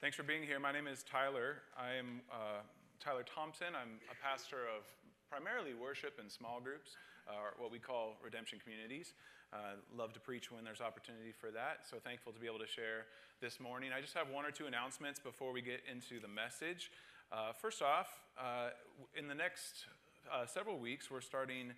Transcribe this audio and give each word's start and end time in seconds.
Thanks 0.00 0.16
for 0.16 0.22
being 0.22 0.44
here. 0.44 0.60
My 0.60 0.70
name 0.70 0.86
is 0.86 1.02
Tyler. 1.02 1.58
I 1.74 1.98
am 1.98 2.22
uh, 2.30 2.62
Tyler 3.02 3.26
Thompson. 3.26 3.74
I'm 3.74 3.98
a 4.06 4.14
pastor 4.22 4.70
of 4.70 4.86
primarily 5.28 5.74
worship 5.74 6.22
and 6.22 6.30
small 6.30 6.60
groups, 6.62 6.94
uh, 7.26 7.34
or 7.34 7.58
what 7.58 7.72
we 7.72 7.80
call 7.80 8.14
redemption 8.22 8.60
communities. 8.62 9.14
Uh, 9.52 9.74
love 9.90 10.12
to 10.12 10.20
preach 10.20 10.52
when 10.52 10.62
there's 10.62 10.80
opportunity 10.80 11.34
for 11.34 11.50
that. 11.50 11.82
So 11.82 11.96
thankful 11.98 12.30
to 12.30 12.38
be 12.38 12.46
able 12.46 12.62
to 12.62 12.70
share 12.70 13.10
this 13.42 13.58
morning. 13.58 13.90
I 13.90 14.00
just 14.00 14.14
have 14.14 14.30
one 14.30 14.46
or 14.46 14.52
two 14.52 14.66
announcements 14.70 15.18
before 15.18 15.50
we 15.50 15.62
get 15.62 15.82
into 15.90 16.22
the 16.22 16.30
message. 16.30 16.92
Uh, 17.32 17.50
first 17.50 17.82
off, 17.82 18.22
uh, 18.38 18.70
in 19.18 19.26
the 19.26 19.34
next 19.34 19.90
uh, 20.30 20.46
several 20.46 20.78
weeks, 20.78 21.10
we're 21.10 21.20
starting 21.20 21.74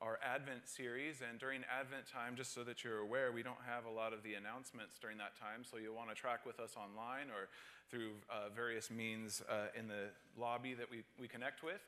our 0.00 0.18
Advent 0.24 0.68
series. 0.68 1.20
And 1.20 1.38
during 1.38 1.62
Advent 1.68 2.06
time, 2.06 2.36
just 2.36 2.54
so 2.54 2.64
that 2.64 2.82
you're 2.82 2.98
aware, 2.98 3.32
we 3.32 3.42
don't 3.42 3.60
have 3.66 3.84
a 3.84 3.90
lot 3.90 4.12
of 4.12 4.22
the 4.22 4.34
announcements 4.34 4.96
during 5.00 5.18
that 5.18 5.38
time. 5.38 5.64
So 5.68 5.76
you'll 5.76 5.94
want 5.94 6.08
to 6.08 6.14
track 6.14 6.46
with 6.46 6.58
us 6.58 6.74
online 6.76 7.28
or 7.28 7.48
through 7.90 8.12
uh, 8.30 8.48
various 8.54 8.90
means 8.90 9.42
uh, 9.48 9.78
in 9.78 9.88
the 9.88 10.08
lobby 10.38 10.74
that 10.74 10.90
we, 10.90 11.02
we 11.18 11.28
connect 11.28 11.62
with. 11.62 11.80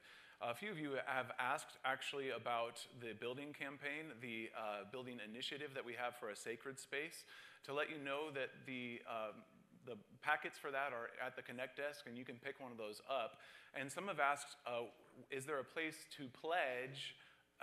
A 0.43 0.55
few 0.55 0.73
of 0.73 0.79
you 0.79 0.99
have 1.07 1.31
asked 1.39 1.79
actually 1.85 2.31
about 2.31 2.85
the 3.01 3.15
building 3.15 3.55
campaign, 3.55 4.11
the 4.21 4.51
uh, 4.59 4.91
building 4.91 5.19
initiative 5.23 5.71
that 5.75 5.85
we 5.85 5.95
have 5.95 6.17
for 6.17 6.31
a 6.31 6.37
sacred 6.37 6.81
space, 6.81 7.23
to 7.65 7.73
let 7.73 7.89
you 7.89 7.97
know 8.03 8.31
that 8.35 8.51
the 8.67 9.01
um, 9.07 9.39
the 9.87 9.97
packets 10.23 10.59
for 10.59 10.71
that 10.71 10.93
are 10.93 11.11
at 11.25 11.37
the 11.37 11.43
Connect 11.43 11.77
desk, 11.77 12.07
and 12.07 12.17
you 12.17 12.25
can 12.25 12.37
pick 12.37 12.61
one 12.61 12.71
of 12.71 12.79
those 12.79 13.03
up. 13.11 13.39
And 13.75 13.91
some 13.91 14.07
have 14.09 14.21
asked, 14.21 14.57
uh, 14.67 14.87
is 15.31 15.45
there 15.45 15.59
a 15.59 15.65
place 15.65 16.07
to 16.19 16.29
pledge 16.29 17.17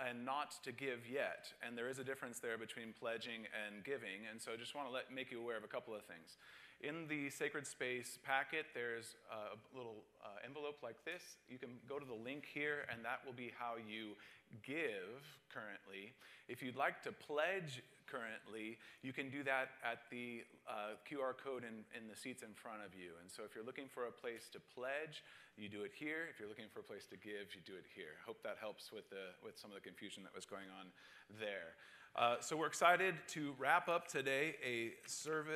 and 0.08 0.24
not 0.24 0.54
to 0.64 0.72
give 0.72 1.08
yet. 1.10 1.52
And 1.66 1.76
there 1.76 1.88
is 1.88 1.98
a 1.98 2.04
difference 2.04 2.38
there 2.38 2.56
between 2.56 2.94
pledging 2.98 3.46
and 3.52 3.84
giving. 3.84 4.26
And 4.30 4.40
so 4.40 4.52
I 4.52 4.56
just 4.56 4.74
want 4.74 4.88
to 4.88 4.92
let, 4.92 5.12
make 5.12 5.30
you 5.30 5.40
aware 5.40 5.56
of 5.56 5.64
a 5.64 5.68
couple 5.68 5.94
of 5.94 6.02
things. 6.04 6.36
In 6.80 7.04
the 7.12 7.28
Sacred 7.28 7.66
Space 7.68 8.16
packet, 8.24 8.64
there's 8.72 9.12
a 9.28 9.60
little 9.76 10.00
uh, 10.24 10.40
envelope 10.40 10.80
like 10.80 10.96
this. 11.04 11.36
You 11.44 11.60
can 11.60 11.76
go 11.84 12.00
to 12.00 12.08
the 12.08 12.16
link 12.16 12.48
here, 12.48 12.88
and 12.88 13.04
that 13.04 13.20
will 13.20 13.36
be 13.36 13.52
how 13.52 13.76
you 13.76 14.16
give 14.64 15.20
currently. 15.52 16.16
If 16.48 16.64
you'd 16.64 16.80
like 16.80 17.04
to 17.04 17.12
pledge 17.12 17.84
currently, 18.08 18.80
you 19.04 19.12
can 19.12 19.28
do 19.28 19.44
that 19.44 19.76
at 19.84 20.08
the 20.08 20.40
uh, 20.64 20.96
QR 21.04 21.36
code 21.36 21.68
in, 21.68 21.84
in 21.92 22.08
the 22.08 22.16
seats 22.16 22.40
in 22.40 22.56
front 22.56 22.80
of 22.80 22.96
you. 22.96 23.12
And 23.20 23.28
so 23.28 23.44
if 23.44 23.52
you're 23.52 23.66
looking 23.66 23.92
for 23.92 24.08
a 24.08 24.14
place 24.14 24.48
to 24.56 24.58
pledge, 24.72 25.20
you 25.60 25.68
do 25.68 25.84
it 25.84 25.92
here. 25.92 26.32
If 26.32 26.40
you're 26.40 26.48
looking 26.48 26.72
for 26.72 26.80
a 26.80 26.86
place 26.88 27.04
to 27.12 27.20
give, 27.20 27.52
you 27.52 27.60
do 27.60 27.76
it 27.76 27.84
here. 27.92 28.16
Hope 28.24 28.40
that 28.40 28.56
helps 28.56 28.88
with, 28.88 29.04
the, 29.12 29.36
with 29.44 29.60
some 29.60 29.68
of 29.68 29.76
the 29.76 29.84
confusion 29.84 30.24
that 30.24 30.32
was 30.32 30.48
going 30.48 30.72
on 30.80 30.88
there. 31.36 31.76
Uh, 32.16 32.34
so 32.40 32.56
we're 32.56 32.66
excited 32.66 33.14
to 33.28 33.54
wrap 33.56 33.88
up 33.88 34.08
today 34.08 34.56
a, 34.66 34.90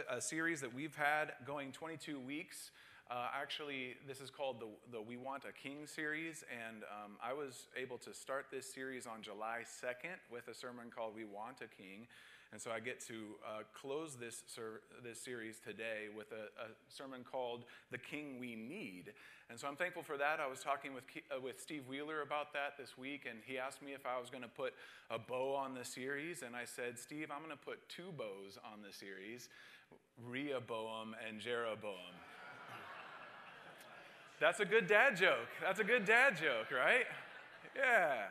a 0.09 0.21
series 0.21 0.61
that 0.61 0.73
we've 0.73 0.95
had 0.95 1.33
going 1.45 1.73
22 1.73 2.21
weeks. 2.21 2.71
Uh, 3.11 3.27
actually, 3.35 3.97
this 4.07 4.21
is 4.21 4.31
called 4.31 4.61
the, 4.61 4.69
the 4.97 5.03
We 5.03 5.17
Want 5.17 5.45
a 5.49 5.53
King 5.53 5.87
series, 5.87 6.45
and 6.67 6.85
um, 6.85 7.17
I 7.23 7.33
was 7.33 7.67
able 7.77 7.99
to 7.99 8.15
start 8.15 8.47
this 8.53 8.73
series 8.73 9.05
on 9.05 9.21
July 9.21 9.63
2nd 9.65 10.17
with 10.31 10.47
a 10.47 10.55
sermon 10.55 10.93
called 10.95 11.17
We 11.17 11.25
Want 11.25 11.57
a 11.61 11.67
King. 11.67 12.07
And 12.55 12.63
so 12.63 12.71
I 12.71 12.79
get 12.79 13.01
to 13.09 13.15
uh, 13.45 13.63
close 13.75 14.15
this, 14.15 14.45
ser- 14.47 14.83
this 15.03 15.21
series 15.21 15.59
today 15.59 16.07
with 16.17 16.31
a, 16.31 16.63
a, 16.63 16.67
sermon 16.89 17.25
called 17.29 17.65
The 17.91 17.99
King 17.99 18.39
We 18.39 18.55
Need. 18.55 19.13
And 19.51 19.59
so 19.59 19.67
I'm 19.67 19.75
thankful 19.75 20.05
for 20.05 20.17
that. 20.19 20.39
I 20.39 20.47
was 20.47 20.61
talking 20.61 20.95
with, 20.95 21.03
uh, 21.37 21.41
with 21.41 21.61
Steve 21.61 21.83
Wheeler 21.89 22.23
about 22.23 22.53
that 22.53 22.79
this 22.79 22.97
week, 22.97 23.27
and 23.29 23.41
he 23.45 23.59
asked 23.59 23.83
me 23.83 23.93
if 23.93 24.07
I 24.07 24.21
was 24.21 24.31
going 24.31 24.45
to 24.45 24.49
put 24.49 24.73
a 25.11 25.19
bow 25.19 25.57
on 25.57 25.75
the 25.75 25.85
series. 25.85 26.45
And 26.45 26.55
I 26.55 26.65
said, 26.65 26.97
Steve, 26.97 27.27
I'm 27.35 27.41
going 27.45 27.51
to 27.51 27.57
put 27.57 27.89
two 27.89 28.15
bows 28.17 28.57
on 28.65 28.83
the 28.87 28.93
series 28.97 29.49
Rehoboam 30.25 31.17
and 31.29 31.41
Jeroboam. 31.41 32.15
That's 34.39 34.61
a 34.61 34.65
good 34.65 34.87
dad 34.87 35.17
joke. 35.17 35.51
That's 35.61 35.81
a 35.81 35.85
good 35.85 36.05
dad 36.05 36.37
joke, 36.37 36.71
right? 36.71 37.07
Yeah. 37.75 38.27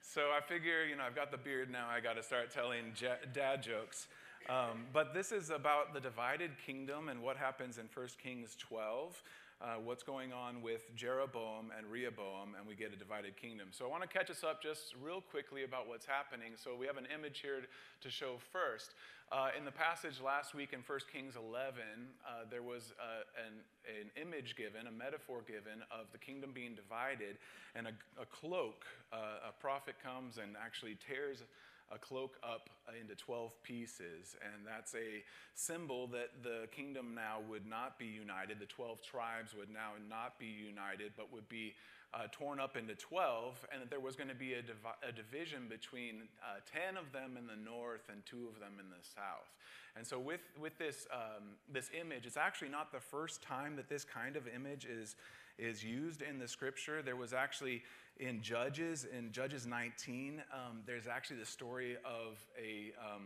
So 0.00 0.30
I 0.36 0.40
figure, 0.40 0.84
you 0.84 0.96
know, 0.96 1.04
I've 1.04 1.14
got 1.14 1.30
the 1.30 1.38
beard 1.38 1.70
now, 1.70 1.86
I 1.88 2.00
got 2.00 2.14
to 2.14 2.22
start 2.22 2.50
telling 2.50 2.92
dad 3.32 3.62
jokes. 3.62 4.06
Um, 4.48 4.86
but 4.92 5.12
this 5.12 5.30
is 5.30 5.50
about 5.50 5.92
the 5.92 6.00
divided 6.00 6.52
kingdom 6.64 7.08
and 7.08 7.22
what 7.22 7.36
happens 7.36 7.76
in 7.78 7.88
1 7.92 8.06
Kings 8.22 8.56
12. 8.58 9.22
Uh, 9.60 9.74
what's 9.82 10.04
going 10.04 10.32
on 10.32 10.62
with 10.62 10.94
Jeroboam 10.94 11.72
and 11.76 11.84
Rehoboam, 11.88 12.54
and 12.56 12.64
we 12.64 12.76
get 12.76 12.92
a 12.92 12.96
divided 12.96 13.36
kingdom. 13.36 13.68
So 13.72 13.84
I 13.84 13.88
want 13.88 14.02
to 14.02 14.08
catch 14.08 14.30
us 14.30 14.44
up 14.44 14.62
just 14.62 14.94
real 15.02 15.20
quickly 15.20 15.64
about 15.64 15.88
what's 15.88 16.06
happening. 16.06 16.52
So 16.54 16.76
we 16.78 16.86
have 16.86 16.96
an 16.96 17.08
image 17.12 17.40
here 17.40 17.62
to 18.00 18.08
show 18.08 18.36
first. 18.52 18.94
Uh, 19.30 19.48
in 19.58 19.64
the 19.66 19.70
passage 19.70 20.22
last 20.24 20.54
week 20.54 20.72
in 20.72 20.80
1 20.80 20.98
Kings 21.12 21.34
11, 21.36 21.84
uh, 22.24 22.48
there 22.50 22.62
was 22.62 22.94
uh, 22.96 23.28
an, 23.36 23.60
an, 23.84 24.08
image 24.16 24.56
given, 24.56 24.86
a 24.86 24.90
metaphor 24.90 25.44
given 25.46 25.84
of 25.92 26.06
the 26.12 26.18
kingdom 26.18 26.50
being 26.54 26.74
divided, 26.74 27.36
and 27.74 27.86
a, 27.86 27.92
a 28.16 28.24
cloak, 28.24 28.86
uh, 29.12 29.50
a 29.50 29.52
prophet 29.60 29.96
comes 30.02 30.38
and 30.38 30.56
actually 30.56 30.96
tears 31.06 31.42
a 31.92 31.98
cloak 31.98 32.38
up 32.42 32.70
into 32.98 33.14
12 33.14 33.52
pieces. 33.62 34.34
And 34.40 34.64
that's 34.66 34.94
a 34.94 35.20
symbol 35.54 36.06
that 36.08 36.30
the 36.42 36.66
kingdom 36.74 37.14
now 37.14 37.40
would 37.50 37.66
not 37.66 37.98
be 37.98 38.06
united. 38.06 38.58
The 38.60 38.66
12 38.66 39.02
tribes 39.02 39.52
would 39.52 39.70
now 39.70 39.92
not 40.08 40.38
be 40.38 40.46
united, 40.46 41.12
but 41.18 41.30
would 41.32 41.48
be 41.50 41.74
uh, 42.14 42.26
torn 42.32 42.58
up 42.58 42.76
into 42.76 42.94
12, 42.94 43.66
and 43.72 43.82
that 43.82 43.90
there 43.90 44.00
was 44.00 44.16
going 44.16 44.28
to 44.28 44.34
be 44.34 44.54
a, 44.54 44.62
divi- 44.62 45.00
a 45.06 45.12
division 45.12 45.68
between 45.68 46.28
uh, 46.42 46.60
10 46.72 46.96
of 46.96 47.12
them 47.12 47.36
in 47.36 47.46
the 47.46 47.56
north 47.56 48.08
and 48.10 48.24
two 48.24 48.48
of 48.48 48.58
them 48.60 48.72
in 48.80 48.88
the 48.88 49.02
south. 49.02 49.52
And 49.96 50.06
so, 50.06 50.18
with, 50.18 50.40
with 50.60 50.78
this, 50.78 51.06
um, 51.12 51.44
this 51.70 51.90
image, 51.98 52.24
it's 52.24 52.36
actually 52.36 52.70
not 52.70 52.92
the 52.92 53.00
first 53.00 53.42
time 53.42 53.76
that 53.76 53.88
this 53.88 54.04
kind 54.04 54.36
of 54.36 54.48
image 54.48 54.86
is, 54.86 55.16
is 55.58 55.84
used 55.84 56.22
in 56.22 56.38
the 56.38 56.48
scripture. 56.48 57.02
There 57.02 57.16
was 57.16 57.32
actually 57.32 57.82
in 58.20 58.42
Judges, 58.42 59.06
in 59.16 59.30
Judges 59.30 59.66
19, 59.66 60.42
um, 60.52 60.80
there's 60.86 61.06
actually 61.06 61.38
the 61.38 61.46
story 61.46 61.96
of 62.04 62.38
a, 62.60 62.92
um, 62.98 63.22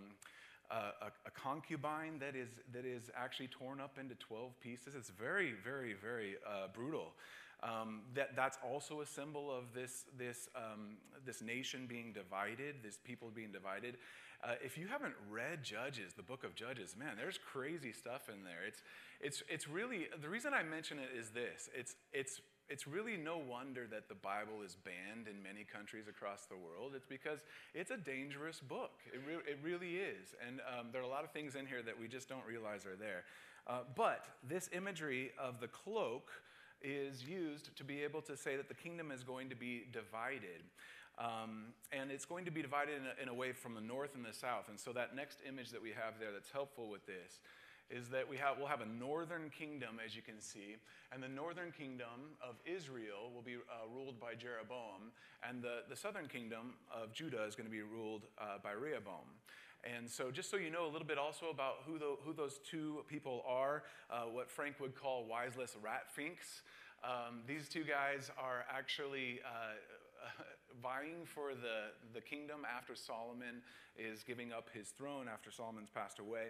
a, 0.71 1.07
a, 1.27 1.31
concubine 1.31 2.19
that 2.19 2.37
is, 2.37 2.49
that 2.73 2.85
is 2.85 3.11
actually 3.17 3.49
torn 3.49 3.81
up 3.81 3.99
into 3.99 4.15
12 4.17 4.59
pieces. 4.61 4.95
It's 4.95 5.11
very, 5.11 5.55
very, 5.65 5.95
very 5.95 6.37
uh, 6.47 6.69
brutal. 6.75 7.13
Um, 7.63 8.01
that, 8.15 8.35
that's 8.35 8.59
also 8.65 9.03
a 9.03 9.07
symbol 9.07 9.51
of 9.51 9.73
this, 9.73 10.05
this, 10.19 10.49
um, 10.57 10.97
this 11.25 11.43
nation 11.43 11.87
being 11.87 12.13
divided, 12.13 12.77
this 12.83 12.99
people 12.99 13.31
being 13.33 13.53
divided. 13.53 13.99
Uh, 14.43 14.55
if 14.65 14.77
you 14.77 14.89
haven't 14.89 15.15
read 15.31 15.63
Judges, 15.63 16.13
the 16.17 16.25
book 16.25 16.43
of 16.43 16.57
Judges, 16.57 16.97
man, 16.99 17.15
there's 17.17 17.39
crazy 17.39 17.93
stuff 17.93 18.29
in 18.29 18.43
there. 18.43 18.67
It's, 18.67 18.83
it's, 19.21 19.43
it's 19.49 19.69
really, 19.69 20.09
the 20.21 20.29
reason 20.29 20.53
I 20.53 20.65
mention 20.65 20.99
it 20.99 21.17
is 21.17 21.31
this 21.31 21.69
it's, 21.73 21.95
it's 22.13 22.41
it's 22.69 22.87
really 22.87 23.19
no 23.19 23.37
wonder 23.37 23.87
that 23.91 24.09
the 24.09 24.15
Bible 24.15 24.63
is 24.65 24.77
banned 24.77 25.29
in 25.29 25.43
many 25.43 25.63
countries 25.63 26.09
across 26.09 26.47
the 26.47 26.57
world. 26.57 26.93
It's 26.97 27.05
because 27.05 27.41
it's 27.75 27.91
a 27.91 27.99
dangerous 27.99 28.61
book. 28.61 28.93
It, 29.13 29.21
re- 29.29 29.45
it 29.47 29.59
really 29.63 29.97
is. 29.97 30.35
And 30.47 30.61
um, 30.61 30.87
there 30.91 31.03
are 31.03 31.05
a 31.05 31.09
lot 31.09 31.23
of 31.23 31.33
things 31.33 31.55
in 31.55 31.67
here 31.67 31.83
that 31.83 31.99
we 31.99 32.09
just 32.09 32.31
don't 32.31 32.47
realize 32.47 32.87
are 32.87 32.97
there. 32.97 33.25
Uh, 33.67 33.81
but 33.95 34.27
this 34.49 34.71
imagery 34.73 35.33
of 35.39 35.61
the 35.61 35.69
cloak 35.69 36.31
is 36.85 37.25
used 37.25 37.77
to 37.77 37.85
be 37.85 38.03
able 38.03 38.23
to 38.23 38.37
say 38.37 38.57
that 38.57 38.69
the 38.69 38.75
kingdom 38.75 39.11
is 39.11 39.23
going 39.23 39.49
to 39.51 39.57
be 39.57 39.85
divided. 39.93 40.63
Um, 41.19 41.75
and 41.93 42.11
it's 42.11 42.25
going 42.25 42.45
to 42.47 42.51
be 42.51 42.63
divided 42.63 42.97
in 42.97 43.03
a, 43.07 43.23
in 43.23 43.29
a 43.29 43.35
way 43.35 43.53
from 43.53 43.75
the 43.75 43.81
north 43.81 44.15
and 44.15 44.25
the 44.25 44.33
south. 44.33 44.69
And 44.69 44.81
so 44.81 44.93
that 44.93 45.15
next 45.15 45.39
image 45.47 45.71
that 45.71 45.83
we 45.83 45.91
have 45.91 46.19
there 46.19 46.33
that's 46.33 46.51
helpful 46.51 46.89
with 46.89 47.07
this 47.07 47.41
is 47.91 48.09
that 48.09 48.29
we 48.29 48.37
have, 48.39 48.57
we'll 48.59 48.69
have 48.69 48.81
a 48.81 48.87
northern 48.87 49.51
kingdom, 49.51 50.01
as 50.05 50.17
you 50.17 50.23
can 50.23 50.41
see, 50.41 50.77
and 51.13 51.23
the 51.23 51.29
northern 51.29 51.71
kingdom 51.71 52.33
of 52.41 52.57
Israel 52.65 53.31
will 53.35 53.43
be 53.43 53.57
uh, 53.57 53.87
ruled 53.95 54.19
by 54.19 54.35
Jeroboam, 54.35 55.13
and 55.47 55.63
the, 55.63 55.85
the 55.91 55.97
southern 55.97 56.27
kingdom 56.27 56.75
of 56.91 57.13
Judah 57.13 57.45
is 57.45 57.55
going 57.55 57.67
to 57.67 57.73
be 57.73 57.83
ruled 57.83 58.23
uh, 58.39 58.57
by 58.63 58.73
Rehoboam. 58.73 59.29
And 59.85 60.09
so, 60.09 60.31
just 60.31 60.49
so 60.49 60.57
you 60.57 60.71
know 60.71 60.87
a 60.87 60.93
little 60.93 61.07
bit 61.07 61.19
also 61.19 61.51
about 61.51 61.83
who, 61.85 61.99
the, 61.99 62.15
who 62.25 62.33
those 62.33 62.61
two 62.65 63.05
people 63.09 63.45
are, 63.47 63.83
uh, 64.11 64.23
what 64.23 64.49
Frank 64.49 64.79
would 64.81 64.95
call 64.95 65.27
wiseless 65.27 65.77
ratfinks. 65.83 66.63
Um, 67.05 67.43
these 67.47 67.69
two 67.69 67.85
guys 67.85 68.31
are 68.39 68.65
actually 68.71 69.41
uh, 69.45 69.75
vying 70.83 71.25
for 71.25 71.55
the, 71.55 71.91
the 72.15 72.21
kingdom 72.21 72.61
after 72.65 72.95
Solomon 72.95 73.63
is 73.97 74.23
giving 74.23 74.53
up 74.53 74.69
his 74.73 74.89
throne, 74.89 75.27
after 75.33 75.51
Solomon's 75.51 75.91
passed 75.91 76.19
away. 76.19 76.49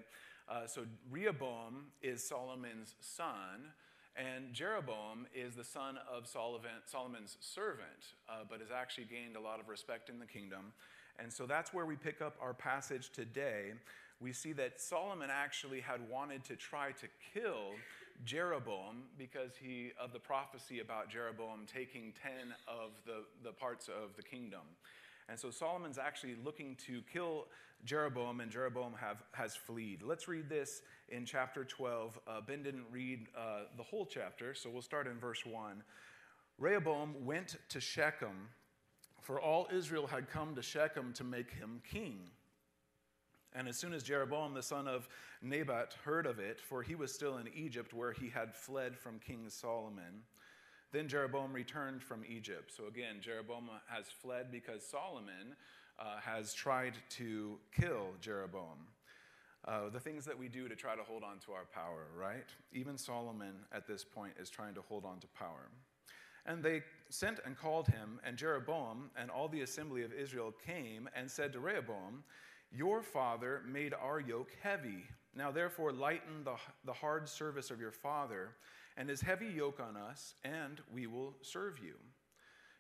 Uh, 0.49 0.67
so 0.67 0.85
Rehoboam 1.11 1.87
is 2.03 2.23
Solomon's 2.23 2.95
son, 3.01 3.73
and 4.17 4.53
Jeroboam 4.53 5.27
is 5.35 5.55
the 5.55 5.65
son 5.65 5.99
of 6.11 6.27
Solomon's 6.27 7.37
servant, 7.41 8.15
uh, 8.29 8.45
but 8.49 8.61
has 8.61 8.71
actually 8.71 9.05
gained 9.05 9.37
a 9.37 9.41
lot 9.41 9.61
of 9.61 9.69
respect 9.69 10.11
in 10.11 10.19
the 10.19 10.27
kingdom. 10.27 10.73
And 11.19 11.33
so 11.33 11.47
that's 11.47 11.73
where 11.73 11.87
we 11.87 11.97
pick 11.97 12.21
up 12.21 12.37
our 12.41 12.55
passage 12.55 13.11
today. 13.13 13.73
We 14.23 14.33
see 14.33 14.53
that 14.53 14.81
Solomon 14.81 15.31
actually 15.33 15.81
had 15.81 16.01
wanted 16.09 16.45
to 16.45 16.55
try 16.55 16.93
to 16.93 17.09
kill 17.35 17.73
Jeroboam 18.25 19.03
because 19.19 19.53
he 19.61 19.91
of 20.01 20.13
the 20.13 20.21
prophecy 20.21 20.79
about 20.79 21.11
Jeroboam 21.11 21.67
taking 21.67 22.13
10 22.23 22.55
of 22.69 22.93
the, 23.05 23.25
the 23.43 23.53
parts 23.53 23.89
of 23.89 24.15
the 24.15 24.23
kingdom. 24.23 24.61
And 25.29 25.39
so 25.39 25.51
Solomon's 25.51 25.99
actually 25.99 26.37
looking 26.45 26.77
to 26.87 27.03
kill 27.13 27.47
Jeroboam, 27.85 28.41
and 28.41 28.51
Jeroboam 28.51 28.93
have, 29.01 29.25
has 29.33 29.57
fled. 29.57 30.03
Let's 30.05 30.29
read 30.29 30.49
this 30.49 30.83
in 31.09 31.27
chapter 31.27 31.65
12. 31.65 32.19
Uh, 32.27 32.41
ben 32.47 32.63
didn't 32.63 32.87
read 32.93 33.27
uh, 33.37 33.63
the 33.77 33.83
whole 33.83 34.07
chapter, 34.07 34.55
so 34.55 34.71
we'll 34.71 34.83
start 34.83 35.09
in 35.09 35.19
verse 35.19 35.45
1. 35.45 35.83
Rehoboam 36.59 37.25
went 37.25 37.57
to 37.71 37.81
Shechem, 37.81 38.51
for 39.21 39.41
all 39.41 39.67
Israel 39.75 40.07
had 40.07 40.31
come 40.31 40.55
to 40.55 40.63
Shechem 40.63 41.13
to 41.15 41.25
make 41.25 41.51
him 41.51 41.81
king. 41.91 42.31
And 43.55 43.69
as 43.69 43.77
soon 43.77 43.93
as 43.93 44.03
Jeroboam 44.03 44.55
the 44.55 44.63
son 44.63 44.89
of 44.89 45.09
Nebat 45.43 45.95
heard 46.05 46.27
of 46.27 46.39
it, 46.39 46.61
for 46.61 46.83
he 46.83 46.95
was 46.95 47.13
still 47.13 47.37
in 47.39 47.49
Egypt 47.55 47.93
where 47.93 48.13
he 48.13 48.29
had 48.29 48.55
fled 48.55 48.97
from 48.97 49.19
King 49.19 49.45
Solomon, 49.49 50.23
then 50.93 51.09
Jeroboam 51.09 51.53
returned 51.53 52.03
from 52.03 52.23
Egypt. 52.29 52.73
So 52.77 52.87
again, 52.87 53.17
Jeroboam 53.21 53.69
has 53.89 54.07
fled 54.07 54.53
because 54.53 54.85
Solomon 54.85 55.57
uh, 55.99 56.19
has 56.21 56.55
tried 56.55 56.95
to 57.11 57.59
kill 57.79 58.09
Jeroboam. 58.21 58.87
Uh, 59.65 59.89
the 59.91 60.01
things 60.01 60.25
that 60.25 60.37
we 60.37 60.49
do 60.49 60.69
to 60.69 60.75
try 60.75 60.97
to 60.97 61.03
hold 61.03 61.23
on 61.23 61.39
to 61.39 61.53
our 61.53 61.65
power, 61.73 62.09
right? 62.19 62.49
Even 62.73 62.99
Solomon 62.99 63.55
at 63.73 63.87
this 63.87 64.05
point 64.05 64.33
is 64.41 64.51
trying 64.51 64.75
to 64.75 64.83
hold 64.83 65.05
on 65.05 65.19
to 65.21 65.27
power. 65.29 65.71
And 66.47 66.63
they 66.63 66.83
sent 67.11 67.39
and 67.47 67.57
called 67.57 67.87
him, 67.87 68.19
and 68.25 68.37
Jeroboam 68.37 69.11
and 69.17 69.31
all 69.31 69.47
the 69.47 69.61
assembly 69.61 70.03
of 70.03 70.13
Israel 70.13 70.53
came 70.67 71.09
and 71.15 71.31
said 71.31 71.53
to 71.53 71.61
Rehoboam, 71.61 72.25
Your 72.75 73.03
father 73.03 73.63
made 73.67 73.95
our 73.95 74.21
yoke 74.21 74.51
heavy. 74.63 75.05
Now 75.35 75.51
therefore 75.51 75.93
lighten 75.93 76.45
the, 76.45 76.55
the 76.85 76.93
hard 76.93 77.29
service 77.29 77.71
of 77.71 77.81
your 77.81 77.93
father 77.93 78.51
and 78.97 79.09
his 79.09 79.21
heavy 79.21 79.47
yoke 79.47 79.81
on 79.81 79.97
us, 79.97 80.35
and 80.45 80.81
we 80.93 81.07
will 81.07 81.35
serve 81.43 81.79
you. 81.79 81.95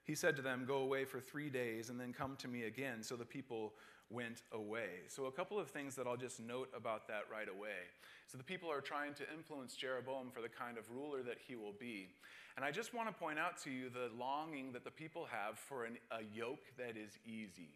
He 0.05 0.15
said 0.15 0.37
to 0.37 0.43
them, 0.43 0.65
Go 0.67 0.79
away 0.79 1.05
for 1.05 1.21
three 1.21 1.49
days 1.49 1.91
and 1.91 1.99
then 2.00 2.12
come 2.12 2.37
to 2.37 2.49
me 2.49 2.65
again. 2.65 3.03
So 3.03 3.17
the 3.17 3.25
people 3.25 3.75
went 4.12 4.43
away. 4.53 5.06
So, 5.09 5.27
a 5.27 5.33
couple 5.33 5.59
of 5.59 5.71
things 5.71 5.95
that 5.97 6.06
I'll 6.06 6.17
just 6.17 6.38
note 6.38 6.69
about 6.77 7.09
that 7.09 7.23
right 7.33 7.49
away. 7.49 7.88
So, 8.27 8.37
the 8.37 8.45
people 8.45 8.71
are 8.71 8.81
trying 8.81 9.15
to 9.15 9.25
influence 9.35 9.75
Jeroboam 9.75 10.31
for 10.31 10.43
the 10.43 10.49
kind 10.49 10.77
of 10.77 10.91
ruler 10.91 11.23
that 11.23 11.38
he 11.47 11.56
will 11.56 11.75
be. 11.79 12.09
And 12.56 12.65
I 12.65 12.71
just 12.71 12.93
want 12.93 13.09
to 13.09 13.15
point 13.15 13.38
out 13.38 13.56
to 13.62 13.71
you 13.71 13.88
the 13.88 14.11
longing 14.19 14.73
that 14.73 14.85
the 14.85 14.91
people 14.91 15.27
have 15.31 15.59
for 15.59 15.85
an, 15.85 15.97
a 16.11 16.23
yoke 16.35 16.67
that 16.77 16.97
is 16.97 17.19
easy. 17.25 17.71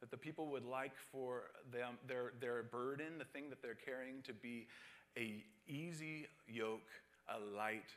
That 0.00 0.10
the 0.10 0.16
people 0.16 0.46
would 0.48 0.64
like 0.64 0.96
for 1.10 1.50
them, 1.72 1.98
their, 2.06 2.32
their 2.40 2.62
burden, 2.62 3.18
the 3.18 3.24
thing 3.24 3.50
that 3.50 3.62
they're 3.62 3.74
carrying, 3.74 4.22
to 4.22 4.32
be 4.32 4.68
a 5.16 5.42
easy 5.66 6.28
yoke, 6.46 6.88
a 7.28 7.38
light 7.56 7.90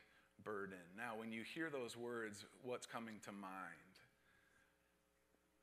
burden. 0.44 0.82
Now, 0.96 1.12
when 1.16 1.32
you 1.32 1.42
hear 1.42 1.70
those 1.70 1.96
words, 1.96 2.44
what's 2.62 2.86
coming 2.86 3.20
to 3.24 3.32
mind? 3.32 3.92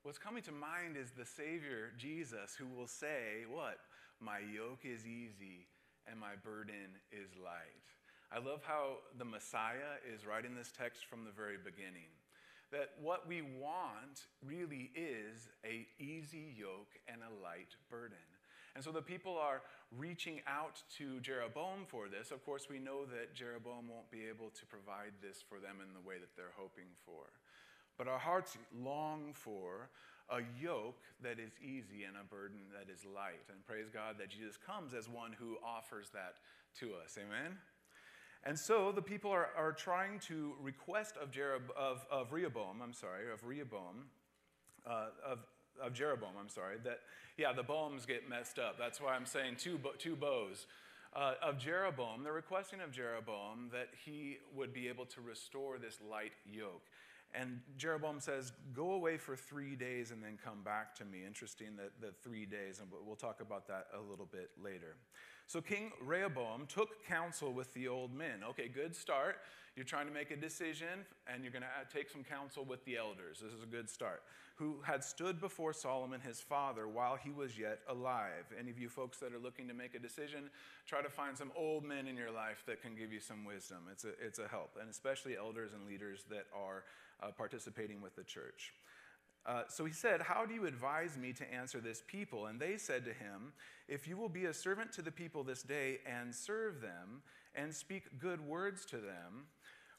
What's 0.02 0.18
coming 0.18 0.42
to 0.44 0.52
mind 0.52 0.96
is 0.96 1.10
the 1.10 1.26
Savior, 1.26 1.92
Jesus, 1.98 2.56
who 2.58 2.66
will 2.66 2.86
say, 2.86 3.44
What? 3.50 3.78
My 4.20 4.38
yoke 4.38 4.84
is 4.84 5.06
easy 5.06 5.66
and 6.10 6.18
my 6.18 6.36
burden 6.42 6.96
is 7.12 7.28
light. 7.42 7.88
I 8.32 8.38
love 8.38 8.60
how 8.62 8.98
the 9.18 9.24
Messiah 9.24 9.98
is 10.06 10.26
writing 10.26 10.54
this 10.54 10.72
text 10.76 11.06
from 11.06 11.24
the 11.24 11.30
very 11.32 11.56
beginning. 11.56 12.08
That 12.72 12.90
what 13.02 13.26
we 13.26 13.42
want 13.42 14.26
really 14.46 14.90
is 14.94 15.48
a 15.64 15.86
easy 15.98 16.54
yoke 16.56 16.94
and 17.08 17.20
a 17.22 17.42
light 17.42 17.74
burden. 17.90 18.18
And 18.74 18.84
so 18.84 18.92
the 18.92 19.02
people 19.02 19.36
are 19.36 19.62
reaching 19.98 20.40
out 20.46 20.80
to 20.98 21.18
Jeroboam 21.20 21.84
for 21.86 22.08
this. 22.08 22.30
Of 22.30 22.44
course, 22.44 22.68
we 22.70 22.78
know 22.78 23.04
that 23.06 23.34
Jeroboam 23.34 23.88
won't 23.88 24.10
be 24.10 24.26
able 24.28 24.50
to 24.50 24.66
provide 24.66 25.12
this 25.20 25.42
for 25.42 25.58
them 25.58 25.82
in 25.82 25.92
the 25.92 26.06
way 26.06 26.18
that 26.20 26.36
they're 26.36 26.54
hoping 26.56 26.94
for. 27.04 27.26
But 27.98 28.06
our 28.06 28.18
hearts 28.18 28.56
long 28.72 29.34
for 29.34 29.90
a 30.30 30.40
yoke 30.62 31.02
that 31.22 31.38
is 31.40 31.50
easy 31.60 32.04
and 32.06 32.16
a 32.16 32.24
burden 32.24 32.70
that 32.72 32.86
is 32.92 33.04
light. 33.04 33.42
And 33.50 33.66
praise 33.66 33.90
God 33.92 34.14
that 34.18 34.30
Jesus 34.30 34.56
comes 34.56 34.94
as 34.94 35.08
one 35.08 35.32
who 35.34 35.58
offers 35.66 36.08
that 36.14 36.38
to 36.78 36.94
us. 37.02 37.18
Amen? 37.18 37.58
And 38.44 38.58
so 38.58 38.90
the 38.90 39.02
people 39.02 39.30
are, 39.30 39.48
are 39.56 39.72
trying 39.72 40.18
to 40.20 40.54
request 40.60 41.16
of, 41.20 41.30
Jerob, 41.30 41.70
of, 41.76 42.04
of 42.10 42.32
Rehoboam, 42.32 42.80
I'm 42.82 42.94
sorry, 42.94 43.30
of 43.32 43.44
Rehoboam, 43.44 44.06
uh, 44.86 45.06
of, 45.26 45.40
of 45.80 45.92
Jeroboam, 45.92 46.32
I'm 46.40 46.48
sorry, 46.48 46.76
that, 46.84 47.00
yeah, 47.36 47.52
the 47.52 47.62
bows 47.62 48.06
get 48.06 48.28
messed 48.28 48.58
up. 48.58 48.78
That's 48.78 49.00
why 49.00 49.14
I'm 49.14 49.26
saying 49.26 49.56
two, 49.58 49.78
two 49.98 50.16
bows. 50.16 50.66
Uh, 51.12 51.34
of 51.42 51.58
Jeroboam, 51.58 52.22
they're 52.22 52.32
requesting 52.32 52.80
of 52.80 52.92
Jeroboam 52.92 53.68
that 53.72 53.88
he 54.04 54.38
would 54.54 54.72
be 54.72 54.88
able 54.88 55.06
to 55.06 55.20
restore 55.20 55.76
this 55.76 55.98
light 56.08 56.32
yoke. 56.50 56.84
And 57.34 57.60
Jeroboam 57.76 58.20
says, 58.20 58.52
Go 58.74 58.92
away 58.92 59.16
for 59.16 59.36
three 59.36 59.76
days 59.76 60.12
and 60.12 60.22
then 60.22 60.38
come 60.42 60.62
back 60.64 60.94
to 60.96 61.04
me. 61.04 61.24
Interesting 61.26 61.76
that 61.76 62.00
the 62.00 62.12
three 62.22 62.46
days, 62.46 62.80
and 62.80 62.88
we'll 63.04 63.16
talk 63.16 63.40
about 63.40 63.66
that 63.68 63.86
a 63.96 64.00
little 64.00 64.26
bit 64.30 64.50
later. 64.62 64.96
So 65.50 65.60
King 65.60 65.90
Rehoboam 66.00 66.66
took 66.68 67.04
counsel 67.08 67.52
with 67.52 67.74
the 67.74 67.88
old 67.88 68.14
men. 68.14 68.44
Okay, 68.50 68.68
good 68.68 68.94
start. 68.94 69.38
You're 69.74 69.84
trying 69.84 70.06
to 70.06 70.12
make 70.12 70.30
a 70.30 70.36
decision, 70.36 71.04
and 71.26 71.42
you're 71.42 71.50
going 71.50 71.64
to 71.64 71.92
take 71.92 72.08
some 72.08 72.22
counsel 72.22 72.64
with 72.64 72.84
the 72.84 72.96
elders. 72.96 73.40
This 73.42 73.52
is 73.52 73.64
a 73.64 73.66
good 73.66 73.90
start. 73.90 74.22
Who 74.54 74.76
had 74.84 75.02
stood 75.02 75.40
before 75.40 75.72
Solomon 75.72 76.20
his 76.20 76.40
father 76.40 76.86
while 76.86 77.16
he 77.16 77.32
was 77.32 77.58
yet 77.58 77.80
alive. 77.88 78.46
Any 78.56 78.70
of 78.70 78.78
you 78.78 78.88
folks 78.88 79.18
that 79.18 79.34
are 79.34 79.40
looking 79.40 79.66
to 79.66 79.74
make 79.74 79.96
a 79.96 79.98
decision, 79.98 80.50
try 80.86 81.02
to 81.02 81.10
find 81.10 81.36
some 81.36 81.50
old 81.56 81.82
men 81.82 82.06
in 82.06 82.16
your 82.16 82.30
life 82.30 82.62
that 82.68 82.80
can 82.80 82.94
give 82.94 83.12
you 83.12 83.18
some 83.18 83.44
wisdom. 83.44 83.78
It's 83.90 84.04
a, 84.04 84.10
it's 84.24 84.38
a 84.38 84.46
help, 84.46 84.76
and 84.80 84.88
especially 84.88 85.36
elders 85.36 85.72
and 85.72 85.84
leaders 85.84 86.22
that 86.30 86.46
are 86.54 86.84
uh, 87.20 87.32
participating 87.36 88.00
with 88.00 88.14
the 88.14 88.22
church. 88.22 88.72
Uh, 89.46 89.62
so 89.68 89.84
he 89.84 89.92
said, 89.92 90.22
How 90.22 90.44
do 90.44 90.54
you 90.54 90.66
advise 90.66 91.16
me 91.16 91.32
to 91.34 91.52
answer 91.52 91.80
this 91.80 92.02
people? 92.06 92.46
And 92.46 92.60
they 92.60 92.76
said 92.76 93.04
to 93.04 93.12
him, 93.12 93.52
If 93.88 94.06
you 94.06 94.16
will 94.16 94.28
be 94.28 94.44
a 94.44 94.54
servant 94.54 94.92
to 94.92 95.02
the 95.02 95.10
people 95.10 95.44
this 95.44 95.62
day 95.62 95.98
and 96.06 96.34
serve 96.34 96.80
them 96.80 97.22
and 97.54 97.74
speak 97.74 98.18
good 98.18 98.40
words 98.40 98.84
to 98.86 98.96
them, 98.96 99.46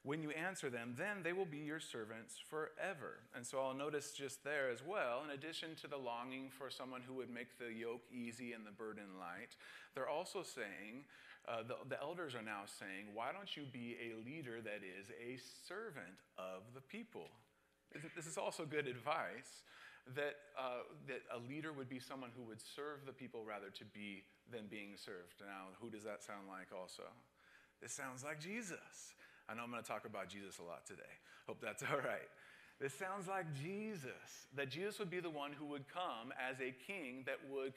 when 0.04 0.24
you 0.24 0.32
answer 0.32 0.70
them, 0.70 0.96
then 0.98 1.22
they 1.24 1.34
will 1.34 1.46
be 1.46 1.60
your 1.60 1.80
servants 1.80 2.36
forever. 2.50 3.20
And 3.36 3.46
so 3.46 3.60
I'll 3.60 3.76
notice 3.76 4.14
just 4.14 4.44
there 4.44 4.70
as 4.72 4.82
well, 4.84 5.22
in 5.24 5.32
addition 5.32 5.76
to 5.82 5.88
the 5.88 5.98
longing 5.98 6.50
for 6.50 6.72
someone 6.72 7.02
who 7.06 7.14
would 7.16 7.30
make 7.30 7.60
the 7.60 7.72
yoke 7.72 8.02
easy 8.12 8.54
and 8.54 8.66
the 8.66 8.72
burden 8.72 9.20
light, 9.20 9.56
they're 9.94 10.10
also 10.10 10.42
saying, 10.42 11.06
uh, 11.48 11.62
the, 11.68 11.76
the 11.88 12.02
elders 12.02 12.34
are 12.34 12.42
now 12.42 12.62
saying, 12.66 13.14
why 13.14 13.32
don't 13.32 13.56
you 13.56 13.64
be 13.72 13.96
a 14.02 14.26
leader 14.26 14.60
that 14.62 14.82
is 14.82 15.10
a 15.22 15.38
servant 15.68 16.18
of 16.38 16.62
the 16.74 16.82
people? 16.82 17.30
This 18.16 18.26
is 18.26 18.38
also 18.38 18.66
good 18.66 18.88
advice 18.88 19.64
that, 20.16 20.36
uh, 20.58 20.84
that 21.08 21.22
a 21.34 21.40
leader 21.50 21.72
would 21.74 21.90
be 21.90 22.00
someone 22.00 22.32
who 22.36 22.44
would 22.44 22.62
serve 22.62 23.06
the 23.06 23.14
people 23.14 23.44
rather 23.46 23.70
to 23.70 23.86
be 23.86 24.24
than 24.52 24.68
being 24.70 24.96
served. 24.96 25.40
Now, 25.40 25.72
who 25.80 25.90
does 25.90 26.04
that 26.04 26.24
sound 26.24 26.48
like 26.50 26.68
also? 26.76 27.04
This 27.82 27.94
sounds 27.94 28.24
like 28.24 28.40
Jesus. 28.40 29.14
I 29.50 29.54
know 29.54 29.64
I'm 29.64 29.72
going 29.72 29.84
to 29.84 29.88
talk 29.88 30.06
about 30.06 30.30
Jesus 30.30 30.60
a 30.60 30.64
lot 30.64 30.86
today. 30.86 31.14
Hope 31.48 31.60
that's 31.62 31.84
all 31.92 31.98
right. 31.98 32.30
This 32.80 32.94
sounds 32.94 33.28
like 33.28 33.46
Jesus, 33.62 34.50
that 34.56 34.70
Jesus 34.70 34.98
would 34.98 35.12
be 35.12 35.20
the 35.20 35.30
one 35.30 35.54
who 35.54 35.66
would 35.66 35.86
come 35.88 36.34
as 36.34 36.58
a 36.60 36.74
king 36.88 37.22
that 37.28 37.38
would, 37.48 37.74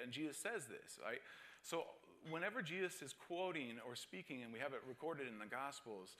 and 0.00 0.12
Jesus 0.12 0.36
says 0.36 0.66
this, 0.66 1.00
right? 1.04 1.18
So, 1.62 1.82
whenever 2.30 2.62
Jesus 2.62 3.02
is 3.02 3.12
quoting 3.12 3.82
or 3.86 3.96
speaking, 3.96 4.44
and 4.44 4.52
we 4.52 4.60
have 4.60 4.72
it 4.72 4.80
recorded 4.86 5.26
in 5.26 5.40
the 5.40 5.50
Gospels, 5.50 6.14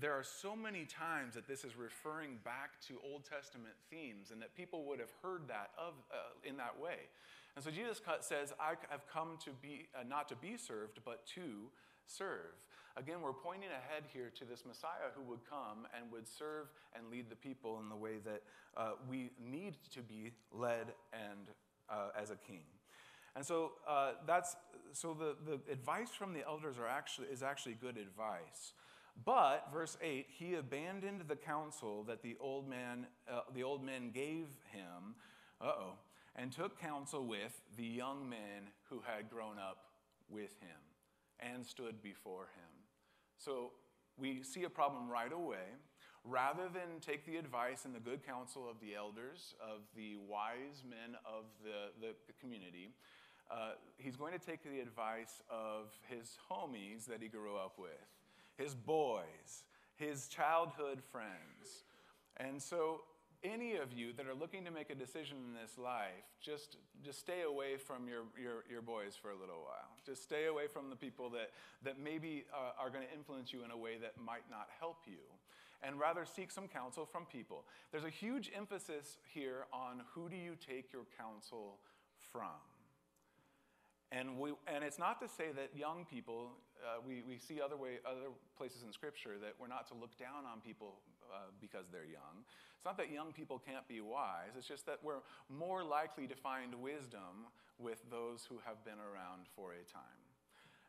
there 0.00 0.12
are 0.12 0.24
so 0.24 0.54
many 0.54 0.84
times 0.84 1.34
that 1.34 1.46
this 1.46 1.64
is 1.64 1.76
referring 1.76 2.38
back 2.44 2.80
to 2.88 2.94
Old 3.04 3.24
Testament 3.24 3.74
themes 3.90 4.30
and 4.30 4.42
that 4.42 4.54
people 4.54 4.84
would 4.84 5.00
have 5.00 5.12
heard 5.22 5.48
that 5.48 5.70
of, 5.78 5.94
uh, 6.12 6.34
in 6.44 6.56
that 6.56 6.78
way. 6.78 7.08
And 7.54 7.64
so 7.64 7.70
Jesus 7.70 8.00
says, 8.20 8.52
I 8.60 8.74
have 8.90 9.06
come 9.12 9.38
to 9.44 9.50
be, 9.62 9.88
uh, 9.98 10.04
not 10.06 10.28
to 10.28 10.36
be 10.36 10.56
served, 10.56 11.00
but 11.04 11.24
to 11.36 11.70
serve. 12.06 12.52
Again, 12.98 13.20
we're 13.22 13.32
pointing 13.32 13.68
ahead 13.68 14.04
here 14.12 14.30
to 14.38 14.44
this 14.44 14.64
Messiah 14.66 15.12
who 15.14 15.22
would 15.30 15.40
come 15.48 15.86
and 15.96 16.10
would 16.10 16.26
serve 16.26 16.68
and 16.94 17.10
lead 17.10 17.28
the 17.28 17.36
people 17.36 17.78
in 17.80 17.88
the 17.88 17.96
way 17.96 18.18
that 18.24 18.42
uh, 18.76 18.92
we 19.08 19.30
need 19.38 19.76
to 19.92 20.00
be 20.00 20.32
led 20.52 20.94
and 21.12 21.48
uh, 21.90 22.08
as 22.18 22.30
a 22.30 22.36
king. 22.36 22.64
And 23.34 23.44
so 23.44 23.72
uh, 23.86 24.12
that's 24.26 24.56
so 24.92 25.12
the, 25.12 25.36
the 25.44 25.60
advice 25.70 26.08
from 26.10 26.32
the 26.32 26.46
elders 26.46 26.78
are 26.78 26.88
actually 26.88 27.28
is 27.28 27.42
actually 27.42 27.74
good 27.74 27.98
advice. 27.98 28.72
But 29.24 29.68
verse 29.72 29.96
8, 30.00 30.26
he 30.28 30.54
abandoned 30.54 31.22
the 31.26 31.36
counsel 31.36 32.04
that 32.04 32.22
the 32.22 32.36
old 32.40 32.68
man 32.68 33.06
uh, 33.30 33.40
the 33.54 33.62
old 33.62 33.84
men 33.84 34.10
gave 34.10 34.46
him, 34.70 35.14
uh-oh, 35.60 35.94
and 36.36 36.52
took 36.52 36.78
counsel 36.80 37.26
with 37.26 37.60
the 37.76 37.84
young 37.84 38.28
men 38.28 38.70
who 38.88 39.02
had 39.04 39.30
grown 39.30 39.58
up 39.58 39.78
with 40.28 40.60
him 40.60 40.78
and 41.40 41.64
stood 41.64 42.02
before 42.02 42.42
him. 42.42 42.76
So 43.38 43.72
we 44.16 44.42
see 44.42 44.64
a 44.64 44.70
problem 44.70 45.08
right 45.08 45.32
away. 45.32 45.74
Rather 46.24 46.68
than 46.68 46.98
take 47.00 47.24
the 47.24 47.36
advice 47.36 47.84
and 47.84 47.94
the 47.94 48.00
good 48.00 48.26
counsel 48.26 48.68
of 48.68 48.80
the 48.80 48.96
elders, 48.96 49.54
of 49.60 49.82
the 49.94 50.16
wise 50.28 50.82
men 50.88 51.14
of 51.24 51.44
the, 51.62 51.94
the, 52.04 52.14
community, 52.40 52.90
uh, 53.48 53.72
he's 53.96 54.16
going 54.16 54.32
to 54.32 54.44
take 54.44 54.64
the 54.64 54.80
advice 54.80 55.40
of 55.48 55.96
his 56.08 56.36
homies 56.50 57.06
that 57.06 57.22
he 57.22 57.28
grew 57.28 57.56
up 57.56 57.78
with, 57.78 58.10
his 58.56 58.74
boys, 58.74 59.64
his 59.96 60.28
childhood 60.28 61.02
friends. 61.10 61.84
And 62.36 62.60
so 62.60 63.02
any 63.44 63.76
of 63.76 63.92
you 63.92 64.12
that 64.16 64.26
are 64.26 64.34
looking 64.34 64.64
to 64.64 64.70
make 64.70 64.90
a 64.90 64.94
decision 64.94 65.36
in 65.48 65.54
this 65.54 65.78
life, 65.78 66.24
just, 66.40 66.76
just 67.04 67.20
stay 67.20 67.42
away 67.42 67.76
from 67.76 68.08
your, 68.08 68.22
your, 68.40 68.64
your 68.70 68.82
boys 68.82 69.14
for 69.20 69.30
a 69.30 69.36
little 69.36 69.62
while. 69.62 69.96
Just 70.04 70.22
stay 70.22 70.46
away 70.46 70.66
from 70.66 70.90
the 70.90 70.96
people 70.96 71.30
that, 71.30 71.50
that 71.84 71.98
maybe 71.98 72.44
uh, 72.52 72.82
are 72.82 72.90
going 72.90 73.06
to 73.06 73.14
influence 73.14 73.52
you 73.52 73.64
in 73.64 73.70
a 73.70 73.76
way 73.76 73.98
that 74.00 74.14
might 74.22 74.48
not 74.50 74.68
help 74.78 74.98
you. 75.06 75.22
And 75.82 76.00
rather 76.00 76.24
seek 76.24 76.50
some 76.50 76.68
counsel 76.68 77.04
from 77.04 77.26
people. 77.26 77.64
There's 77.92 78.04
a 78.04 78.10
huge 78.10 78.50
emphasis 78.56 79.18
here 79.32 79.66
on 79.72 80.02
who 80.14 80.28
do 80.28 80.36
you 80.36 80.56
take 80.56 80.92
your 80.92 81.04
counsel 81.18 81.78
from. 82.32 82.75
And, 84.12 84.38
we, 84.38 84.52
and 84.66 84.84
it's 84.84 84.98
not 84.98 85.20
to 85.20 85.28
say 85.28 85.50
that 85.56 85.76
young 85.76 86.04
people, 86.04 86.52
uh, 86.78 87.02
we, 87.06 87.22
we 87.26 87.38
see 87.38 87.60
other, 87.60 87.76
way, 87.76 87.98
other 88.06 88.30
places 88.56 88.84
in 88.86 88.92
Scripture 88.92 89.34
that 89.40 89.54
we're 89.58 89.66
not 89.66 89.88
to 89.88 89.94
look 89.94 90.16
down 90.16 90.46
on 90.46 90.60
people 90.60 90.94
uh, 91.32 91.50
because 91.60 91.86
they're 91.90 92.06
young. 92.06 92.46
It's 92.76 92.84
not 92.84 92.96
that 92.98 93.10
young 93.10 93.32
people 93.32 93.58
can't 93.58 93.86
be 93.88 94.00
wise, 94.00 94.54
it's 94.56 94.68
just 94.68 94.86
that 94.86 94.98
we're 95.02 95.26
more 95.50 95.82
likely 95.82 96.28
to 96.28 96.36
find 96.36 96.74
wisdom 96.76 97.50
with 97.78 97.98
those 98.10 98.46
who 98.48 98.60
have 98.64 98.84
been 98.84 99.00
around 99.02 99.46
for 99.56 99.72
a 99.72 99.82
time. 99.92 100.22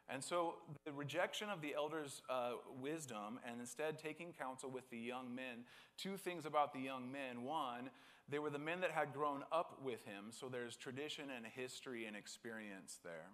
And 0.10 0.24
so 0.24 0.56
the 0.86 0.92
rejection 0.94 1.50
of 1.50 1.62
the 1.62 1.74
elders' 1.76 2.22
uh, 2.30 2.52
wisdom 2.80 3.40
and 3.46 3.60
instead 3.60 4.00
taking 4.00 4.32
counsel 4.32 4.70
with 4.70 4.90
the 4.90 4.98
young 4.98 5.36
men, 5.36 5.66
two 5.98 6.16
things 6.16 6.46
about 6.46 6.72
the 6.72 6.80
young 6.80 7.12
men. 7.12 7.44
One, 7.44 7.90
they 8.30 8.40
were 8.40 8.50
the 8.50 8.60
men 8.60 8.82
that 8.82 8.92
had 8.92 9.14
grown 9.14 9.44
up 9.52 9.80
with 9.84 10.04
him, 10.06 10.26
so 10.32 10.48
there's 10.50 10.76
tradition 10.76 11.26
and 11.36 11.46
history 11.46 12.06
and 12.06 12.16
experience 12.16 13.00
there. 13.04 13.30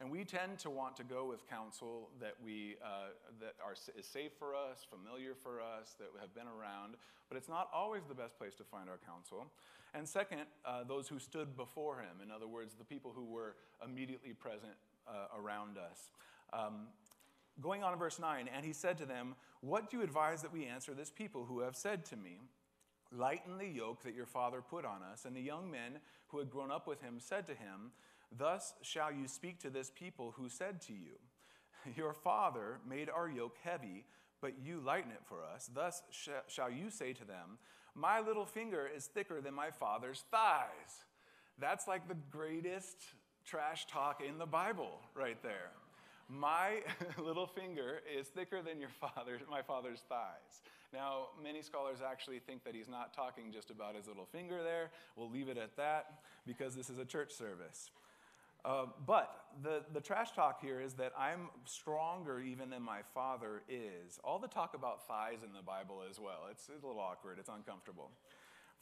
And 0.00 0.10
we 0.10 0.24
tend 0.24 0.58
to 0.60 0.70
want 0.70 0.96
to 0.96 1.04
go 1.04 1.26
with 1.26 1.46
counsel 1.46 2.08
that, 2.20 2.34
we, 2.42 2.76
uh, 2.82 3.12
that 3.38 3.54
are, 3.62 3.74
is 3.98 4.06
safe 4.06 4.32
for 4.38 4.54
us, 4.54 4.86
familiar 4.88 5.34
for 5.34 5.60
us, 5.60 5.94
that 5.98 6.08
have 6.20 6.34
been 6.34 6.46
around, 6.46 6.94
but 7.28 7.36
it's 7.36 7.50
not 7.50 7.68
always 7.74 8.04
the 8.08 8.14
best 8.14 8.38
place 8.38 8.54
to 8.54 8.64
find 8.64 8.88
our 8.88 8.98
counsel. 9.06 9.46
And 9.92 10.08
second, 10.08 10.42
uh, 10.64 10.84
those 10.84 11.06
who 11.06 11.18
stood 11.18 11.54
before 11.54 11.98
him, 11.98 12.22
in 12.22 12.30
other 12.30 12.46
words, 12.46 12.74
the 12.74 12.84
people 12.84 13.12
who 13.14 13.26
were 13.26 13.56
immediately 13.84 14.32
present 14.32 14.72
uh, 15.06 15.38
around 15.38 15.76
us. 15.76 16.10
Um, 16.54 16.86
going 17.60 17.82
on 17.82 17.92
in 17.92 17.98
verse 17.98 18.18
9, 18.18 18.48
and 18.54 18.64
he 18.64 18.72
said 18.72 18.96
to 18.98 19.06
them, 19.06 19.34
What 19.60 19.90
do 19.90 19.98
you 19.98 20.02
advise 20.02 20.40
that 20.42 20.52
we 20.52 20.64
answer 20.64 20.94
this 20.94 21.10
people 21.10 21.44
who 21.44 21.60
have 21.60 21.76
said 21.76 22.06
to 22.06 22.16
me, 22.16 22.38
Lighten 23.12 23.58
the 23.58 23.66
yoke 23.66 24.02
that 24.04 24.14
your 24.14 24.26
father 24.26 24.62
put 24.62 24.84
on 24.84 25.02
us? 25.02 25.24
And 25.24 25.34
the 25.34 25.40
young 25.40 25.70
men 25.70 25.98
who 26.28 26.38
had 26.38 26.50
grown 26.50 26.70
up 26.70 26.86
with 26.86 27.00
him 27.00 27.16
said 27.18 27.46
to 27.48 27.54
him, 27.54 27.92
Thus 28.36 28.74
shall 28.82 29.12
you 29.12 29.26
speak 29.26 29.58
to 29.60 29.70
this 29.70 29.90
people 29.90 30.34
who 30.36 30.48
said 30.48 30.80
to 30.82 30.92
you, 30.92 31.18
Your 31.96 32.12
father 32.12 32.78
made 32.88 33.10
our 33.10 33.28
yoke 33.28 33.56
heavy, 33.62 34.04
but 34.40 34.54
you 34.62 34.80
lighten 34.80 35.10
it 35.10 35.22
for 35.24 35.44
us. 35.44 35.68
Thus 35.72 36.02
sh- 36.10 36.28
shall 36.48 36.70
you 36.70 36.90
say 36.90 37.12
to 37.12 37.24
them, 37.24 37.58
My 37.94 38.20
little 38.20 38.46
finger 38.46 38.88
is 38.94 39.06
thicker 39.06 39.40
than 39.40 39.54
my 39.54 39.70
father's 39.70 40.24
thighs. 40.30 41.04
That's 41.58 41.88
like 41.88 42.08
the 42.08 42.16
greatest 42.30 42.96
trash 43.44 43.86
talk 43.86 44.22
in 44.26 44.38
the 44.38 44.46
Bible 44.46 45.00
right 45.14 45.42
there. 45.42 45.72
My 46.28 46.82
little 47.18 47.46
finger 47.46 48.00
is 48.16 48.28
thicker 48.28 48.62
than 48.62 48.78
your 48.78 48.90
father's, 49.00 49.42
my 49.50 49.62
father's 49.62 50.02
thighs. 50.08 50.62
Now, 50.92 51.28
many 51.42 51.62
scholars 51.62 51.98
actually 52.04 52.40
think 52.40 52.64
that 52.64 52.74
he's 52.74 52.88
not 52.88 53.14
talking 53.14 53.52
just 53.52 53.70
about 53.70 53.94
his 53.94 54.08
little 54.08 54.26
finger 54.26 54.62
there. 54.62 54.90
We'll 55.16 55.30
leave 55.30 55.48
it 55.48 55.56
at 55.56 55.76
that 55.76 56.20
because 56.46 56.74
this 56.74 56.90
is 56.90 56.98
a 56.98 57.04
church 57.04 57.32
service. 57.32 57.90
Uh, 58.64 58.86
but 59.06 59.44
the, 59.62 59.82
the 59.92 60.00
trash 60.00 60.32
talk 60.32 60.60
here 60.60 60.80
is 60.80 60.94
that 60.94 61.12
I'm 61.18 61.48
stronger 61.64 62.40
even 62.40 62.70
than 62.70 62.82
my 62.82 63.00
father 63.14 63.62
is. 63.68 64.18
All 64.22 64.38
the 64.38 64.48
talk 64.48 64.74
about 64.74 65.06
thighs 65.06 65.42
in 65.44 65.52
the 65.52 65.62
Bible 65.62 66.02
as 66.08 66.18
well. 66.18 66.48
It's, 66.50 66.68
it's 66.74 66.84
a 66.84 66.86
little 66.86 67.00
awkward, 67.00 67.38
it's 67.38 67.48
uncomfortable. 67.48 68.10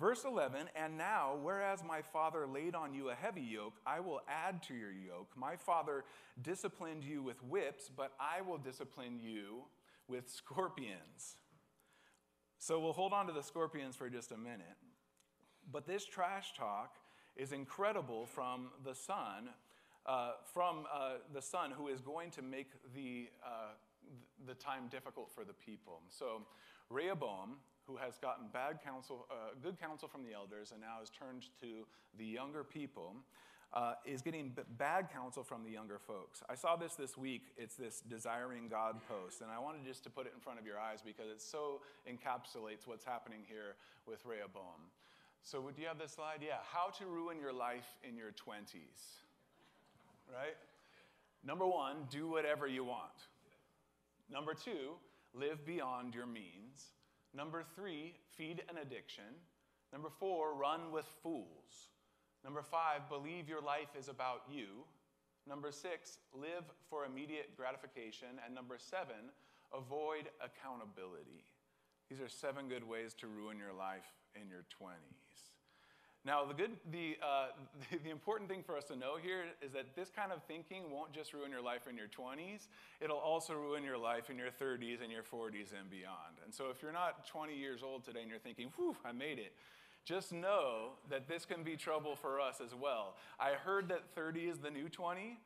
Verse 0.00 0.24
11, 0.24 0.68
and 0.76 0.96
now, 0.96 1.36
whereas 1.42 1.82
my 1.84 2.02
father 2.02 2.46
laid 2.46 2.76
on 2.76 2.94
you 2.94 3.10
a 3.10 3.14
heavy 3.14 3.42
yoke, 3.42 3.74
I 3.84 3.98
will 3.98 4.20
add 4.28 4.62
to 4.64 4.74
your 4.74 4.92
yoke. 4.92 5.28
My 5.36 5.56
father 5.56 6.04
disciplined 6.40 7.02
you 7.02 7.20
with 7.20 7.42
whips, 7.42 7.90
but 7.94 8.12
I 8.20 8.42
will 8.42 8.58
discipline 8.58 9.18
you 9.20 9.62
with 10.06 10.30
scorpions. 10.30 11.36
So 12.58 12.80
we'll 12.80 12.92
hold 12.92 13.12
on 13.12 13.26
to 13.28 13.32
the 13.32 13.42
scorpions 13.42 13.94
for 13.94 14.10
just 14.10 14.32
a 14.32 14.36
minute. 14.36 14.76
But 15.70 15.86
this 15.86 16.04
trash 16.04 16.54
talk 16.56 16.96
is 17.36 17.52
incredible 17.52 18.26
from 18.26 18.70
the 18.84 18.94
son, 18.94 19.50
uh, 20.06 20.32
from 20.52 20.86
uh, 20.92 21.14
the 21.32 21.40
son 21.40 21.70
who 21.70 21.88
is 21.88 22.00
going 22.00 22.30
to 22.32 22.42
make 22.42 22.70
the, 22.94 23.28
uh, 23.44 23.74
the 24.46 24.54
time 24.54 24.88
difficult 24.90 25.30
for 25.30 25.44
the 25.44 25.52
people. 25.52 26.00
So 26.08 26.42
Rehoboam, 26.90 27.56
who 27.86 27.96
has 27.96 28.18
gotten 28.18 28.46
bad 28.52 28.80
counsel, 28.84 29.26
uh, 29.30 29.54
good 29.62 29.80
counsel 29.80 30.08
from 30.08 30.24
the 30.24 30.32
elders, 30.32 30.72
and 30.72 30.80
now 30.80 30.96
has 30.98 31.10
turned 31.10 31.44
to 31.60 31.86
the 32.18 32.24
younger 32.24 32.64
people, 32.64 33.14
uh, 33.72 33.94
is 34.06 34.22
getting 34.22 34.50
b- 34.50 34.62
bad 34.78 35.08
counsel 35.12 35.42
from 35.42 35.62
the 35.62 35.70
younger 35.70 35.98
folks. 35.98 36.42
I 36.48 36.54
saw 36.54 36.76
this 36.76 36.94
this 36.94 37.16
week. 37.16 37.42
It's 37.56 37.76
this 37.76 38.00
desiring 38.00 38.68
God 38.68 38.96
post, 39.08 39.42
and 39.42 39.50
I 39.50 39.58
wanted 39.58 39.84
just 39.84 40.04
to 40.04 40.10
put 40.10 40.26
it 40.26 40.32
in 40.34 40.40
front 40.40 40.58
of 40.58 40.66
your 40.66 40.78
eyes 40.78 41.00
because 41.04 41.26
it 41.30 41.42
so 41.42 41.82
encapsulates 42.08 42.86
what's 42.86 43.04
happening 43.04 43.40
here 43.46 43.76
with 44.06 44.24
Rehoboam. 44.24 44.88
So, 45.42 45.60
do 45.74 45.80
you 45.80 45.88
have 45.88 45.98
this 45.98 46.12
slide? 46.12 46.38
Yeah. 46.40 46.58
How 46.72 46.90
to 46.98 47.06
ruin 47.06 47.38
your 47.38 47.52
life 47.52 47.96
in 48.06 48.16
your 48.16 48.30
20s. 48.30 49.22
Right? 50.32 50.56
Number 51.44 51.66
one, 51.66 51.96
do 52.10 52.28
whatever 52.28 52.66
you 52.66 52.84
want. 52.84 53.28
Number 54.30 54.52
two, 54.52 54.96
live 55.32 55.64
beyond 55.64 56.14
your 56.14 56.26
means. 56.26 56.92
Number 57.34 57.62
three, 57.76 58.14
feed 58.36 58.62
an 58.68 58.78
addiction. 58.78 59.24
Number 59.92 60.08
four, 60.18 60.54
run 60.54 60.92
with 60.92 61.06
fools. 61.22 61.88
Number 62.48 62.62
five, 62.62 63.10
believe 63.10 63.46
your 63.46 63.60
life 63.60 63.92
is 63.92 64.08
about 64.08 64.40
you. 64.48 64.88
Number 65.46 65.70
six, 65.70 66.16
live 66.32 66.64
for 66.88 67.04
immediate 67.04 67.52
gratification. 67.54 68.40
And 68.42 68.54
number 68.54 68.76
seven, 68.78 69.28
avoid 69.68 70.32
accountability. 70.40 71.44
These 72.08 72.22
are 72.22 72.28
seven 72.30 72.66
good 72.70 72.88
ways 72.88 73.12
to 73.20 73.26
ruin 73.26 73.58
your 73.58 73.74
life 73.76 74.08
in 74.34 74.48
your 74.48 74.64
20s. 74.80 74.96
Now, 76.24 76.46
the, 76.46 76.54
good, 76.54 76.70
the, 76.90 77.18
uh, 77.20 77.48
the, 77.90 77.98
the, 78.04 78.10
important 78.10 78.48
thing 78.48 78.62
for 78.62 78.78
us 78.78 78.84
to 78.84 78.96
know 78.96 79.16
here 79.20 79.44
is 79.60 79.72
that 79.72 79.94
this 79.94 80.08
kind 80.08 80.32
of 80.32 80.42
thinking 80.44 80.90
won't 80.90 81.12
just 81.12 81.34
ruin 81.34 81.50
your 81.50 81.60
life 81.60 81.84
in 81.86 81.98
your 81.98 82.08
20s, 82.08 82.68
it'll 83.02 83.18
also 83.18 83.52
ruin 83.52 83.84
your 83.84 83.98
life 83.98 84.30
in 84.30 84.38
your 84.38 84.48
30s 84.48 85.04
and 85.04 85.12
your 85.12 85.22
40s 85.22 85.76
and 85.78 85.90
beyond. 85.90 86.40
And 86.42 86.52
so, 86.52 86.70
if 86.72 86.80
you're 86.80 86.96
not 86.96 87.26
20 87.28 87.54
years 87.54 87.82
old 87.82 88.04
today 88.04 88.22
and 88.22 88.30
you're 88.30 88.38
thinking, 88.38 88.72
whew, 88.76 88.96
I 89.04 89.12
made 89.12 89.38
it, 89.38 89.52
just 90.08 90.32
know 90.32 90.92
that 91.10 91.28
this 91.28 91.44
can 91.44 91.62
be 91.62 91.76
trouble 91.76 92.16
for 92.16 92.40
us 92.40 92.62
as 92.64 92.74
well. 92.74 93.16
I 93.38 93.50
heard 93.50 93.90
that 93.90 94.04
30 94.14 94.48
is 94.48 94.58
the 94.58 94.70
new 94.70 94.88
20, 94.88 95.38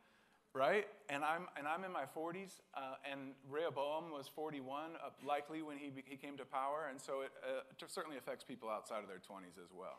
right? 0.55 0.87
And 1.09 1.25
I'm, 1.25 1.49
and 1.57 1.67
I'm 1.67 1.83
in 1.83 1.91
my 1.93 2.05
40s, 2.17 2.61
uh, 2.75 2.95
and 3.11 3.33
Rehoboam 3.51 4.13
was 4.13 4.29
41, 4.29 4.93
uh, 4.95 5.09
likely 5.27 5.63
when 5.63 5.79
he, 5.79 5.91
he 6.05 6.17
came 6.17 6.37
to 6.37 6.45
power, 6.45 6.87
and 6.89 7.01
so 7.01 7.23
it 7.23 7.33
uh, 7.43 7.87
certainly 7.89 8.19
affects 8.19 8.45
people 8.45 8.71
outside 8.71 9.03
of 9.03 9.09
their 9.09 9.19
20s 9.19 9.59
as 9.61 9.73
well. 9.75 9.99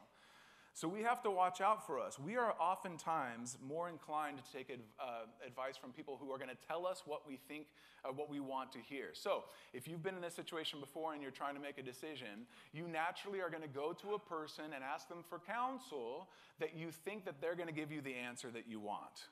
So 0.76 0.88
we 0.88 1.02
have 1.04 1.22
to 1.22 1.30
watch 1.30 1.62
out 1.62 1.86
for 1.86 2.00
us. 2.00 2.18
We 2.18 2.36
are 2.36 2.56
oftentimes 2.60 3.58
more 3.66 3.90
inclined 3.90 4.40
to 4.40 4.44
take 4.52 4.76
uh, 5.00 5.06
advice 5.46 5.78
from 5.78 5.92
people 5.92 6.18
who 6.20 6.32
are 6.32 6.38
going 6.38 6.50
to 6.50 6.68
tell 6.68 6.88
us 6.88 7.04
what 7.06 7.28
we 7.28 7.38
think, 7.48 7.68
uh, 8.04 8.12
what 8.12 8.28
we 8.28 8.40
want 8.40 8.72
to 8.72 8.80
hear. 8.80 9.10
So 9.14 9.44
if 9.72 9.88
you've 9.88 10.02
been 10.02 10.16
in 10.16 10.22
this 10.22 10.34
situation 10.34 10.80
before 10.80 11.14
and 11.14 11.22
you're 11.22 11.32
trying 11.32 11.54
to 11.54 11.62
make 11.62 11.78
a 11.78 11.84
decision, 11.84 12.48
you 12.74 12.88
naturally 12.88 13.40
are 13.40 13.52
going 13.52 13.62
to 13.62 13.68
go 13.68 13.94
to 13.94 14.16
a 14.16 14.20
person 14.20 14.66
and 14.74 14.84
ask 14.84 15.08
them 15.08 15.24
for 15.30 15.38
counsel 15.38 16.30
that 16.60 16.76
you 16.76 16.90
think 16.90 17.24
that 17.26 17.40
they're 17.40 17.56
going 17.56 17.70
to 17.70 17.74
give 17.74 17.92
you 17.92 18.02
the 18.02 18.16
answer 18.16 18.50
that 18.50 18.68
you 18.68 18.80
want. 18.80 19.28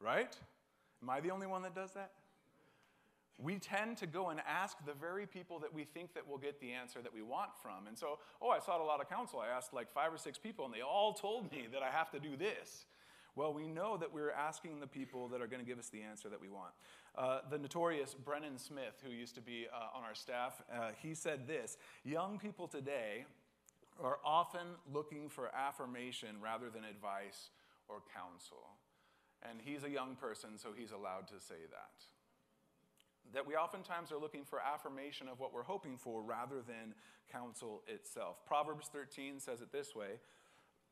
Right? 0.00 0.36
Am 1.02 1.08
I 1.08 1.20
the 1.20 1.30
only 1.30 1.46
one 1.46 1.62
that 1.62 1.74
does 1.76 1.92
that? 1.92 2.10
We 3.38 3.58
tend 3.58 3.96
to 3.98 4.06
go 4.06 4.30
and 4.30 4.40
ask 4.48 4.76
the 4.84 4.92
very 4.92 5.26
people 5.26 5.60
that 5.60 5.72
we 5.72 5.84
think 5.84 6.12
that 6.14 6.26
we'll 6.26 6.38
get 6.38 6.60
the 6.60 6.72
answer 6.72 7.00
that 7.00 7.14
we 7.14 7.22
want 7.22 7.50
from. 7.62 7.86
And 7.86 7.96
so, 7.96 8.18
oh, 8.42 8.50
I 8.50 8.58
sought 8.58 8.80
a 8.80 8.84
lot 8.84 9.00
of 9.00 9.08
counsel. 9.08 9.38
I 9.38 9.48
asked 9.48 9.72
like 9.72 9.90
five 9.90 10.12
or 10.12 10.18
six 10.18 10.38
people, 10.38 10.64
and 10.64 10.74
they 10.74 10.80
all 10.80 11.12
told 11.12 11.50
me 11.52 11.68
that 11.72 11.82
I 11.82 11.90
have 11.90 12.10
to 12.10 12.18
do 12.18 12.36
this. 12.36 12.86
Well, 13.36 13.54
we 13.54 13.68
know 13.68 13.96
that 13.96 14.12
we're 14.12 14.32
asking 14.32 14.80
the 14.80 14.88
people 14.88 15.28
that 15.28 15.40
are 15.40 15.46
going 15.46 15.60
to 15.60 15.66
give 15.66 15.78
us 15.78 15.88
the 15.88 16.02
answer 16.02 16.28
that 16.28 16.40
we 16.40 16.48
want. 16.48 16.72
Uh, 17.16 17.40
the 17.48 17.58
notorious 17.58 18.12
Brennan 18.12 18.58
Smith, 18.58 19.00
who 19.04 19.12
used 19.12 19.36
to 19.36 19.40
be 19.40 19.66
uh, 19.72 19.96
on 19.96 20.02
our 20.02 20.14
staff, 20.14 20.60
uh, 20.74 20.90
he 21.00 21.14
said 21.14 21.46
this 21.46 21.76
Young 22.04 22.40
people 22.40 22.66
today 22.66 23.24
are 24.02 24.18
often 24.24 24.66
looking 24.92 25.28
for 25.28 25.54
affirmation 25.54 26.40
rather 26.42 26.70
than 26.70 26.82
advice 26.82 27.50
or 27.88 28.02
counsel. 28.12 28.70
And 29.48 29.60
he's 29.62 29.84
a 29.84 29.90
young 29.90 30.16
person, 30.16 30.58
so 30.58 30.70
he's 30.76 30.90
allowed 30.90 31.28
to 31.28 31.38
say 31.38 31.62
that 31.70 32.17
that 33.34 33.46
we 33.46 33.54
oftentimes 33.54 34.10
are 34.12 34.18
looking 34.18 34.44
for 34.44 34.60
affirmation 34.60 35.28
of 35.28 35.38
what 35.40 35.52
we're 35.52 35.62
hoping 35.62 35.96
for 35.96 36.22
rather 36.22 36.56
than 36.66 36.94
counsel 37.30 37.82
itself. 37.86 38.36
Proverbs 38.46 38.88
13 38.92 39.40
says 39.40 39.60
it 39.60 39.72
this 39.72 39.94
way 39.94 40.20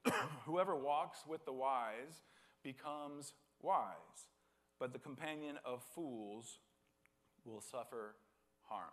Whoever 0.45 0.76
walks 0.76 1.21
with 1.26 1.45
the 1.45 1.52
wise 1.52 2.23
becomes 2.62 3.33
wise, 3.62 4.28
but 4.78 4.93
the 4.93 4.99
companion 4.99 5.57
of 5.64 5.83
fools 5.95 6.59
will 7.45 7.61
suffer 7.61 8.16
harm. 8.69 8.90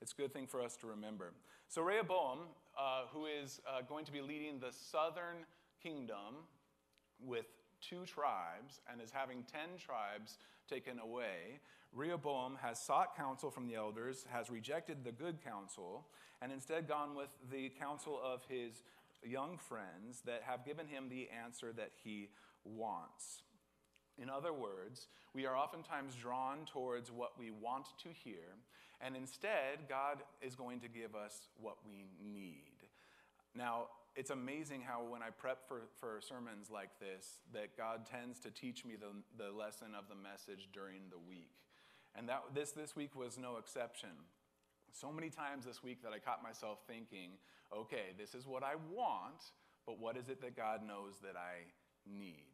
it's 0.00 0.12
a 0.12 0.16
good 0.16 0.32
thing 0.32 0.46
for 0.46 0.60
us 0.60 0.76
to 0.76 0.86
remember. 0.86 1.32
So, 1.68 1.80
Rehoboam, 1.80 2.40
uh, 2.78 3.04
who 3.12 3.26
is 3.26 3.60
uh, 3.66 3.80
going 3.88 4.04
to 4.04 4.12
be 4.12 4.20
leading 4.20 4.58
the 4.58 4.70
southern 4.70 5.46
kingdom 5.82 6.44
with 7.24 7.46
two 7.80 8.04
tribes 8.04 8.80
and 8.90 9.00
is 9.00 9.10
having 9.10 9.44
10 9.50 9.78
tribes 9.78 10.38
taken 10.68 10.98
away, 10.98 11.60
Rehoboam 11.94 12.58
has 12.62 12.80
sought 12.80 13.16
counsel 13.16 13.50
from 13.50 13.66
the 13.66 13.74
elders, 13.74 14.26
has 14.30 14.50
rejected 14.50 15.04
the 15.04 15.12
good 15.12 15.44
counsel, 15.44 16.06
and 16.40 16.50
instead 16.50 16.88
gone 16.88 17.14
with 17.14 17.28
the 17.50 17.70
counsel 17.78 18.18
of 18.22 18.42
his 18.48 18.82
young 19.22 19.58
friends 19.58 20.22
that 20.24 20.42
have 20.44 20.64
given 20.64 20.86
him 20.88 21.08
the 21.08 21.28
answer 21.44 21.72
that 21.72 21.90
he 22.02 22.30
wants. 22.64 23.42
In 24.18 24.30
other 24.30 24.52
words, 24.52 25.08
we 25.34 25.46
are 25.46 25.56
oftentimes 25.56 26.14
drawn 26.14 26.66
towards 26.66 27.10
what 27.10 27.38
we 27.38 27.50
want 27.50 27.86
to 28.02 28.08
hear, 28.08 28.56
and 29.00 29.16
instead, 29.16 29.88
God 29.88 30.18
is 30.40 30.54
going 30.54 30.80
to 30.80 30.88
give 30.88 31.14
us 31.14 31.48
what 31.60 31.76
we 31.86 32.06
need. 32.22 32.88
Now, 33.54 33.88
it's 34.14 34.30
amazing 34.30 34.82
how 34.82 35.02
when 35.02 35.22
I 35.22 35.30
prep 35.30 35.66
for, 35.66 35.82
for 35.98 36.20
sermons 36.20 36.70
like 36.70 36.90
this, 37.00 37.40
that 37.52 37.76
God 37.76 38.06
tends 38.06 38.38
to 38.40 38.50
teach 38.50 38.84
me 38.84 38.94
the, 38.96 39.42
the 39.42 39.50
lesson 39.50 39.88
of 39.98 40.04
the 40.08 40.14
message 40.14 40.68
during 40.72 41.00
the 41.10 41.18
week. 41.18 41.50
And 42.16 42.28
that, 42.28 42.42
this, 42.54 42.72
this 42.72 42.94
week 42.94 43.16
was 43.16 43.38
no 43.38 43.56
exception. 43.56 44.10
So 44.92 45.10
many 45.10 45.30
times 45.30 45.64
this 45.64 45.82
week 45.82 46.02
that 46.02 46.12
I 46.12 46.18
caught 46.18 46.42
myself 46.42 46.78
thinking, 46.86 47.30
okay, 47.74 48.12
this 48.18 48.34
is 48.34 48.46
what 48.46 48.62
I 48.62 48.74
want, 48.90 49.42
but 49.86 49.98
what 49.98 50.16
is 50.16 50.28
it 50.28 50.40
that 50.42 50.56
God 50.56 50.86
knows 50.86 51.14
that 51.22 51.36
I 51.36 51.64
need? 52.06 52.52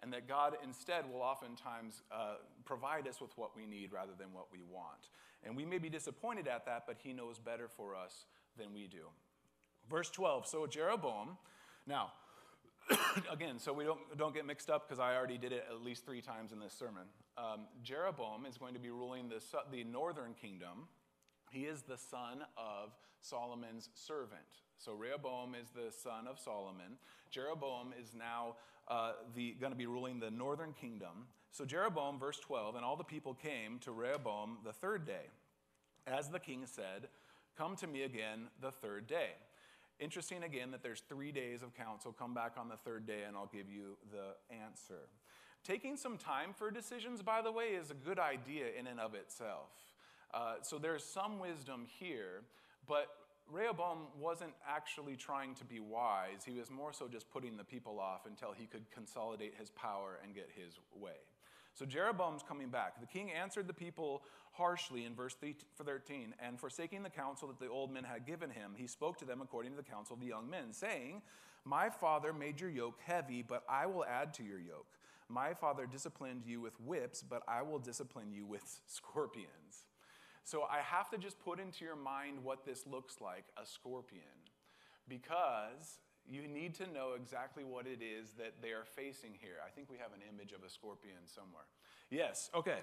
and 0.00 0.12
that 0.12 0.28
God 0.28 0.56
instead 0.62 1.10
will 1.10 1.22
oftentimes 1.22 2.02
uh, 2.12 2.34
provide 2.64 3.08
us 3.08 3.20
with 3.20 3.30
what 3.36 3.56
we 3.56 3.66
need 3.66 3.92
rather 3.92 4.12
than 4.18 4.32
what 4.32 4.48
we 4.52 4.60
want. 4.70 5.08
And 5.44 5.56
we 5.56 5.64
may 5.64 5.78
be 5.78 5.88
disappointed 5.88 6.48
at 6.48 6.66
that, 6.66 6.84
but 6.86 6.96
He 7.02 7.12
knows 7.12 7.38
better 7.38 7.68
for 7.68 7.94
us 7.94 8.26
than 8.58 8.74
we 8.74 8.86
do. 8.86 9.06
Verse 9.88 10.10
12 10.10 10.46
So 10.46 10.66
Jeroboam, 10.66 11.38
now, 11.86 12.12
again, 13.32 13.58
so 13.58 13.72
we 13.72 13.84
don't, 13.84 13.98
don't 14.16 14.34
get 14.34 14.46
mixed 14.46 14.70
up 14.70 14.88
because 14.88 15.00
I 15.00 15.14
already 15.16 15.38
did 15.38 15.52
it 15.52 15.64
at 15.70 15.82
least 15.82 16.04
three 16.04 16.20
times 16.20 16.52
in 16.52 16.60
this 16.60 16.72
sermon. 16.72 17.02
Um, 17.36 17.62
Jeroboam 17.82 18.46
is 18.46 18.56
going 18.56 18.74
to 18.74 18.80
be 18.80 18.90
ruling 18.90 19.28
the, 19.28 19.40
the 19.72 19.84
northern 19.84 20.34
kingdom. 20.34 20.88
He 21.50 21.62
is 21.62 21.82
the 21.82 21.96
son 21.96 22.44
of 22.56 22.90
Solomon's 23.20 23.88
servant. 23.94 24.40
So 24.78 24.92
Rehoboam 24.92 25.54
is 25.54 25.68
the 25.70 25.92
son 25.92 26.26
of 26.28 26.38
Solomon. 26.38 26.98
Jeroboam 27.30 27.94
is 28.00 28.14
now 28.16 28.56
uh, 28.88 29.12
going 29.34 29.72
to 29.72 29.78
be 29.78 29.86
ruling 29.86 30.20
the 30.20 30.30
northern 30.30 30.72
kingdom. 30.72 31.26
So 31.50 31.64
Jeroboam, 31.64 32.18
verse 32.18 32.38
12, 32.40 32.76
and 32.76 32.84
all 32.84 32.96
the 32.96 33.04
people 33.04 33.34
came 33.34 33.78
to 33.80 33.92
Rehoboam 33.92 34.58
the 34.64 34.72
third 34.72 35.06
day. 35.06 35.30
As 36.06 36.28
the 36.28 36.38
king 36.38 36.64
said, 36.66 37.08
Come 37.56 37.74
to 37.76 37.86
me 37.86 38.02
again 38.02 38.48
the 38.60 38.70
third 38.70 39.06
day. 39.06 39.30
Interesting 39.98 40.42
again 40.42 40.70
that 40.72 40.82
there's 40.82 41.02
three 41.08 41.32
days 41.32 41.62
of 41.62 41.74
counsel. 41.74 42.12
Come 42.12 42.34
back 42.34 42.52
on 42.58 42.68
the 42.68 42.76
third 42.76 43.06
day 43.06 43.20
and 43.26 43.36
I'll 43.36 43.50
give 43.52 43.70
you 43.70 43.96
the 44.12 44.54
answer. 44.54 45.08
Taking 45.64 45.96
some 45.96 46.18
time 46.18 46.50
for 46.56 46.70
decisions, 46.70 47.22
by 47.22 47.40
the 47.42 47.50
way, 47.50 47.68
is 47.68 47.90
a 47.90 47.94
good 47.94 48.18
idea 48.18 48.66
in 48.78 48.86
and 48.86 49.00
of 49.00 49.14
itself. 49.14 49.70
Uh, 50.34 50.56
so 50.62 50.78
there's 50.78 51.02
some 51.02 51.38
wisdom 51.38 51.86
here, 51.98 52.42
but 52.86 53.08
Rehoboam 53.50 54.08
wasn't 54.20 54.52
actually 54.68 55.16
trying 55.16 55.54
to 55.54 55.64
be 55.64 55.80
wise. 55.80 56.44
He 56.44 56.52
was 56.52 56.70
more 56.70 56.92
so 56.92 57.08
just 57.08 57.30
putting 57.30 57.56
the 57.56 57.64
people 57.64 57.98
off 57.98 58.26
until 58.26 58.52
he 58.52 58.66
could 58.66 58.90
consolidate 58.90 59.54
his 59.58 59.70
power 59.70 60.18
and 60.22 60.34
get 60.34 60.50
his 60.54 60.78
way. 60.94 61.18
So 61.74 61.84
Jeroboam's 61.84 62.42
coming 62.42 62.68
back. 62.68 63.00
The 63.00 63.06
king 63.06 63.30
answered 63.30 63.66
the 63.66 63.74
people 63.74 64.22
harshly 64.56 65.04
in 65.04 65.14
verse 65.14 65.34
13, 65.34 66.34
and 66.44 66.58
forsaking 66.58 67.02
the 67.02 67.10
counsel 67.10 67.48
that 67.48 67.58
the 67.58 67.68
old 67.68 67.92
men 67.92 68.04
had 68.04 68.26
given 68.26 68.50
him, 68.50 68.72
he 68.76 68.86
spoke 68.86 69.18
to 69.18 69.24
them 69.24 69.40
according 69.40 69.72
to 69.72 69.76
the 69.76 69.82
counsel 69.82 70.14
of 70.14 70.20
the 70.20 70.26
young 70.26 70.48
men, 70.48 70.72
saying, 70.72 71.22
My 71.64 71.90
father 71.90 72.32
made 72.32 72.60
your 72.60 72.70
yoke 72.70 72.98
heavy, 73.04 73.42
but 73.42 73.62
I 73.68 73.86
will 73.86 74.04
add 74.04 74.34
to 74.34 74.42
your 74.42 74.58
yoke. 74.58 74.86
My 75.28 75.54
father 75.54 75.86
disciplined 75.86 76.44
you 76.46 76.60
with 76.60 76.80
whips, 76.80 77.22
but 77.22 77.42
I 77.48 77.62
will 77.62 77.78
discipline 77.78 78.32
you 78.32 78.46
with 78.46 78.80
scorpions. 78.86 79.86
So 80.44 80.62
I 80.62 80.78
have 80.78 81.10
to 81.10 81.18
just 81.18 81.40
put 81.40 81.58
into 81.58 81.84
your 81.84 81.96
mind 81.96 82.44
what 82.44 82.64
this 82.64 82.86
looks 82.86 83.20
like 83.20 83.44
a 83.60 83.66
scorpion, 83.66 84.22
because 85.08 85.98
you 86.28 86.46
need 86.46 86.74
to 86.74 86.86
know 86.92 87.12
exactly 87.16 87.64
what 87.64 87.86
it 87.86 88.00
is 88.02 88.30
that 88.38 88.54
they 88.62 88.70
are 88.70 88.84
facing 88.84 89.32
here. 89.40 89.56
I 89.64 89.70
think 89.70 89.90
we 89.90 89.98
have 89.98 90.12
an 90.12 90.20
image 90.32 90.52
of 90.52 90.62
a 90.64 90.70
scorpion 90.70 91.26
somewhere. 91.26 91.66
Yes, 92.10 92.50
okay. 92.54 92.78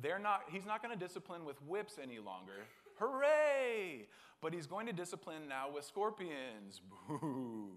They're 0.00 0.18
not, 0.18 0.42
he's 0.48 0.66
not 0.66 0.82
going 0.82 0.96
to 0.96 1.02
discipline 1.02 1.44
with 1.44 1.60
whips 1.62 1.98
any 2.02 2.18
longer. 2.18 2.64
Hooray! 2.98 4.06
But 4.40 4.52
he's 4.52 4.66
going 4.66 4.86
to 4.86 4.92
discipline 4.92 5.48
now 5.48 5.70
with 5.74 5.84
scorpions. 5.84 6.80
Boom. 7.08 7.72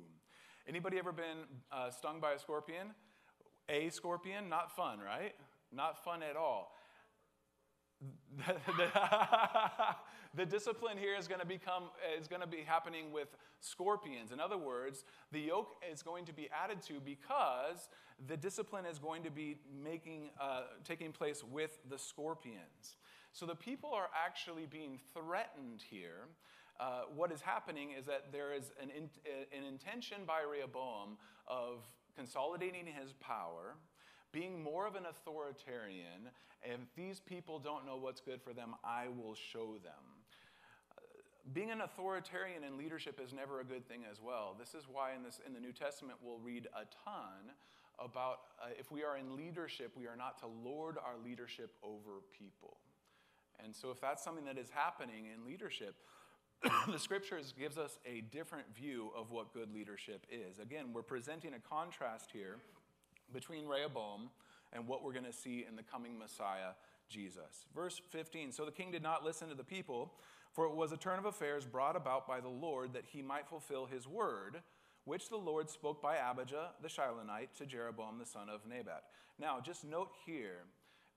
Anybody 0.67 0.99
ever 0.99 1.11
been 1.11 1.47
uh, 1.71 1.89
stung 1.89 2.19
by 2.19 2.33
a 2.33 2.39
scorpion? 2.39 2.87
A 3.69 3.89
scorpion? 3.89 4.49
Not 4.49 4.75
fun, 4.75 4.99
right? 4.99 5.35
Not 5.71 6.03
fun 6.03 6.21
at 6.21 6.35
all. 6.35 6.73
the, 10.35 10.45
discipline 10.45 10.97
here 10.97 11.15
is 11.15 11.27
going 11.27 11.39
to 11.39 11.45
become 11.45 11.83
is 12.19 12.27
going 12.27 12.41
to 12.41 12.47
be 12.47 12.63
happening 12.65 13.11
with 13.11 13.29
scorpions. 13.59 14.31
In 14.31 14.39
other 14.39 14.57
words 14.57 15.03
the 15.31 15.39
yoke 15.39 15.75
is 15.91 16.01
going 16.01 16.25
to 16.25 16.33
be 16.33 16.49
added 16.51 16.81
to 16.83 16.99
because 17.03 17.89
the 18.27 18.37
discipline 18.37 18.85
is 18.85 18.99
going 18.99 19.23
to 19.23 19.31
be 19.31 19.57
making 19.83 20.29
uh, 20.39 20.61
taking 20.83 21.11
place 21.11 21.43
with 21.43 21.79
the 21.89 21.97
scorpions. 21.97 22.97
So 23.31 23.45
the 23.45 23.55
people 23.55 23.91
are 23.93 24.09
actually 24.25 24.65
being 24.65 24.99
threatened 25.13 25.83
here. 25.89 26.27
Uh, 26.79 27.01
what 27.13 27.31
is 27.31 27.41
happening 27.41 27.89
is 27.97 28.05
that 28.05 28.31
there 28.31 28.53
is 28.53 28.71
an, 28.81 28.89
in, 28.89 29.09
an 29.57 29.65
intention 29.65 30.19
by 30.25 30.39
rehoboam 30.49 31.17
of 31.47 31.85
consolidating 32.15 32.85
his 32.85 33.13
power 33.19 33.75
being 34.31 34.61
more 34.61 34.87
of 34.87 34.95
an 34.95 35.05
authoritarian. 35.05 36.29
If 36.63 36.79
these 36.95 37.19
people 37.19 37.59
don't 37.59 37.85
know 37.85 37.97
what's 37.97 38.21
good 38.21 38.41
for 38.41 38.53
them, 38.53 38.75
I 38.83 39.07
will 39.07 39.35
show 39.35 39.77
them. 39.83 40.05
Uh, 40.91 41.01
being 41.53 41.71
an 41.71 41.81
authoritarian 41.81 42.63
in 42.63 42.77
leadership 42.77 43.19
is 43.23 43.33
never 43.33 43.61
a 43.61 43.63
good 43.63 43.87
thing 43.87 44.01
as 44.09 44.21
well. 44.21 44.55
This 44.59 44.73
is 44.73 44.87
why 44.91 45.13
in, 45.15 45.23
this, 45.23 45.39
in 45.45 45.53
the 45.53 45.59
New 45.59 45.71
Testament 45.71 46.19
we'll 46.21 46.39
read 46.39 46.67
a 46.73 46.85
ton 47.03 47.53
about 47.97 48.39
uh, 48.61 48.67
if 48.77 48.91
we 48.91 49.03
are 49.03 49.17
in 49.17 49.35
leadership, 49.35 49.91
we 49.97 50.07
are 50.07 50.15
not 50.15 50.39
to 50.39 50.47
lord 50.47 50.97
our 50.97 51.15
leadership 51.23 51.75
over 51.83 52.21
people. 52.37 52.77
And 53.63 53.75
so, 53.75 53.91
if 53.91 53.99
that's 53.99 54.23
something 54.23 54.45
that 54.45 54.57
is 54.57 54.69
happening 54.69 55.25
in 55.33 55.45
leadership, 55.45 55.95
the 56.87 56.97
scriptures 56.97 57.53
gives 57.57 57.77
us 57.77 57.99
a 58.05 58.21
different 58.21 58.73
view 58.73 59.11
of 59.15 59.31
what 59.31 59.53
good 59.53 59.73
leadership 59.73 60.25
is. 60.31 60.59
Again, 60.59 60.87
we're 60.93 61.01
presenting 61.01 61.53
a 61.53 61.59
contrast 61.59 62.29
here 62.31 62.57
between 63.33 63.67
Rehoboam 63.67 64.29
and 64.73 64.87
what 64.87 65.03
we're 65.03 65.13
going 65.13 65.25
to 65.25 65.33
see 65.33 65.65
in 65.67 65.75
the 65.75 65.83
coming 65.83 66.17
Messiah, 66.17 66.73
Jesus. 67.07 67.65
Verse 67.73 68.01
15 68.09 68.51
So 68.51 68.65
the 68.65 68.71
king 68.71 68.91
did 68.91 69.03
not 69.03 69.25
listen 69.25 69.49
to 69.49 69.55
the 69.55 69.63
people, 69.63 70.13
for 70.53 70.65
it 70.65 70.75
was 70.75 70.91
a 70.91 70.97
turn 70.97 71.19
of 71.19 71.25
affairs 71.25 71.65
brought 71.65 71.95
about 71.95 72.27
by 72.27 72.39
the 72.39 72.49
Lord 72.49 72.93
that 72.93 73.05
he 73.11 73.21
might 73.21 73.47
fulfill 73.47 73.85
his 73.85 74.07
word, 74.07 74.61
which 75.05 75.29
the 75.29 75.37
Lord 75.37 75.69
spoke 75.69 76.01
by 76.01 76.17
Ahijah 76.17 76.71
the 76.81 76.87
Shilonite 76.87 77.53
to 77.57 77.65
Jeroboam 77.65 78.19
the 78.19 78.25
son 78.25 78.49
of 78.49 78.61
Nebat. 78.67 79.03
Now, 79.39 79.59
just 79.59 79.83
note 79.85 80.11
here, 80.25 80.63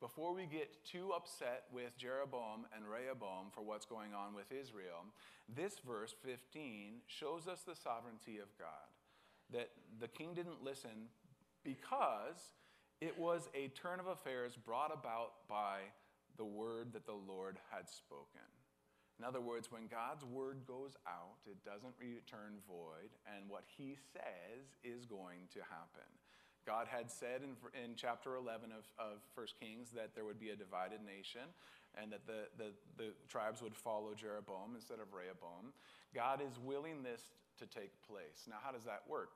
before 0.00 0.34
we 0.34 0.46
get 0.46 0.84
too 0.84 1.12
upset 1.14 1.64
with 1.72 1.96
Jeroboam 1.96 2.66
and 2.74 2.84
Rehoboam 2.84 3.46
for 3.54 3.62
what's 3.62 3.86
going 3.86 4.12
on 4.14 4.34
with 4.34 4.50
Israel, 4.50 5.06
this 5.48 5.74
verse 5.86 6.14
15 6.24 7.02
shows 7.06 7.46
us 7.46 7.62
the 7.62 7.76
sovereignty 7.76 8.38
of 8.38 8.48
God. 8.58 8.90
That 9.52 9.70
the 10.00 10.08
king 10.08 10.34
didn't 10.34 10.64
listen 10.64 11.08
because 11.64 12.52
it 13.00 13.18
was 13.18 13.48
a 13.54 13.68
turn 13.68 14.00
of 14.00 14.06
affairs 14.06 14.56
brought 14.56 14.92
about 14.92 15.48
by 15.48 15.80
the 16.36 16.44
word 16.44 16.92
that 16.92 17.06
the 17.06 17.18
Lord 17.26 17.58
had 17.70 17.88
spoken. 17.88 18.46
In 19.18 19.24
other 19.24 19.40
words, 19.40 19.70
when 19.70 19.86
God's 19.86 20.24
word 20.24 20.66
goes 20.66 20.96
out, 21.06 21.38
it 21.46 21.62
doesn't 21.64 21.94
return 22.00 22.58
void, 22.66 23.12
and 23.26 23.48
what 23.48 23.64
he 23.66 23.96
says 24.12 24.74
is 24.82 25.04
going 25.04 25.46
to 25.52 25.60
happen. 25.60 26.08
God 26.66 26.86
had 26.86 27.10
said 27.10 27.42
in, 27.42 27.58
in 27.74 27.94
chapter 27.96 28.36
11 28.36 28.70
of, 28.70 28.86
of 28.98 29.18
1 29.34 29.46
Kings 29.60 29.90
that 29.94 30.14
there 30.14 30.24
would 30.24 30.38
be 30.38 30.50
a 30.50 30.56
divided 30.56 31.00
nation 31.04 31.50
and 31.98 32.10
that 32.12 32.24
the, 32.26 32.46
the, 32.56 32.70
the 32.96 33.10
tribes 33.28 33.60
would 33.60 33.74
follow 33.74 34.14
Jeroboam 34.14 34.74
instead 34.74 35.02
of 35.02 35.12
Rehoboam. 35.12 35.74
God 36.14 36.40
is 36.40 36.58
willing 36.62 37.02
this 37.02 37.34
to 37.58 37.66
take 37.66 37.90
place. 38.06 38.46
Now, 38.48 38.62
how 38.62 38.70
does 38.70 38.84
that 38.84 39.02
work? 39.10 39.34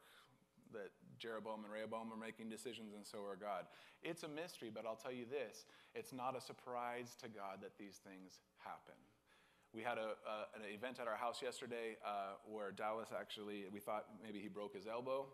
that 0.72 0.90
Jeroboam 1.18 1.64
and 1.64 1.72
Rehoboam 1.72 2.12
are 2.12 2.16
making 2.16 2.48
decisions, 2.48 2.94
and 2.94 3.06
so 3.06 3.18
are 3.24 3.36
God. 3.36 3.66
It's 4.02 4.22
a 4.22 4.28
mystery, 4.28 4.70
but 4.72 4.86
I'll 4.86 4.96
tell 4.96 5.12
you 5.12 5.24
this 5.24 5.64
it's 5.94 6.12
not 6.12 6.36
a 6.36 6.40
surprise 6.40 7.16
to 7.22 7.28
God 7.28 7.58
that 7.62 7.78
these 7.78 8.00
things 8.04 8.40
happen. 8.58 8.94
We 9.72 9.82
had 9.82 9.98
a, 9.98 10.16
an 10.56 10.62
event 10.72 10.98
at 11.00 11.08
our 11.08 11.16
house 11.16 11.42
yesterday 11.42 11.96
uh, 12.04 12.40
where 12.46 12.70
Dallas 12.70 13.08
actually, 13.18 13.64
we 13.72 13.80
thought 13.80 14.06
maybe 14.22 14.38
he 14.38 14.48
broke 14.48 14.74
his 14.74 14.86
elbow. 14.86 15.26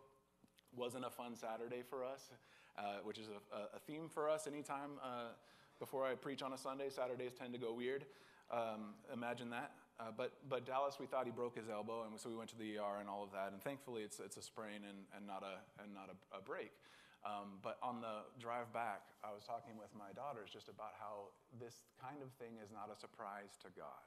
Wasn't 0.74 1.04
a 1.04 1.10
fun 1.10 1.36
Saturday 1.36 1.82
for 1.88 2.04
us, 2.04 2.30
uh, 2.76 3.04
which 3.04 3.18
is 3.18 3.26
a, 3.28 3.76
a, 3.76 3.78
theme 3.86 4.08
for 4.08 4.28
us 4.28 4.46
anytime 4.46 4.92
uh, 5.02 5.32
before 5.78 6.06
I 6.06 6.14
preach 6.14 6.42
on 6.42 6.54
a 6.54 6.58
Sunday. 6.58 6.88
Saturdays 6.88 7.32
tend 7.38 7.52
to 7.52 7.58
go 7.58 7.74
weird. 7.74 8.06
Um, 8.50 8.94
imagine 9.12 9.50
that. 9.50 9.72
Uh, 10.02 10.10
but, 10.10 10.34
but 10.50 10.66
Dallas, 10.66 10.98
we 10.98 11.06
thought 11.06 11.30
he 11.30 11.30
broke 11.30 11.54
his 11.54 11.70
elbow, 11.70 12.02
and 12.02 12.18
so 12.18 12.26
we 12.26 12.34
went 12.34 12.50
to 12.50 12.58
the 12.58 12.74
ER 12.74 12.98
and 12.98 13.06
all 13.06 13.22
of 13.22 13.30
that. 13.30 13.54
And 13.54 13.62
thankfully, 13.62 14.02
it's, 14.02 14.18
it's 14.18 14.34
a 14.34 14.42
sprain 14.42 14.82
and, 14.82 15.06
and 15.14 15.22
not, 15.22 15.46
a, 15.46 15.62
and 15.78 15.94
not 15.94 16.10
a, 16.10 16.42
a 16.42 16.42
break. 16.42 16.74
Um, 17.22 17.62
but 17.62 17.78
on 17.86 18.02
the 18.02 18.26
drive 18.42 18.74
back, 18.74 19.06
I 19.22 19.30
was 19.30 19.46
talking 19.46 19.78
with 19.78 19.94
my 19.94 20.10
daughters 20.10 20.50
just 20.50 20.66
about 20.66 20.98
how 20.98 21.30
this 21.54 21.86
kind 22.02 22.18
of 22.18 22.34
thing 22.42 22.58
is 22.58 22.74
not 22.74 22.90
a 22.90 22.98
surprise 22.98 23.54
to 23.62 23.70
God. 23.78 24.02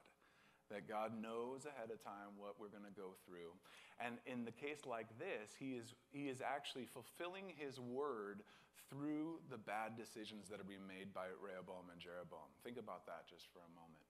That 0.68 0.84
God 0.84 1.16
knows 1.16 1.64
ahead 1.64 1.96
of 1.96 2.04
time 2.04 2.36
what 2.36 2.60
we're 2.60 2.74
going 2.74 2.84
to 2.84 2.98
go 2.98 3.16
through. 3.24 3.56
And 4.04 4.20
in 4.28 4.44
the 4.44 4.52
case 4.52 4.84
like 4.84 5.08
this, 5.16 5.56
he 5.56 5.80
is, 5.80 5.96
he 6.12 6.28
is 6.28 6.44
actually 6.44 6.92
fulfilling 6.92 7.56
his 7.56 7.80
word 7.80 8.44
through 8.92 9.40
the 9.48 9.62
bad 9.62 9.96
decisions 9.96 10.52
that 10.52 10.60
are 10.60 10.68
being 10.68 10.84
made 10.84 11.16
by 11.16 11.32
Rehoboam 11.40 11.88
and 11.88 12.02
Jeroboam. 12.04 12.52
Think 12.68 12.76
about 12.76 13.08
that 13.08 13.32
just 13.32 13.48
for 13.56 13.64
a 13.64 13.72
moment. 13.78 14.05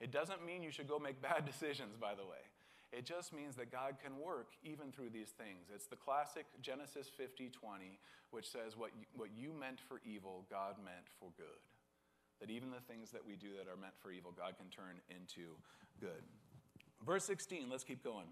It 0.00 0.12
doesn't 0.12 0.44
mean 0.44 0.62
you 0.62 0.70
should 0.70 0.88
go 0.88 0.98
make 0.98 1.22
bad 1.22 1.44
decisions, 1.50 1.96
by 1.96 2.14
the 2.14 2.24
way. 2.24 2.44
It 2.92 3.04
just 3.04 3.32
means 3.32 3.56
that 3.56 3.72
God 3.72 3.96
can 4.02 4.18
work 4.18 4.52
even 4.62 4.92
through 4.92 5.10
these 5.10 5.30
things. 5.30 5.68
It's 5.74 5.86
the 5.86 5.96
classic 5.96 6.46
Genesis 6.62 7.10
50 7.14 7.50
20, 7.50 7.98
which 8.30 8.48
says, 8.48 8.76
what 8.76 8.90
you, 8.98 9.06
what 9.16 9.30
you 9.36 9.52
meant 9.52 9.80
for 9.80 10.00
evil, 10.04 10.46
God 10.48 10.76
meant 10.78 11.10
for 11.18 11.30
good. 11.36 11.60
That 12.40 12.50
even 12.50 12.70
the 12.70 12.84
things 12.86 13.10
that 13.10 13.26
we 13.26 13.34
do 13.34 13.48
that 13.58 13.70
are 13.70 13.76
meant 13.76 13.94
for 14.00 14.12
evil, 14.12 14.32
God 14.36 14.54
can 14.56 14.68
turn 14.68 15.00
into 15.10 15.56
good. 16.00 16.22
Verse 17.04 17.24
16, 17.24 17.68
let's 17.70 17.84
keep 17.84 18.04
going. 18.04 18.26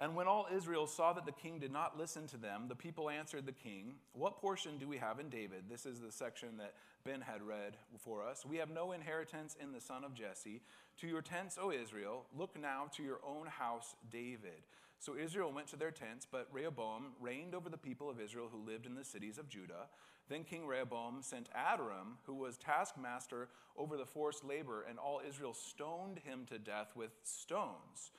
And 0.00 0.14
when 0.14 0.28
all 0.28 0.46
Israel 0.54 0.86
saw 0.86 1.12
that 1.14 1.26
the 1.26 1.32
king 1.32 1.58
did 1.58 1.72
not 1.72 1.98
listen 1.98 2.28
to 2.28 2.36
them, 2.36 2.66
the 2.68 2.76
people 2.76 3.10
answered 3.10 3.46
the 3.46 3.52
king, 3.52 3.94
What 4.12 4.40
portion 4.40 4.78
do 4.78 4.86
we 4.86 4.96
have 4.98 5.18
in 5.18 5.28
David? 5.28 5.64
This 5.68 5.86
is 5.86 6.00
the 6.00 6.12
section 6.12 6.56
that 6.58 6.74
Ben 7.04 7.20
had 7.20 7.42
read 7.42 7.76
for 7.98 8.22
us. 8.22 8.46
We 8.46 8.58
have 8.58 8.70
no 8.70 8.92
inheritance 8.92 9.56
in 9.60 9.72
the 9.72 9.80
son 9.80 10.04
of 10.04 10.14
Jesse. 10.14 10.62
To 11.00 11.08
your 11.08 11.22
tents, 11.22 11.58
O 11.60 11.72
Israel, 11.72 12.26
look 12.36 12.58
now 12.60 12.88
to 12.96 13.02
your 13.02 13.18
own 13.26 13.48
house, 13.48 13.96
David. 14.10 14.62
So 15.00 15.16
Israel 15.16 15.52
went 15.52 15.68
to 15.68 15.76
their 15.76 15.90
tents, 15.90 16.26
but 16.30 16.48
Rehoboam 16.52 17.12
reigned 17.20 17.54
over 17.54 17.68
the 17.68 17.76
people 17.76 18.10
of 18.10 18.20
Israel 18.20 18.48
who 18.50 18.64
lived 18.64 18.86
in 18.86 18.94
the 18.94 19.04
cities 19.04 19.38
of 19.38 19.48
Judah. 19.48 19.86
Then 20.28 20.44
King 20.44 20.66
Rehoboam 20.66 21.22
sent 21.22 21.48
Adoram, 21.54 22.18
who 22.24 22.34
was 22.34 22.56
taskmaster 22.56 23.48
over 23.76 23.96
the 23.96 24.04
forced 24.04 24.44
labor, 24.44 24.84
and 24.88 24.98
all 24.98 25.20
Israel 25.26 25.54
stoned 25.54 26.18
him 26.18 26.46
to 26.50 26.58
death 26.58 26.94
with 26.94 27.10
stones. 27.22 28.10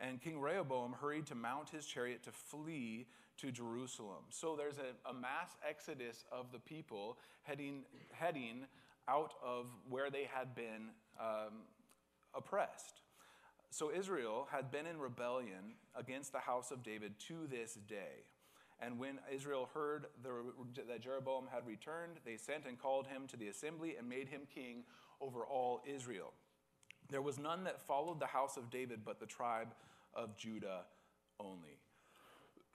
And 0.00 0.20
King 0.20 0.40
Rehoboam 0.40 0.94
hurried 1.00 1.26
to 1.26 1.34
mount 1.34 1.70
his 1.70 1.84
chariot 1.84 2.22
to 2.24 2.32
flee 2.32 3.06
to 3.38 3.50
Jerusalem. 3.50 4.24
So 4.30 4.56
there's 4.56 4.78
a, 4.78 5.08
a 5.08 5.14
mass 5.14 5.56
exodus 5.68 6.24
of 6.30 6.52
the 6.52 6.58
people 6.58 7.18
heading, 7.42 7.82
heading 8.12 8.66
out 9.08 9.34
of 9.44 9.66
where 9.88 10.10
they 10.10 10.28
had 10.32 10.54
been 10.54 10.90
um, 11.20 11.62
oppressed. 12.34 13.00
So 13.70 13.90
Israel 13.92 14.48
had 14.50 14.70
been 14.70 14.86
in 14.86 14.98
rebellion 14.98 15.74
against 15.94 16.32
the 16.32 16.38
house 16.38 16.70
of 16.70 16.82
David 16.82 17.18
to 17.28 17.46
this 17.50 17.74
day. 17.74 18.24
And 18.80 18.98
when 18.98 19.18
Israel 19.32 19.68
heard 19.74 20.06
the, 20.22 20.30
that 20.88 21.00
Jeroboam 21.00 21.48
had 21.52 21.66
returned, 21.66 22.18
they 22.24 22.36
sent 22.36 22.64
and 22.64 22.78
called 22.78 23.06
him 23.08 23.26
to 23.28 23.36
the 23.36 23.48
assembly 23.48 23.96
and 23.98 24.08
made 24.08 24.28
him 24.28 24.42
king 24.54 24.84
over 25.20 25.44
all 25.44 25.82
Israel. 25.84 26.32
There 27.10 27.22
was 27.22 27.38
none 27.38 27.64
that 27.64 27.80
followed 27.80 28.20
the 28.20 28.26
house 28.26 28.56
of 28.56 28.70
David 28.70 29.00
but 29.04 29.18
the 29.20 29.26
tribe 29.26 29.68
of 30.14 30.36
Judah 30.36 30.82
only. 31.40 31.78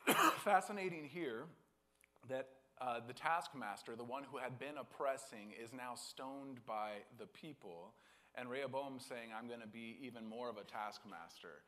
Fascinating 0.43 1.10
here 1.12 1.46
that 2.30 2.50
uh, 2.82 3.00
the 3.06 3.13
taskmaster, 3.13 3.96
the 3.96 4.04
one 4.04 4.24
who 4.32 4.38
had 4.38 4.58
been 4.60 4.78
oppressing, 4.80 5.54
is 5.62 5.72
now 5.72 5.93
stoned 5.96 6.65
by 6.65 7.04
the 7.19 7.28
people. 7.28 7.93
And 8.36 8.50
Rehoboam 8.50 9.00
saying, 9.00 9.30
I'm 9.38 9.48
going 9.48 9.62
to 9.62 9.67
be 9.67 9.98
even 10.02 10.28
more 10.28 10.50
of 10.50 10.58
a 10.58 10.63
taskmaster. 10.63 11.62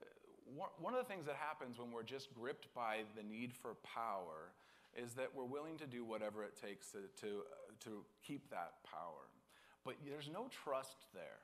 Uh, 0.00 0.66
one 0.80 0.94
of 0.94 0.98
the 0.98 1.08
things 1.08 1.26
that 1.26 1.36
happens 1.36 1.78
when 1.78 1.92
we're 1.92 2.02
just 2.02 2.34
gripped 2.34 2.74
by 2.74 3.02
the 3.16 3.22
need 3.22 3.52
for 3.52 3.74
power 3.84 4.50
is 4.96 5.14
that 5.14 5.28
we're 5.34 5.44
willing 5.44 5.78
to 5.78 5.86
do 5.86 6.04
whatever 6.04 6.42
it 6.42 6.60
takes 6.60 6.90
to, 6.90 6.98
to, 7.20 7.42
to 7.84 8.02
keep 8.26 8.50
that 8.50 8.82
power. 8.84 9.30
But 9.84 9.94
there's 10.04 10.28
no 10.32 10.48
trust 10.64 11.06
there. 11.14 11.38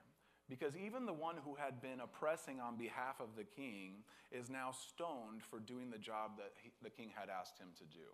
Because 0.49 0.77
even 0.77 1.05
the 1.05 1.13
one 1.13 1.35
who 1.43 1.55
had 1.55 1.81
been 1.81 1.99
oppressing 1.99 2.59
on 2.59 2.77
behalf 2.77 3.19
of 3.19 3.35
the 3.35 3.43
king 3.43 4.03
is 4.31 4.49
now 4.49 4.71
stoned 4.71 5.43
for 5.43 5.59
doing 5.59 5.89
the 5.89 5.97
job 5.97 6.37
that 6.37 6.53
he, 6.61 6.71
the 6.81 6.89
king 6.89 7.11
had 7.13 7.27
asked 7.29 7.59
him 7.59 7.67
to 7.77 7.83
do. 7.83 8.07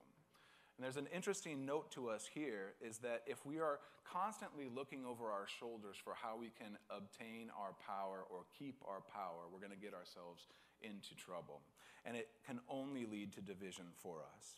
And 0.78 0.84
there's 0.84 0.98
an 0.98 1.08
interesting 1.14 1.66
note 1.66 1.92
to 1.92 2.10
us 2.10 2.28
here 2.34 2.74
is 2.82 2.98
that 3.00 3.22
if 3.28 3.46
we 3.46 3.60
are 3.60 3.80
constantly 4.12 4.68
looking 4.74 5.06
over 5.06 5.30
our 5.30 5.46
shoulders 5.48 5.98
for 6.04 6.14
how 6.20 6.36
we 6.36 6.50
can 6.50 6.78
obtain 6.90 7.52
our 7.58 7.74
power 7.86 8.26
or 8.30 8.46
keep 8.58 8.82
our 8.88 9.02
power, 9.02 9.46
we're 9.52 9.60
going 9.60 9.72
to 9.72 9.78
get 9.78 9.94
ourselves 9.94 10.48
into 10.82 11.16
trouble. 11.16 11.62
And 12.06 12.18
it 12.18 12.30
can 12.46 12.60
only 12.68 13.06
lead 13.06 13.32
to 13.34 13.42
division 13.42 13.86
for 14.02 14.18
us. 14.36 14.58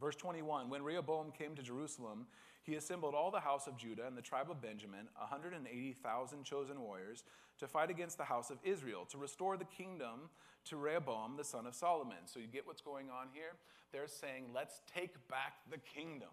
Verse 0.00 0.16
21 0.16 0.70
When 0.70 0.82
Rehoboam 0.82 1.32
came 1.32 1.54
to 1.56 1.62
Jerusalem, 1.62 2.26
he 2.64 2.76
assembled 2.76 3.14
all 3.14 3.30
the 3.30 3.40
house 3.40 3.66
of 3.66 3.76
Judah 3.76 4.06
and 4.06 4.16
the 4.16 4.22
tribe 4.22 4.50
of 4.50 4.62
Benjamin, 4.62 5.06
180,000 5.18 6.44
chosen 6.44 6.80
warriors, 6.80 7.22
to 7.58 7.68
fight 7.68 7.90
against 7.90 8.16
the 8.16 8.24
house 8.24 8.50
of 8.50 8.56
Israel, 8.64 9.06
to 9.10 9.18
restore 9.18 9.56
the 9.58 9.66
kingdom 9.66 10.30
to 10.64 10.76
Rehoboam, 10.78 11.36
the 11.36 11.44
son 11.44 11.66
of 11.66 11.74
Solomon. 11.74 12.24
So 12.24 12.40
you 12.40 12.46
get 12.46 12.66
what's 12.66 12.80
going 12.80 13.10
on 13.10 13.28
here? 13.32 13.52
They're 13.92 14.08
saying, 14.08 14.46
let's 14.54 14.80
take 14.92 15.12
back 15.28 15.52
the 15.70 15.76
kingdom. 15.76 16.30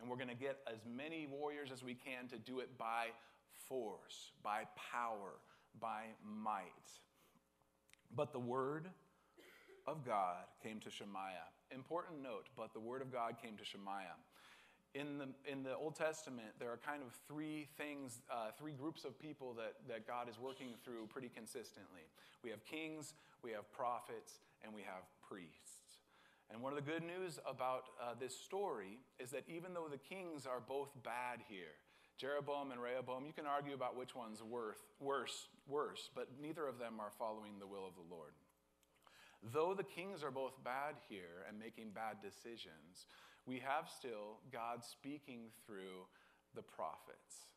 And 0.00 0.08
we're 0.08 0.16
going 0.16 0.28
to 0.28 0.34
get 0.34 0.58
as 0.72 0.78
many 0.86 1.26
warriors 1.26 1.70
as 1.72 1.82
we 1.82 1.94
can 1.94 2.28
to 2.28 2.38
do 2.38 2.60
it 2.60 2.78
by 2.78 3.06
force, 3.68 4.30
by 4.44 4.62
power, 4.92 5.32
by 5.80 6.04
might. 6.24 6.62
But 8.14 8.32
the 8.32 8.38
word 8.38 8.88
of 9.88 10.06
God 10.06 10.44
came 10.62 10.78
to 10.80 10.90
Shemaiah. 10.90 11.50
Important 11.74 12.22
note, 12.22 12.46
but 12.56 12.72
the 12.72 12.80
word 12.80 13.02
of 13.02 13.12
God 13.12 13.34
came 13.42 13.56
to 13.56 13.64
Shemaiah 13.64 14.16
in 14.94 15.18
the, 15.18 15.28
in 15.50 15.62
the 15.62 15.76
Old 15.76 15.96
Testament, 15.96 16.48
there 16.58 16.70
are 16.70 16.78
kind 16.78 17.02
of 17.02 17.12
three 17.28 17.68
things, 17.76 18.20
uh, 18.30 18.50
three 18.58 18.72
groups 18.72 19.04
of 19.04 19.18
people 19.18 19.54
that, 19.54 19.74
that 19.88 20.06
God 20.06 20.28
is 20.28 20.38
working 20.38 20.74
through 20.84 21.06
pretty 21.08 21.28
consistently. 21.28 22.08
We 22.42 22.50
have 22.50 22.64
kings, 22.64 23.14
we 23.42 23.52
have 23.52 23.70
prophets, 23.72 24.40
and 24.64 24.74
we 24.74 24.82
have 24.82 25.02
priests. 25.28 26.00
And 26.50 26.62
one 26.62 26.72
of 26.72 26.82
the 26.82 26.90
good 26.90 27.02
news 27.02 27.38
about 27.46 27.84
uh, 28.00 28.14
this 28.18 28.34
story 28.34 28.98
is 29.20 29.30
that 29.30 29.44
even 29.48 29.74
though 29.74 29.88
the 29.90 29.98
kings 29.98 30.46
are 30.46 30.60
both 30.60 30.88
bad 31.04 31.40
here, 31.48 31.76
Jeroboam 32.16 32.72
and 32.72 32.80
Rehoboam, 32.80 33.26
you 33.26 33.32
can 33.32 33.46
argue 33.46 33.74
about 33.74 33.96
which 33.96 34.16
one's 34.16 34.42
worth, 34.42 34.82
worse, 34.98 35.48
worse, 35.68 36.10
but 36.14 36.28
neither 36.40 36.66
of 36.66 36.78
them 36.78 36.94
are 36.98 37.12
following 37.16 37.60
the 37.60 37.66
will 37.66 37.86
of 37.86 37.94
the 37.94 38.14
Lord. 38.14 38.32
Though 39.52 39.72
the 39.74 39.84
kings 39.84 40.24
are 40.24 40.32
both 40.32 40.52
bad 40.64 40.96
here 41.08 41.46
and 41.46 41.58
making 41.58 41.90
bad 41.94 42.16
decisions, 42.20 43.06
we 43.48 43.58
have 43.64 43.88
still 43.88 44.44
God 44.52 44.84
speaking 44.84 45.48
through 45.66 46.04
the 46.54 46.60
prophets. 46.60 47.48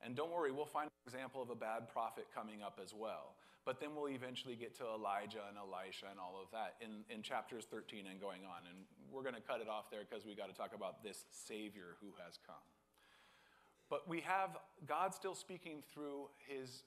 And 0.00 0.16
don't 0.16 0.32
worry, 0.32 0.50
we'll 0.50 0.64
find 0.64 0.88
an 0.88 1.12
example 1.12 1.42
of 1.42 1.50
a 1.50 1.54
bad 1.54 1.88
prophet 1.92 2.26
coming 2.34 2.62
up 2.62 2.80
as 2.82 2.94
well. 2.96 3.36
But 3.64 3.80
then 3.80 3.90
we'll 3.94 4.08
eventually 4.08 4.56
get 4.56 4.76
to 4.78 4.84
Elijah 4.84 5.44
and 5.48 5.56
Elisha 5.56 6.06
and 6.10 6.18
all 6.18 6.40
of 6.40 6.50
that 6.52 6.76
in, 6.80 7.04
in 7.14 7.22
chapters 7.22 7.64
13 7.70 8.04
and 8.10 8.20
going 8.20 8.44
on. 8.44 8.64
And 8.68 8.84
we're 9.12 9.22
going 9.22 9.36
to 9.36 9.40
cut 9.40 9.60
it 9.60 9.68
off 9.68 9.90
there 9.90 10.00
because 10.08 10.24
we 10.24 10.34
got 10.34 10.48
to 10.48 10.56
talk 10.56 10.72
about 10.74 11.02
this 11.02 11.24
Savior 11.30 11.96
who 12.00 12.08
has 12.24 12.38
come. 12.46 12.64
But 13.88 14.08
we 14.08 14.20
have 14.20 14.56
God 14.86 15.14
still 15.14 15.34
speaking 15.34 15.82
through 15.92 16.28
his 16.48 16.84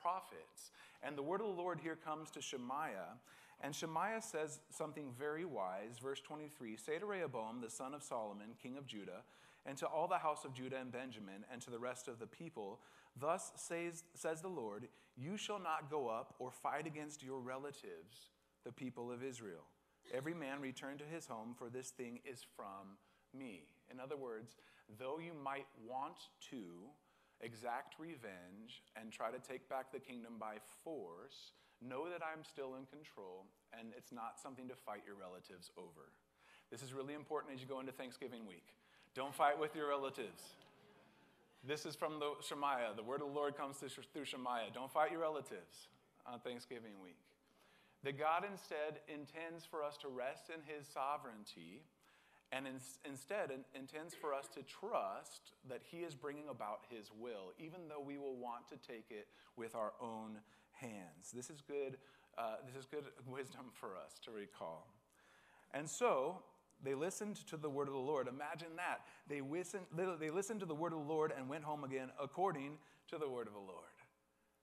prophets. 0.00 0.72
And 1.02 1.16
the 1.16 1.22
word 1.22 1.40
of 1.40 1.48
the 1.48 1.60
Lord 1.60 1.80
here 1.82 1.96
comes 1.96 2.30
to 2.32 2.40
Shemaiah. 2.40 3.20
And 3.60 3.74
Shemaiah 3.74 4.22
says 4.22 4.60
something 4.70 5.12
very 5.18 5.44
wise. 5.44 5.98
Verse 6.02 6.20
23 6.20 6.76
Say 6.76 6.98
to 6.98 7.06
Rehoboam, 7.06 7.60
the 7.60 7.70
son 7.70 7.94
of 7.94 8.02
Solomon, 8.02 8.48
king 8.62 8.76
of 8.76 8.86
Judah, 8.86 9.22
and 9.66 9.76
to 9.78 9.86
all 9.86 10.08
the 10.08 10.18
house 10.18 10.44
of 10.44 10.52
Judah 10.52 10.78
and 10.78 10.92
Benjamin, 10.92 11.44
and 11.50 11.60
to 11.62 11.70
the 11.70 11.78
rest 11.78 12.08
of 12.08 12.18
the 12.18 12.26
people, 12.26 12.80
Thus 13.18 13.52
says, 13.56 14.04
says 14.14 14.40
the 14.40 14.48
Lord, 14.48 14.88
You 15.16 15.36
shall 15.36 15.60
not 15.60 15.90
go 15.90 16.08
up 16.08 16.34
or 16.38 16.50
fight 16.50 16.86
against 16.86 17.22
your 17.22 17.40
relatives, 17.40 18.30
the 18.64 18.72
people 18.72 19.10
of 19.12 19.22
Israel. 19.22 19.64
Every 20.12 20.34
man 20.34 20.60
return 20.60 20.98
to 20.98 21.04
his 21.04 21.26
home, 21.26 21.54
for 21.56 21.68
this 21.68 21.90
thing 21.90 22.20
is 22.30 22.44
from 22.56 22.98
me. 23.32 23.64
In 23.90 24.00
other 24.00 24.16
words, 24.16 24.56
though 24.98 25.18
you 25.18 25.32
might 25.42 25.66
want 25.86 26.16
to 26.50 26.64
exact 27.40 27.98
revenge 27.98 28.82
and 28.96 29.12
try 29.12 29.30
to 29.30 29.38
take 29.38 29.68
back 29.68 29.92
the 29.92 29.98
kingdom 30.00 30.34
by 30.38 30.56
force, 30.82 31.52
Know 31.84 32.08
that 32.08 32.22
I'm 32.24 32.44
still 32.44 32.76
in 32.80 32.86
control, 32.86 33.44
and 33.76 33.92
it's 33.96 34.12
not 34.12 34.40
something 34.40 34.68
to 34.68 34.74
fight 34.74 35.02
your 35.04 35.16
relatives 35.16 35.70
over. 35.76 36.08
This 36.70 36.82
is 36.82 36.94
really 36.94 37.12
important 37.12 37.54
as 37.54 37.60
you 37.60 37.66
go 37.66 37.80
into 37.80 37.92
Thanksgiving 37.92 38.46
week. 38.46 38.72
Don't 39.14 39.34
fight 39.34 39.60
with 39.60 39.76
your 39.76 39.88
relatives. 39.88 40.56
This 41.66 41.84
is 41.84 41.94
from 41.94 42.18
the 42.18 42.32
Shemaiah. 42.40 42.96
The 42.96 43.02
word 43.02 43.20
of 43.20 43.28
the 43.28 43.34
Lord 43.34 43.56
comes 43.56 43.76
through 43.76 44.24
Shemaiah. 44.24 44.72
Don't 44.72 44.90
fight 44.90 45.12
your 45.12 45.20
relatives 45.20 45.88
on 46.26 46.40
Thanksgiving 46.40 46.96
week. 47.02 47.20
That 48.02 48.18
God 48.18 48.44
instead 48.50 49.00
intends 49.08 49.64
for 49.64 49.82
us 49.82 49.96
to 49.98 50.08
rest 50.08 50.48
in 50.48 50.60
his 50.64 50.86
sovereignty 50.86 51.84
and 52.54 52.66
in, 52.66 52.74
instead 53.08 53.50
in, 53.50 53.64
intends 53.78 54.14
for 54.14 54.32
us 54.32 54.46
to 54.54 54.62
trust 54.62 55.52
that 55.68 55.80
He 55.82 55.98
is 55.98 56.14
bringing 56.14 56.48
about 56.48 56.80
His 56.88 57.10
will, 57.18 57.52
even 57.58 57.80
though 57.88 58.00
we 58.00 58.18
will 58.18 58.36
want 58.36 58.68
to 58.68 58.76
take 58.76 59.06
it 59.10 59.26
with 59.56 59.74
our 59.74 59.92
own 60.00 60.38
hands. 60.72 61.32
This 61.34 61.50
is 61.50 61.60
good, 61.60 61.96
uh, 62.38 62.56
this 62.66 62.76
is 62.76 62.86
good 62.86 63.04
wisdom 63.26 63.66
for 63.72 63.88
us 63.96 64.18
to 64.24 64.30
recall. 64.30 64.86
And 65.72 65.88
so, 65.88 66.38
they 66.82 66.94
listened 66.94 67.36
to 67.48 67.56
the 67.56 67.70
word 67.70 67.88
of 67.88 67.94
the 67.94 68.00
Lord. 68.00 68.28
Imagine 68.28 68.76
that. 68.76 69.00
They 69.28 69.40
listened, 69.40 69.86
they 70.20 70.30
listened 70.30 70.60
to 70.60 70.66
the 70.66 70.74
word 70.74 70.92
of 70.92 70.98
the 70.98 71.12
Lord 71.12 71.32
and 71.36 71.48
went 71.48 71.64
home 71.64 71.82
again 71.82 72.10
according 72.22 72.78
to 73.08 73.18
the 73.18 73.28
word 73.28 73.46
of 73.46 73.54
the 73.54 73.58
Lord. 73.58 73.94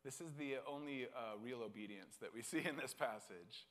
This 0.04 0.21
is 0.21 0.34
the 0.38 0.56
only 0.71 1.06
uh, 1.15 1.38
real 1.43 1.62
obedience 1.63 2.17
that 2.21 2.34
we 2.34 2.41
see 2.41 2.60
in 2.60 2.77
this 2.77 2.93
passage 2.93 3.65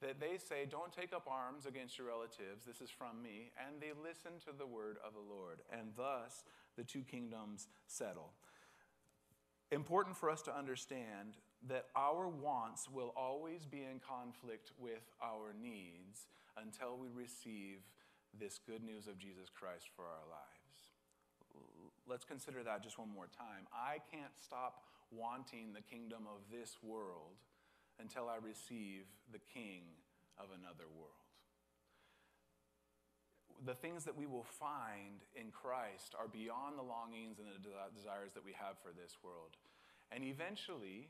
that 0.00 0.20
they 0.20 0.38
say, 0.38 0.66
Don't 0.68 0.92
take 0.92 1.12
up 1.12 1.26
arms 1.30 1.66
against 1.66 1.98
your 1.98 2.08
relatives, 2.08 2.64
this 2.66 2.80
is 2.80 2.90
from 2.90 3.22
me, 3.22 3.52
and 3.58 3.80
they 3.80 3.92
listen 3.96 4.32
to 4.46 4.56
the 4.56 4.66
word 4.66 4.96
of 5.06 5.12
the 5.14 5.34
Lord, 5.34 5.60
and 5.72 5.92
thus 5.96 6.44
the 6.76 6.84
two 6.84 7.02
kingdoms 7.02 7.68
settle. 7.86 8.32
Important 9.70 10.16
for 10.16 10.30
us 10.30 10.42
to 10.42 10.56
understand 10.56 11.36
that 11.68 11.86
our 11.96 12.28
wants 12.28 12.88
will 12.90 13.12
always 13.16 13.64
be 13.64 13.78
in 13.78 13.98
conflict 13.98 14.72
with 14.78 15.10
our 15.22 15.54
needs 15.60 16.28
until 16.60 16.96
we 16.98 17.08
receive 17.08 17.80
this 18.38 18.60
good 18.66 18.82
news 18.82 19.06
of 19.06 19.18
Jesus 19.18 19.48
Christ 19.48 19.86
for 19.96 20.02
our 20.02 20.26
lives. 20.28 20.64
Let's 22.06 22.24
consider 22.24 22.62
that 22.62 22.82
just 22.82 22.98
one 22.98 23.08
more 23.08 23.28
time. 23.36 23.66
I 23.72 23.98
can't 24.12 24.34
stop 24.38 24.82
wanting 25.10 25.72
the 25.72 25.80
kingdom 25.80 26.28
of 26.28 26.42
this 26.52 26.76
world 26.82 27.40
until 28.00 28.28
I 28.28 28.36
receive 28.36 29.06
the 29.32 29.38
king 29.38 29.82
of 30.38 30.46
another 30.50 30.88
world. 30.90 31.22
The 33.64 33.74
things 33.74 34.04
that 34.04 34.16
we 34.16 34.26
will 34.26 34.44
find 34.44 35.22
in 35.34 35.50
Christ 35.50 36.14
are 36.18 36.28
beyond 36.28 36.76
the 36.76 36.82
longings 36.82 37.38
and 37.38 37.48
the 37.48 37.62
desires 37.94 38.32
that 38.34 38.44
we 38.44 38.52
have 38.52 38.76
for 38.82 38.90
this 38.90 39.16
world. 39.22 39.56
And 40.10 40.24
eventually, 40.24 41.08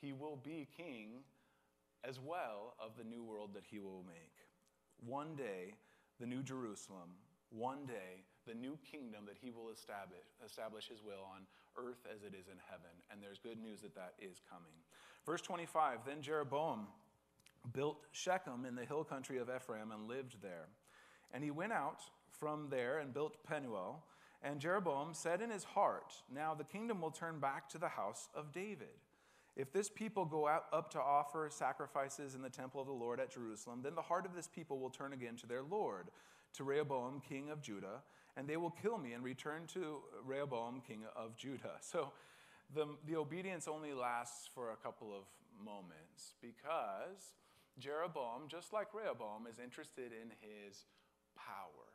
he 0.00 0.12
will 0.12 0.36
be 0.36 0.68
king 0.76 1.26
as 2.02 2.18
well 2.18 2.74
of 2.80 2.96
the 2.96 3.04
new 3.04 3.22
world 3.22 3.50
that 3.54 3.64
he 3.68 3.78
will 3.78 4.04
make. 4.06 4.32
One 5.04 5.34
day, 5.36 5.74
the 6.18 6.26
new 6.26 6.42
Jerusalem, 6.42 7.18
one 7.50 7.84
day, 7.84 8.24
the 8.46 8.54
new 8.54 8.78
kingdom 8.86 9.26
that 9.26 9.36
he 9.36 9.50
will 9.50 9.68
establish, 9.68 10.24
establish 10.44 10.88
his 10.88 11.02
will 11.02 11.26
on 11.28 11.44
earth 11.76 12.06
as 12.08 12.22
it 12.22 12.32
is 12.32 12.48
in 12.48 12.56
heaven. 12.70 12.94
And 13.10 13.20
there's 13.20 13.38
good 13.38 13.60
news 13.60 13.82
that 13.82 13.94
that 13.94 14.14
is 14.18 14.40
coming. 14.48 14.80
Verse 15.30 15.42
25 15.42 16.00
Then 16.04 16.22
Jeroboam 16.22 16.88
built 17.72 17.98
Shechem 18.10 18.64
in 18.64 18.74
the 18.74 18.84
hill 18.84 19.04
country 19.04 19.38
of 19.38 19.48
Ephraim 19.48 19.92
and 19.92 20.08
lived 20.08 20.42
there. 20.42 20.66
And 21.32 21.44
he 21.44 21.52
went 21.52 21.72
out 21.72 22.00
from 22.32 22.66
there 22.68 22.98
and 22.98 23.14
built 23.14 23.36
Penuel. 23.44 24.02
And 24.42 24.58
Jeroboam 24.58 25.14
said 25.14 25.40
in 25.40 25.50
his 25.50 25.62
heart, 25.62 26.14
Now 26.34 26.54
the 26.54 26.64
kingdom 26.64 27.00
will 27.00 27.12
turn 27.12 27.38
back 27.38 27.68
to 27.68 27.78
the 27.78 27.90
house 27.90 28.28
of 28.34 28.50
David. 28.50 28.88
If 29.54 29.72
this 29.72 29.88
people 29.88 30.24
go 30.24 30.48
out, 30.48 30.64
up 30.72 30.90
to 30.92 31.00
offer 31.00 31.48
sacrifices 31.48 32.34
in 32.34 32.42
the 32.42 32.50
temple 32.50 32.80
of 32.80 32.88
the 32.88 32.92
Lord 32.92 33.20
at 33.20 33.30
Jerusalem, 33.30 33.82
then 33.84 33.94
the 33.94 34.02
heart 34.02 34.26
of 34.26 34.34
this 34.34 34.48
people 34.48 34.80
will 34.80 34.90
turn 34.90 35.12
again 35.12 35.36
to 35.36 35.46
their 35.46 35.62
Lord, 35.62 36.08
to 36.54 36.64
Rehoboam, 36.64 37.22
king 37.28 37.50
of 37.50 37.62
Judah, 37.62 38.02
and 38.36 38.48
they 38.48 38.56
will 38.56 38.70
kill 38.70 38.98
me 38.98 39.12
and 39.12 39.22
return 39.22 39.68
to 39.74 39.98
Rehoboam, 40.24 40.82
king 40.84 41.02
of 41.14 41.36
Judah. 41.36 41.76
So 41.80 42.10
the, 42.74 42.86
the 43.06 43.16
obedience 43.16 43.68
only 43.68 43.92
lasts 43.92 44.48
for 44.54 44.72
a 44.72 44.76
couple 44.76 45.12
of 45.14 45.24
moments 45.62 46.34
because 46.40 47.34
Jeroboam, 47.78 48.42
just 48.48 48.72
like 48.72 48.88
Rehoboam, 48.94 49.46
is 49.50 49.58
interested 49.58 50.12
in 50.12 50.30
his 50.40 50.84
power. 51.36 51.90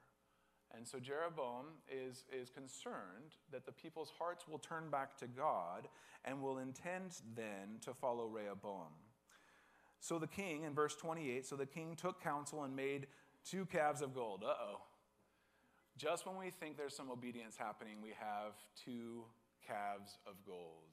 And 0.76 0.86
so 0.86 1.00
Jeroboam 1.00 1.66
is, 1.90 2.26
is 2.34 2.50
concerned 2.50 3.38
that 3.52 3.66
the 3.66 3.72
people's 3.72 4.12
hearts 4.18 4.48
will 4.48 4.60
turn 4.60 4.90
back 4.90 5.18
to 5.18 5.28
God 5.28 5.88
and 6.26 6.42
will 6.42 6.58
intend 6.58 7.12
then 7.36 7.80
to 7.82 7.94
follow 7.94 8.28
Rehoboam. 8.28 8.92
So 10.00 10.20
the 10.20 10.28
king, 10.28 10.64
in 10.64 10.74
verse 10.74 10.96
28, 10.96 11.46
so 11.46 11.56
the 11.56 11.66
king 11.66 11.96
took 11.96 12.22
counsel 12.22 12.64
and 12.64 12.76
made 12.76 13.08
two 13.50 13.66
calves 13.66 14.02
of 14.02 14.14
gold. 14.14 14.44
Uh 14.44 14.50
oh. 14.50 14.82
Just 15.98 16.28
when 16.28 16.38
we 16.38 16.50
think 16.50 16.78
there's 16.78 16.96
some 16.96 17.10
obedience 17.10 17.56
happening, 17.56 18.02
we 18.04 18.10
have 18.20 18.54
two 18.84 19.24
calves 19.68 20.18
of 20.28 20.34
gold. 20.46 20.84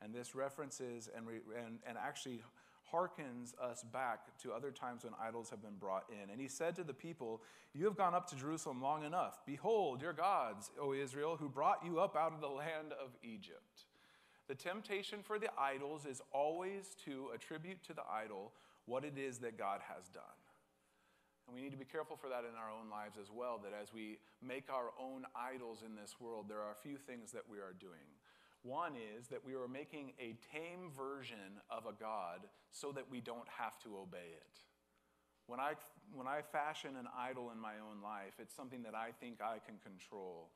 And 0.00 0.14
this 0.14 0.34
references 0.34 1.08
and, 1.14 1.26
re, 1.26 1.40
and, 1.56 1.78
and 1.86 1.98
actually 1.98 2.42
harkens 2.92 3.52
us 3.60 3.84
back 3.92 4.38
to 4.42 4.52
other 4.52 4.70
times 4.70 5.04
when 5.04 5.12
idols 5.20 5.50
have 5.50 5.62
been 5.62 5.76
brought 5.78 6.04
in. 6.10 6.30
And 6.30 6.40
he 6.40 6.48
said 6.48 6.76
to 6.76 6.84
the 6.84 6.94
people, 6.94 7.42
You 7.74 7.84
have 7.84 7.96
gone 7.96 8.14
up 8.14 8.28
to 8.30 8.36
Jerusalem 8.36 8.80
long 8.80 9.04
enough. 9.04 9.40
Behold, 9.46 10.00
your 10.00 10.12
gods, 10.12 10.70
O 10.80 10.92
Israel, 10.92 11.36
who 11.38 11.48
brought 11.48 11.84
you 11.84 12.00
up 12.00 12.16
out 12.16 12.32
of 12.32 12.40
the 12.40 12.48
land 12.48 12.92
of 12.92 13.10
Egypt. 13.22 13.84
The 14.48 14.54
temptation 14.54 15.20
for 15.22 15.38
the 15.38 15.50
idols 15.58 16.06
is 16.06 16.22
always 16.32 16.96
to 17.04 17.28
attribute 17.34 17.82
to 17.84 17.92
the 17.92 18.02
idol 18.10 18.52
what 18.86 19.04
it 19.04 19.18
is 19.18 19.38
that 19.38 19.58
God 19.58 19.80
has 19.86 20.08
done. 20.08 20.22
And 21.48 21.56
we 21.56 21.62
need 21.62 21.72
to 21.72 21.80
be 21.80 21.88
careful 21.88 22.14
for 22.14 22.28
that 22.28 22.44
in 22.44 22.52
our 22.60 22.68
own 22.68 22.92
lives 22.92 23.16
as 23.16 23.32
well, 23.32 23.58
that 23.64 23.72
as 23.72 23.88
we 23.92 24.18
make 24.44 24.68
our 24.68 24.92
own 25.00 25.24
idols 25.34 25.80
in 25.80 25.96
this 25.96 26.20
world, 26.20 26.44
there 26.46 26.60
are 26.60 26.72
a 26.72 26.82
few 26.82 26.98
things 26.98 27.32
that 27.32 27.48
we 27.48 27.56
are 27.56 27.72
doing. 27.80 28.04
One 28.62 28.92
is 28.92 29.28
that 29.28 29.40
we 29.44 29.54
are 29.54 29.66
making 29.66 30.12
a 30.20 30.36
tame 30.52 30.92
version 30.92 31.64
of 31.70 31.86
a 31.86 31.96
God 31.98 32.44
so 32.70 32.92
that 32.92 33.10
we 33.10 33.22
don't 33.22 33.48
have 33.48 33.78
to 33.80 33.96
obey 33.96 34.36
it. 34.36 34.60
When 35.46 35.58
I, 35.58 35.72
when 36.12 36.26
I 36.26 36.42
fashion 36.42 36.96
an 37.00 37.08
idol 37.16 37.50
in 37.50 37.58
my 37.58 37.80
own 37.80 38.02
life, 38.04 38.36
it's 38.38 38.54
something 38.54 38.82
that 38.82 38.94
I 38.94 39.16
think 39.18 39.40
I 39.40 39.56
can 39.64 39.80
control, 39.80 40.50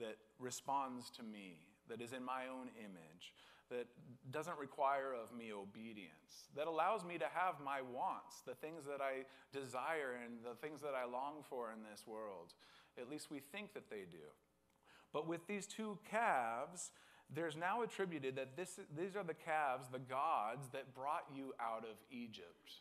that 0.00 0.16
responds 0.38 1.10
to 1.10 1.22
me, 1.22 1.60
that 1.88 2.00
is 2.00 2.14
in 2.14 2.24
my 2.24 2.48
own 2.48 2.70
image, 2.80 3.34
that 3.70 3.86
doesn't 4.30 4.58
require 4.58 5.14
of 5.14 5.36
me 5.36 5.52
obedience, 5.52 6.48
that 6.56 6.66
allows 6.66 7.04
me 7.04 7.18
to 7.18 7.26
have 7.32 7.54
my 7.64 7.80
wants, 7.82 8.42
the 8.46 8.54
things 8.54 8.84
that 8.84 9.00
I 9.00 9.24
desire 9.52 10.18
and 10.24 10.38
the 10.44 10.54
things 10.54 10.80
that 10.80 10.94
I 10.94 11.04
long 11.04 11.44
for 11.48 11.72
in 11.72 11.78
this 11.90 12.06
world. 12.06 12.54
At 13.00 13.10
least 13.10 13.30
we 13.30 13.40
think 13.40 13.74
that 13.74 13.90
they 13.90 14.04
do. 14.10 14.26
But 15.12 15.26
with 15.26 15.46
these 15.46 15.66
two 15.66 15.98
calves, 16.10 16.90
there's 17.34 17.56
now 17.56 17.82
attributed 17.82 18.36
that 18.36 18.56
this, 18.56 18.78
these 18.96 19.16
are 19.16 19.22
the 19.24 19.34
calves, 19.34 19.88
the 19.90 19.98
gods 19.98 20.68
that 20.72 20.94
brought 20.94 21.24
you 21.34 21.52
out 21.60 21.84
of 21.84 21.96
Egypt. 22.10 22.72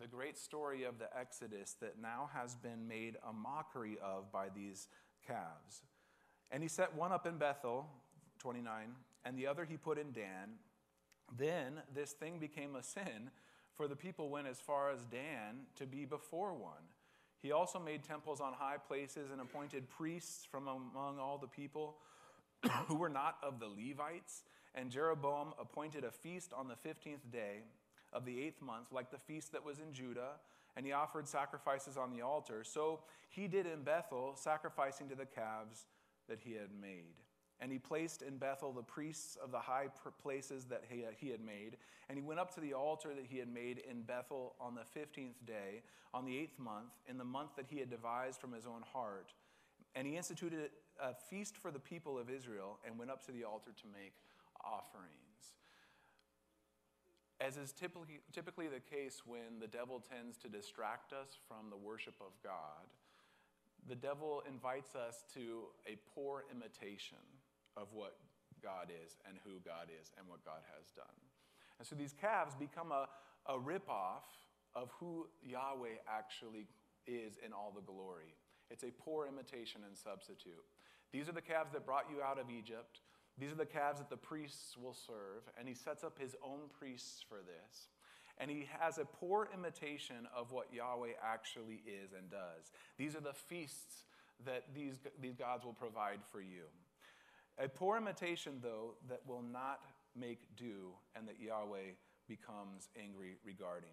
The 0.00 0.08
great 0.08 0.36
story 0.36 0.82
of 0.82 0.98
the 0.98 1.06
Exodus 1.16 1.76
that 1.80 2.00
now 2.02 2.28
has 2.34 2.56
been 2.56 2.88
made 2.88 3.16
a 3.28 3.32
mockery 3.32 3.96
of 4.02 4.32
by 4.32 4.48
these 4.54 4.88
calves. 5.26 5.82
And 6.50 6.62
he 6.62 6.68
set 6.68 6.94
one 6.94 7.12
up 7.12 7.26
in 7.26 7.38
Bethel, 7.38 7.86
29, 8.40 8.88
and 9.24 9.36
the 9.36 9.46
other 9.46 9.64
he 9.64 9.76
put 9.76 9.98
in 9.98 10.12
Dan. 10.12 10.58
Then 11.36 11.80
this 11.94 12.12
thing 12.12 12.38
became 12.38 12.76
a 12.76 12.82
sin, 12.82 13.30
for 13.74 13.88
the 13.88 13.96
people 13.96 14.28
went 14.28 14.46
as 14.46 14.60
far 14.60 14.90
as 14.90 15.04
Dan 15.04 15.66
to 15.76 15.86
be 15.86 16.04
before 16.04 16.54
one. 16.54 16.92
He 17.42 17.52
also 17.52 17.78
made 17.78 18.02
temples 18.02 18.40
on 18.40 18.52
high 18.54 18.78
places 18.78 19.30
and 19.30 19.40
appointed 19.40 19.88
priests 19.90 20.46
from 20.50 20.68
among 20.68 21.18
all 21.18 21.38
the 21.38 21.48
people 21.48 21.96
who 22.86 22.94
were 22.94 23.08
not 23.08 23.36
of 23.42 23.60
the 23.60 23.66
Levites. 23.66 24.44
And 24.74 24.90
Jeroboam 24.90 25.52
appointed 25.60 26.04
a 26.04 26.10
feast 26.10 26.52
on 26.52 26.68
the 26.68 26.74
15th 26.74 27.30
day 27.30 27.64
of 28.12 28.24
the 28.24 28.40
eighth 28.40 28.62
month, 28.62 28.92
like 28.92 29.10
the 29.10 29.18
feast 29.18 29.52
that 29.52 29.64
was 29.64 29.78
in 29.78 29.92
Judah, 29.92 30.36
and 30.76 30.86
he 30.86 30.92
offered 30.92 31.28
sacrifices 31.28 31.96
on 31.96 32.10
the 32.10 32.22
altar. 32.22 32.64
So 32.64 33.00
he 33.28 33.46
did 33.46 33.66
in 33.66 33.82
Bethel, 33.82 34.34
sacrificing 34.36 35.08
to 35.08 35.14
the 35.14 35.26
calves 35.26 35.86
that 36.28 36.40
he 36.40 36.52
had 36.54 36.70
made. 36.80 37.14
And 37.60 37.70
he 37.70 37.78
placed 37.78 38.22
in 38.22 38.36
Bethel 38.36 38.72
the 38.72 38.82
priests 38.82 39.36
of 39.42 39.50
the 39.50 39.58
high 39.58 39.86
places 40.22 40.64
that 40.66 40.84
he 40.88 41.04
he 41.16 41.30
had 41.30 41.40
made. 41.40 41.76
And 42.08 42.18
he 42.18 42.22
went 42.22 42.40
up 42.40 42.54
to 42.54 42.60
the 42.60 42.74
altar 42.74 43.10
that 43.14 43.26
he 43.26 43.38
had 43.38 43.48
made 43.48 43.82
in 43.90 44.02
Bethel 44.02 44.54
on 44.60 44.74
the 44.74 44.82
15th 44.98 45.46
day, 45.46 45.82
on 46.12 46.24
the 46.24 46.36
eighth 46.36 46.58
month, 46.58 46.92
in 47.08 47.16
the 47.16 47.24
month 47.24 47.50
that 47.56 47.66
he 47.68 47.78
had 47.78 47.90
devised 47.90 48.40
from 48.40 48.52
his 48.52 48.66
own 48.66 48.82
heart. 48.92 49.32
And 49.94 50.06
he 50.06 50.16
instituted 50.16 50.70
a 51.00 51.14
feast 51.14 51.56
for 51.56 51.70
the 51.70 51.78
people 51.78 52.18
of 52.18 52.28
Israel 52.28 52.78
and 52.86 52.98
went 52.98 53.10
up 53.10 53.24
to 53.26 53.32
the 53.32 53.44
altar 53.44 53.70
to 53.70 53.86
make 53.92 54.14
offerings. 54.64 55.24
As 57.40 57.56
is 57.56 57.72
typically, 57.72 58.20
typically 58.32 58.68
the 58.68 58.80
case 58.80 59.22
when 59.26 59.60
the 59.60 59.66
devil 59.66 60.00
tends 60.00 60.36
to 60.38 60.48
distract 60.48 61.12
us 61.12 61.36
from 61.48 61.70
the 61.70 61.76
worship 61.76 62.14
of 62.20 62.32
God, 62.42 62.86
the 63.88 63.94
devil 63.94 64.42
invites 64.48 64.94
us 64.94 65.24
to 65.34 65.64
a 65.86 65.98
poor 66.14 66.44
imitation 66.50 67.18
of 67.76 67.88
what 67.92 68.16
God 68.62 68.88
is 69.04 69.18
and 69.28 69.36
who 69.44 69.60
God 69.64 69.88
is 70.00 70.10
and 70.18 70.26
what 70.28 70.44
God 70.44 70.62
has 70.76 70.90
done. 70.92 71.18
And 71.78 71.86
so 71.86 71.94
these 71.94 72.14
calves 72.14 72.54
become 72.54 72.92
a, 72.92 73.08
a 73.46 73.58
ripoff 73.58 74.24
of 74.74 74.90
who 74.98 75.26
Yahweh 75.42 76.00
actually 76.08 76.66
is 77.06 77.38
in 77.44 77.52
all 77.52 77.72
the 77.74 77.82
glory. 77.82 78.34
It's 78.70 78.84
a 78.84 78.90
poor 78.90 79.26
imitation 79.26 79.82
and 79.86 79.96
substitute. 79.96 80.64
These 81.12 81.28
are 81.28 81.32
the 81.32 81.42
calves 81.42 81.72
that 81.72 81.84
brought 81.84 82.06
you 82.10 82.22
out 82.22 82.38
of 82.38 82.50
Egypt. 82.50 83.00
These 83.38 83.52
are 83.52 83.56
the 83.56 83.66
calves 83.66 83.98
that 83.98 84.10
the 84.10 84.16
priests 84.16 84.76
will 84.76 84.94
serve. 84.94 85.42
And 85.58 85.68
he 85.68 85.74
sets 85.74 86.02
up 86.02 86.18
his 86.18 86.34
own 86.42 86.70
priests 86.78 87.22
for 87.28 87.38
this. 87.38 87.88
and 88.38 88.50
he 88.50 88.66
has 88.80 88.98
a 88.98 89.04
poor 89.04 89.48
imitation 89.54 90.26
of 90.36 90.50
what 90.50 90.72
Yahweh 90.72 91.12
actually 91.22 91.82
is 91.86 92.12
and 92.12 92.30
does. 92.30 92.72
These 92.98 93.14
are 93.14 93.20
the 93.20 93.32
feasts 93.32 94.04
that 94.44 94.64
these, 94.74 94.98
these 95.20 95.36
gods 95.36 95.64
will 95.64 95.74
provide 95.74 96.18
for 96.32 96.40
you. 96.40 96.64
A 97.58 97.68
poor 97.68 97.96
imitation, 97.96 98.54
though, 98.62 98.94
that 99.08 99.20
will 99.26 99.42
not 99.42 99.80
make 100.16 100.40
do 100.56 100.92
and 101.16 101.26
that 101.28 101.40
Yahweh 101.40 101.92
becomes 102.28 102.88
angry 103.00 103.36
regarding. 103.44 103.90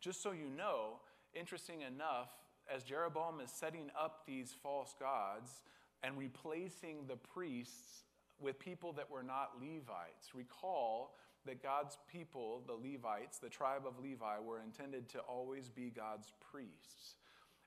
Just 0.00 0.22
so 0.22 0.32
you 0.32 0.48
know, 0.56 1.00
interesting 1.34 1.82
enough, 1.82 2.30
as 2.72 2.84
Jeroboam 2.84 3.40
is 3.40 3.50
setting 3.50 3.90
up 3.98 4.22
these 4.26 4.54
false 4.62 4.94
gods 4.98 5.62
and 6.02 6.16
replacing 6.16 7.06
the 7.06 7.16
priests 7.16 8.04
with 8.40 8.58
people 8.58 8.92
that 8.94 9.10
were 9.10 9.22
not 9.22 9.52
Levites, 9.60 10.34
recall 10.34 11.14
that 11.44 11.62
God's 11.62 11.98
people, 12.10 12.62
the 12.66 12.72
Levites, 12.72 13.38
the 13.38 13.48
tribe 13.48 13.82
of 13.86 13.98
Levi, 14.02 14.38
were 14.38 14.60
intended 14.60 15.08
to 15.10 15.18
always 15.20 15.68
be 15.68 15.90
God's 15.90 16.32
priests. 16.40 17.16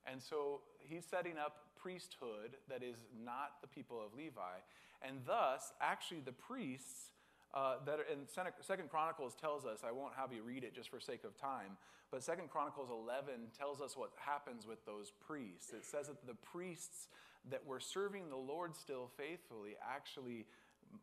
And 0.05 0.21
so 0.21 0.61
he's 0.79 1.05
setting 1.05 1.37
up 1.37 1.65
priesthood 1.75 2.55
that 2.69 2.83
is 2.83 3.05
not 3.23 3.61
the 3.61 3.67
people 3.67 4.01
of 4.03 4.17
Levi. 4.17 4.59
And 5.07 5.19
thus, 5.25 5.73
actually, 5.81 6.21
the 6.21 6.31
priests 6.31 7.11
uh, 7.53 7.75
that 7.85 7.99
are 7.99 8.03
in 8.11 8.27
Second 8.27 8.89
Chronicles 8.89 9.35
tells 9.35 9.65
us, 9.65 9.79
I 9.87 9.91
won't 9.91 10.13
have 10.15 10.33
you 10.33 10.43
read 10.43 10.63
it 10.63 10.75
just 10.75 10.89
for 10.89 10.99
sake 10.99 11.23
of 11.23 11.39
time, 11.39 11.77
but 12.11 12.23
Second 12.23 12.49
Chronicles 12.49 12.89
11 12.91 13.33
tells 13.57 13.81
us 13.81 13.95
what 13.95 14.11
happens 14.17 14.67
with 14.67 14.85
those 14.85 15.11
priests. 15.25 15.71
It 15.71 15.85
says 15.85 16.07
that 16.07 16.25
the 16.25 16.33
priests 16.33 17.07
that 17.49 17.65
were 17.65 17.79
serving 17.79 18.29
the 18.29 18.35
Lord 18.35 18.75
still 18.75 19.09
faithfully 19.15 19.75
actually 19.81 20.45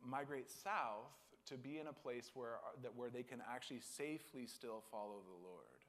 migrate 0.04 0.50
south 0.50 1.12
to 1.46 1.56
be 1.56 1.78
in 1.78 1.86
a 1.86 1.92
place 1.92 2.30
where, 2.34 2.58
that, 2.82 2.94
where 2.96 3.10
they 3.10 3.22
can 3.22 3.40
actually 3.50 3.80
safely 3.80 4.46
still 4.46 4.82
follow 4.90 5.22
the 5.26 5.46
Lord, 5.46 5.84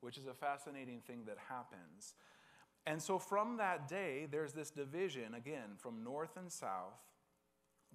which 0.00 0.18
is 0.18 0.26
a 0.26 0.34
fascinating 0.34 1.00
thing 1.06 1.22
that 1.26 1.38
happens. 1.48 2.14
And 2.86 3.00
so 3.00 3.18
from 3.18 3.56
that 3.58 3.88
day, 3.88 4.26
there's 4.30 4.52
this 4.52 4.70
division, 4.70 5.34
again, 5.34 5.76
from 5.78 6.02
north 6.02 6.36
and 6.36 6.50
south, 6.50 7.00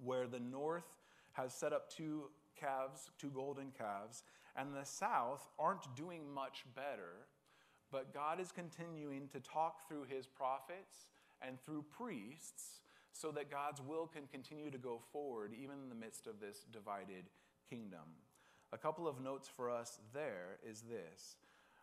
where 0.02 0.26
the 0.26 0.40
north 0.40 0.96
has 1.32 1.52
set 1.52 1.72
up 1.72 1.90
two 1.90 2.24
calves, 2.58 3.10
two 3.18 3.30
golden 3.30 3.72
calves, 3.76 4.24
and 4.56 4.74
the 4.74 4.84
south 4.84 5.46
aren't 5.58 5.94
doing 5.94 6.22
much 6.32 6.64
better, 6.74 7.26
but 7.90 8.12
God 8.12 8.40
is 8.40 8.50
continuing 8.52 9.28
to 9.28 9.40
talk 9.40 9.88
through 9.88 10.04
his 10.04 10.26
prophets 10.26 11.06
and 11.40 11.60
through 11.64 11.84
priests 11.96 12.80
so 13.12 13.30
that 13.32 13.50
God's 13.50 13.80
will 13.80 14.06
can 14.06 14.26
continue 14.30 14.70
to 14.70 14.78
go 14.78 15.00
forward 15.12 15.52
even 15.52 15.76
in 15.82 15.88
the 15.88 15.94
midst 15.94 16.26
of 16.26 16.40
this 16.40 16.66
divided 16.72 17.24
kingdom. 17.68 18.16
A 18.72 18.78
couple 18.78 19.08
of 19.08 19.20
notes 19.20 19.48
for 19.48 19.70
us 19.70 19.98
there 20.12 20.58
is 20.68 20.82
this. 20.82 21.36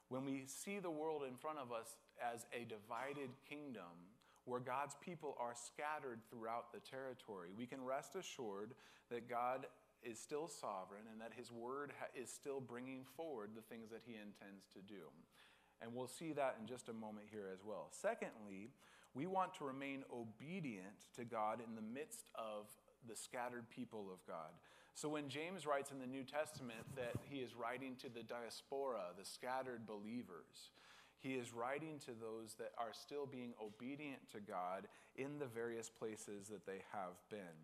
When 0.10 0.24
we 0.24 0.44
see 0.46 0.80
the 0.80 0.92
world 0.92 1.24
in 1.28 1.36
front 1.36 1.58
of 1.58 1.72
us 1.72 1.96
as 2.22 2.46
a 2.54 2.66
divided 2.66 3.32
kingdom, 3.50 4.14
where 4.46 4.60
God's 4.60 4.96
people 5.04 5.36
are 5.40 5.54
scattered 5.54 6.20
throughout 6.30 6.72
the 6.72 6.80
territory, 6.80 7.50
we 7.58 7.66
can 7.66 7.84
rest 7.84 8.16
assured 8.16 8.74
that 9.10 9.30
God 9.30 9.66
is 10.04 10.20
still 10.20 10.48
sovereign 10.48 11.04
and 11.12 11.20
that 11.20 11.32
his 11.36 11.52
word 11.52 11.92
is 12.16 12.30
still 12.30 12.60
bringing 12.60 13.04
forward 13.18 13.50
the 13.56 13.62
things 13.62 13.90
that 13.90 14.02
he 14.06 14.14
intends 14.14 14.66
to 14.74 14.80
do. 14.82 15.10
And 15.82 15.94
we'll 15.94 16.08
see 16.08 16.32
that 16.34 16.58
in 16.62 16.68
just 16.68 16.90
a 16.90 16.94
moment 16.94 17.26
here 17.30 17.50
as 17.52 17.60
well. 17.66 17.88
Secondly, 17.92 18.70
we 19.14 19.26
want 19.26 19.54
to 19.56 19.66
remain 19.66 20.04
obedient 20.14 20.96
to 21.16 21.26
God 21.26 21.60
in 21.66 21.76
the 21.76 21.82
midst 21.82 22.30
of 22.36 22.68
the 23.08 23.16
scattered 23.16 23.70
people 23.70 24.08
of 24.12 24.26
God. 24.28 24.52
So 24.94 25.10
when 25.10 25.28
James 25.28 25.66
writes 25.66 25.92
in 25.92 26.00
the 26.00 26.08
New 26.08 26.24
Testament 26.24 26.80
that 26.96 27.16
he 27.30 27.40
is 27.40 27.56
writing 27.56 27.96
to 28.02 28.10
the 28.10 28.24
diaspora, 28.24 29.12
the 29.18 29.26
scattered 29.26 29.86
believers, 29.86 30.72
he 31.26 31.34
is 31.34 31.54
writing 31.54 31.98
to 32.06 32.12
those 32.12 32.54
that 32.60 32.72
are 32.78 32.94
still 32.94 33.26
being 33.26 33.54
obedient 33.60 34.22
to 34.32 34.40
God 34.40 34.88
in 35.16 35.40
the 35.40 35.48
various 35.48 35.90
places 35.90 36.48
that 36.50 36.68
they 36.68 36.86
have 36.94 37.18
been. 37.32 37.58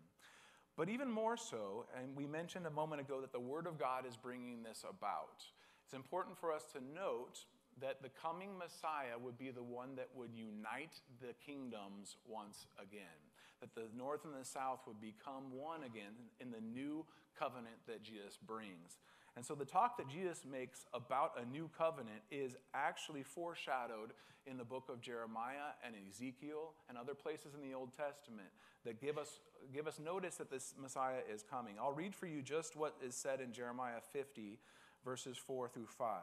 But 0.76 0.88
even 0.88 1.08
more 1.08 1.36
so, 1.36 1.86
and 1.96 2.16
we 2.16 2.26
mentioned 2.26 2.66
a 2.66 2.70
moment 2.70 3.02
ago 3.02 3.20
that 3.20 3.32
the 3.32 3.38
Word 3.38 3.68
of 3.68 3.78
God 3.78 4.04
is 4.04 4.16
bringing 4.16 4.64
this 4.64 4.84
about. 4.88 5.44
It's 5.84 5.94
important 5.94 6.36
for 6.36 6.50
us 6.52 6.64
to 6.72 6.80
note 6.92 7.44
that 7.80 8.02
the 8.02 8.08
coming 8.08 8.58
Messiah 8.58 9.16
would 9.22 9.38
be 9.38 9.50
the 9.50 9.62
one 9.62 9.94
that 9.94 10.08
would 10.16 10.34
unite 10.34 10.98
the 11.20 11.34
kingdoms 11.46 12.16
once 12.26 12.66
again. 12.80 13.22
That 13.60 13.76
the 13.76 13.96
north 13.96 14.24
and 14.24 14.34
the 14.34 14.44
south 14.44 14.80
would 14.88 15.00
become 15.00 15.54
one 15.54 15.84
again 15.84 16.18
in 16.40 16.50
the 16.50 16.60
new 16.60 17.06
covenant 17.38 17.78
that 17.86 18.02
Jesus 18.02 18.38
brings. 18.44 18.98
And 19.36 19.44
so 19.44 19.54
the 19.54 19.64
talk 19.64 19.96
that 19.96 20.08
Jesus 20.08 20.44
makes 20.50 20.84
about 20.92 21.32
a 21.40 21.50
new 21.50 21.70
covenant 21.76 22.20
is 22.30 22.54
actually 22.74 23.22
foreshadowed 23.22 24.12
in 24.46 24.58
the 24.58 24.64
book 24.64 24.88
of 24.88 25.00
Jeremiah 25.00 25.72
and 25.86 25.94
Ezekiel 26.08 26.74
and 26.88 26.98
other 26.98 27.14
places 27.14 27.54
in 27.54 27.66
the 27.66 27.74
Old 27.74 27.92
Testament 27.96 28.48
that 28.84 29.00
give 29.00 29.16
us, 29.16 29.40
give 29.72 29.86
us 29.86 29.98
notice 29.98 30.36
that 30.36 30.50
this 30.50 30.74
Messiah 30.80 31.20
is 31.32 31.42
coming. 31.48 31.76
I'll 31.80 31.92
read 31.92 32.14
for 32.14 32.26
you 32.26 32.42
just 32.42 32.76
what 32.76 32.96
is 33.04 33.14
said 33.14 33.40
in 33.40 33.52
Jeremiah 33.52 34.00
50, 34.12 34.58
verses 35.04 35.38
4 35.38 35.68
through 35.68 35.86
5. 35.86 36.18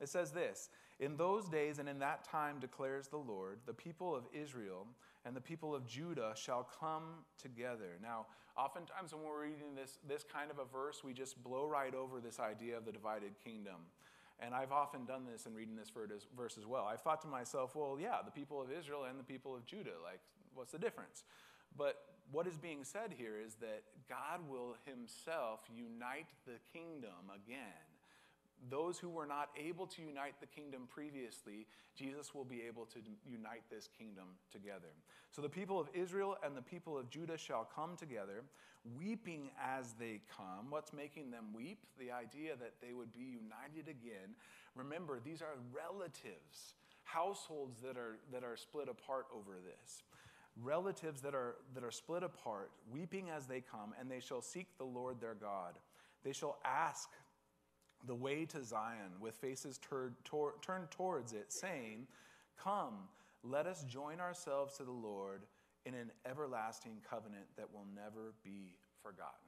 It 0.00 0.08
says 0.08 0.32
this 0.32 0.70
In 0.98 1.16
those 1.16 1.48
days 1.48 1.78
and 1.78 1.88
in 1.88 1.98
that 2.00 2.24
time, 2.24 2.58
declares 2.60 3.08
the 3.08 3.16
Lord, 3.16 3.58
the 3.66 3.74
people 3.74 4.14
of 4.14 4.24
Israel 4.32 4.86
and 5.24 5.34
the 5.34 5.40
people 5.40 5.74
of 5.74 5.86
Judah 5.86 6.32
shall 6.36 6.68
come 6.80 7.24
together. 7.40 7.98
Now, 8.02 8.26
oftentimes 8.56 9.14
when 9.14 9.24
we're 9.24 9.42
reading 9.42 9.74
this, 9.74 9.98
this 10.06 10.24
kind 10.24 10.50
of 10.50 10.58
a 10.58 10.64
verse, 10.64 11.02
we 11.02 11.12
just 11.12 11.42
blow 11.42 11.66
right 11.66 11.94
over 11.94 12.20
this 12.20 12.38
idea 12.38 12.76
of 12.76 12.84
the 12.84 12.92
divided 12.92 13.32
kingdom. 13.42 13.76
And 14.40 14.54
I've 14.54 14.72
often 14.72 15.04
done 15.04 15.24
this 15.30 15.46
in 15.46 15.54
reading 15.54 15.76
this 15.76 15.90
verse 15.90 16.58
as 16.58 16.66
well. 16.66 16.84
I've 16.84 17.00
thought 17.00 17.22
to 17.22 17.28
myself, 17.28 17.74
well, 17.74 17.96
yeah, 18.00 18.16
the 18.24 18.32
people 18.32 18.60
of 18.60 18.70
Israel 18.70 19.04
and 19.08 19.18
the 19.18 19.24
people 19.24 19.54
of 19.54 19.64
Judah, 19.64 19.96
like, 20.02 20.20
what's 20.54 20.72
the 20.72 20.78
difference? 20.78 21.24
But 21.76 21.96
what 22.30 22.46
is 22.46 22.56
being 22.56 22.84
said 22.84 23.14
here 23.16 23.38
is 23.38 23.54
that 23.56 23.82
God 24.08 24.40
will 24.48 24.76
himself 24.84 25.60
unite 25.74 26.28
the 26.46 26.58
kingdom 26.72 27.30
again 27.34 27.93
those 28.70 28.98
who 28.98 29.08
were 29.08 29.26
not 29.26 29.50
able 29.62 29.86
to 29.86 30.02
unite 30.02 30.34
the 30.40 30.46
kingdom 30.46 30.82
previously, 30.92 31.66
Jesus 31.94 32.34
will 32.34 32.44
be 32.44 32.62
able 32.66 32.86
to 32.86 32.98
unite 33.28 33.62
this 33.70 33.88
kingdom 33.98 34.24
together. 34.50 34.88
So 35.30 35.42
the 35.42 35.48
people 35.48 35.78
of 35.78 35.88
Israel 35.94 36.36
and 36.44 36.56
the 36.56 36.62
people 36.62 36.96
of 36.96 37.10
Judah 37.10 37.36
shall 37.36 37.68
come 37.74 37.96
together, 37.96 38.42
weeping 38.98 39.50
as 39.62 39.94
they 39.98 40.20
come. 40.36 40.70
What's 40.70 40.92
making 40.92 41.30
them 41.30 41.46
weep? 41.54 41.78
The 41.98 42.10
idea 42.10 42.52
that 42.56 42.74
they 42.80 42.92
would 42.92 43.12
be 43.12 43.20
united 43.20 43.88
again. 43.88 44.34
Remember, 44.74 45.20
these 45.24 45.42
are 45.42 45.56
relatives, 45.72 46.74
households 47.04 47.80
that 47.80 47.96
are, 47.96 48.18
that 48.32 48.44
are 48.44 48.56
split 48.56 48.88
apart 48.88 49.26
over 49.34 49.58
this. 49.64 50.02
Relatives 50.62 51.20
that 51.22 51.34
are, 51.34 51.56
that 51.74 51.82
are 51.82 51.90
split 51.90 52.22
apart, 52.22 52.70
weeping 52.92 53.28
as 53.28 53.46
they 53.46 53.60
come, 53.60 53.92
and 53.98 54.10
they 54.10 54.20
shall 54.20 54.40
seek 54.40 54.68
the 54.78 54.84
Lord 54.84 55.20
their 55.20 55.34
God. 55.34 55.74
They 56.24 56.32
shall 56.32 56.58
ask 56.64 57.10
the 58.06 58.14
way 58.14 58.44
to 58.46 58.62
Zion 58.62 59.12
with 59.20 59.34
faces 59.34 59.78
turned 59.78 60.90
towards 60.90 61.32
it, 61.32 61.52
saying, 61.52 62.06
Come, 62.62 62.94
let 63.42 63.66
us 63.66 63.84
join 63.84 64.20
ourselves 64.20 64.76
to 64.76 64.84
the 64.84 64.92
Lord 64.92 65.42
in 65.86 65.94
an 65.94 66.10
everlasting 66.24 67.02
covenant 67.08 67.44
that 67.56 67.72
will 67.72 67.86
never 67.94 68.32
be 68.42 68.76
forgotten. 69.02 69.44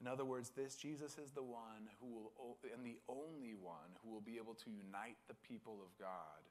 In 0.00 0.06
other 0.06 0.24
words, 0.24 0.50
this 0.50 0.76
Jesus 0.76 1.16
is 1.18 1.32
the 1.32 1.42
one 1.42 1.88
who 2.00 2.06
will, 2.06 2.58
and 2.72 2.84
the 2.84 2.98
only 3.08 3.54
one 3.58 3.96
who 4.04 4.12
will 4.12 4.20
be 4.20 4.36
able 4.36 4.54
to 4.54 4.70
unite 4.70 5.16
the 5.26 5.34
people 5.48 5.78
of 5.82 5.88
God 5.98 6.44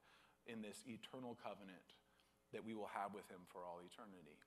in 0.47 0.61
this 0.61 0.83
eternal 0.87 1.37
covenant 1.41 1.93
that 2.53 2.65
we 2.65 2.73
will 2.73 2.89
have 2.93 3.13
with 3.13 3.29
him 3.29 3.45
for 3.51 3.61
all 3.65 3.79
eternity. 3.85 4.37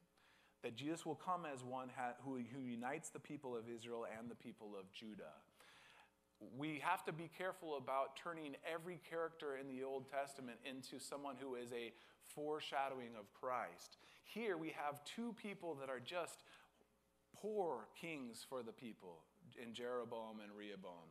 That 0.63 0.75
Jesus 0.75 1.07
will 1.07 1.15
come 1.15 1.47
as 1.47 1.63
one 1.63 1.91
who, 2.25 2.41
who 2.53 2.61
unites 2.61 3.11
the 3.11 3.21
people 3.21 3.57
of 3.57 3.71
Israel 3.71 4.07
and 4.19 4.29
the 4.29 4.35
people 4.35 4.75
of 4.79 4.91
Judah 4.93 5.39
we 6.57 6.81
have 6.85 7.05
to 7.05 7.13
be 7.13 7.31
careful 7.37 7.77
about 7.77 8.17
turning 8.17 8.55
every 8.71 9.01
character 9.09 9.57
in 9.57 9.69
the 9.69 9.83
Old 9.85 10.11
Testament 10.11 10.59
into 10.65 11.03
someone 11.03 11.37
who 11.41 11.57
is 11.57 11.73
a 11.73 11.93
foreshadowing 12.35 13.17
of 13.19 13.33
Christ. 13.33 13.97
Here 14.25 14.57
we 14.57 14.69
have 14.69 15.03
two 15.05 15.35
people 15.41 15.75
that 15.81 15.89
are 15.89 16.01
just 16.01 16.45
poor 17.35 17.89
kings 18.01 18.45
for 18.49 18.63
the 18.63 18.73
people 18.73 19.21
in 19.61 19.75
Jeroboam 19.75 20.41
and 20.43 20.53
Rehoboam. 20.57 21.11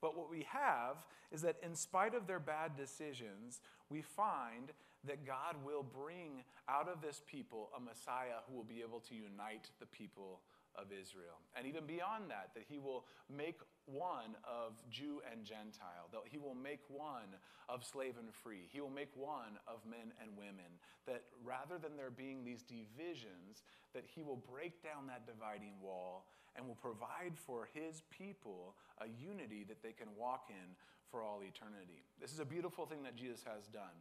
But 0.00 0.16
what 0.16 0.30
we 0.30 0.46
have 0.50 1.06
is 1.32 1.42
that 1.42 1.56
in 1.62 1.74
spite 1.74 2.14
of 2.14 2.26
their 2.26 2.40
bad 2.40 2.76
decisions, 2.76 3.60
we 3.88 4.02
find 4.02 4.72
that 5.04 5.26
God 5.26 5.56
will 5.64 5.82
bring 5.82 6.44
out 6.68 6.88
of 6.88 7.00
this 7.00 7.22
people 7.26 7.70
a 7.76 7.80
Messiah 7.80 8.42
who 8.48 8.56
will 8.56 8.64
be 8.64 8.82
able 8.82 9.00
to 9.00 9.14
unite 9.14 9.70
the 9.80 9.86
people 9.86 10.40
of 10.74 10.86
Israel. 10.92 11.40
And 11.56 11.66
even 11.66 11.86
beyond 11.86 12.24
that, 12.28 12.50
that 12.54 12.64
he 12.68 12.78
will 12.78 13.06
make 13.34 13.60
one 13.86 14.36
of 14.44 14.74
Jew 14.90 15.22
and 15.30 15.44
Gentile, 15.44 16.10
that 16.12 16.22
he 16.30 16.38
will 16.38 16.54
make 16.54 16.80
one 16.88 17.38
of 17.68 17.84
slave 17.84 18.14
and 18.18 18.32
free, 18.34 18.68
he 18.70 18.80
will 18.80 18.90
make 18.90 19.10
one 19.14 19.58
of 19.66 19.80
men 19.88 20.12
and 20.20 20.36
women, 20.36 20.70
that 21.06 21.22
rather 21.44 21.78
than 21.78 21.96
there 21.96 22.10
being 22.10 22.44
these 22.44 22.62
divisions, 22.62 23.62
that 23.94 24.04
he 24.04 24.22
will 24.22 24.42
break 24.50 24.82
down 24.82 25.06
that 25.06 25.26
dividing 25.26 25.74
wall 25.80 26.26
and 26.56 26.66
will 26.66 26.76
provide 26.76 27.32
for 27.34 27.68
his 27.72 28.02
people 28.10 28.74
a 29.00 29.06
unity 29.06 29.64
that 29.68 29.82
they 29.82 29.92
can 29.92 30.08
walk 30.18 30.46
in 30.48 30.74
for 31.10 31.22
all 31.22 31.40
eternity. 31.42 32.02
This 32.20 32.32
is 32.32 32.40
a 32.40 32.44
beautiful 32.44 32.86
thing 32.86 33.02
that 33.04 33.16
Jesus 33.16 33.44
has 33.44 33.66
done. 33.66 33.96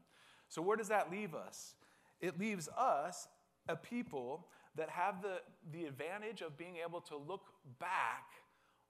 So, 0.49 0.61
where 0.61 0.77
does 0.77 0.89
that 0.89 1.11
leave 1.11 1.35
us? 1.35 1.75
It 2.21 2.39
leaves 2.39 2.69
us 2.77 3.27
a 3.67 3.75
people 3.75 4.47
that 4.75 4.89
have 4.89 5.21
the, 5.21 5.41
the 5.71 5.85
advantage 5.85 6.41
of 6.41 6.57
being 6.57 6.77
able 6.85 7.01
to 7.01 7.17
look 7.17 7.45
back 7.79 8.25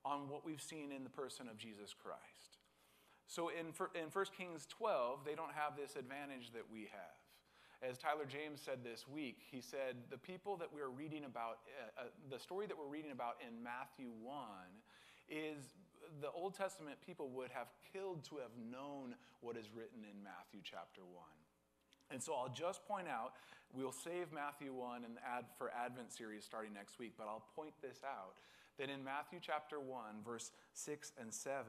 on 0.06 0.30
what 0.30 0.46
we've 0.46 0.62
seen 0.62 0.92
in 0.92 1.04
the 1.04 1.10
person 1.10 1.50
of 1.50 1.58
Jesus 1.58 1.94
Christ. 1.94 2.62
So 3.28 3.50
in, 3.50 3.74
in 4.00 4.14
1 4.14 4.26
Kings 4.38 4.68
12, 4.70 5.26
they 5.26 5.34
don't 5.34 5.52
have 5.52 5.76
this 5.76 5.96
advantage 5.96 6.54
that 6.54 6.70
we 6.72 6.88
have. 6.94 7.18
As 7.82 7.98
Tyler 7.98 8.26
James 8.26 8.62
said 8.64 8.86
this 8.86 9.08
week, 9.08 9.42
he 9.52 9.60
said, 9.60 9.98
The 10.10 10.18
people 10.18 10.58
that 10.58 10.70
we're 10.72 10.94
reading 10.94 11.26
about, 11.26 11.60
uh, 11.98 12.06
uh, 12.06 12.10
the 12.30 12.40
story 12.40 12.68
that 12.68 12.78
we're 12.78 12.88
reading 12.88 13.12
about 13.12 13.36
in 13.42 13.62
Matthew 13.62 14.10
1 14.22 14.38
is 15.28 15.74
the 16.22 16.32
Old 16.32 16.54
Testament 16.54 16.98
people 17.06 17.30
would 17.30 17.52
have 17.52 17.68
killed 17.92 18.24
to 18.30 18.38
have 18.38 18.54
known 18.72 19.16
what 19.42 19.58
is 19.58 19.74
written 19.74 20.06
in 20.06 20.24
Matthew 20.24 20.62
chapter 20.64 21.02
1. 21.02 21.26
And 22.12 22.22
so 22.22 22.34
I'll 22.34 22.54
just 22.54 22.86
point 22.88 23.08
out, 23.10 23.34
we'll 23.74 23.92
save 23.92 24.32
Matthew 24.32 24.72
1 24.72 25.04
and 25.04 25.18
add 25.26 25.46
for 25.58 25.72
Advent 25.74 26.14
series 26.14 26.46
starting 26.46 26.74
next 26.74 27.00
week, 27.00 27.14
but 27.18 27.26
I'll 27.26 27.46
point 27.56 27.74
this 27.82 28.02
out 28.06 28.38
that 28.80 28.90
in 28.90 29.04
Matthew 29.04 29.40
chapter 29.42 29.80
1, 29.80 30.24
verse 30.26 30.52
6 30.74 31.14
and 31.20 31.34
7, 31.34 31.64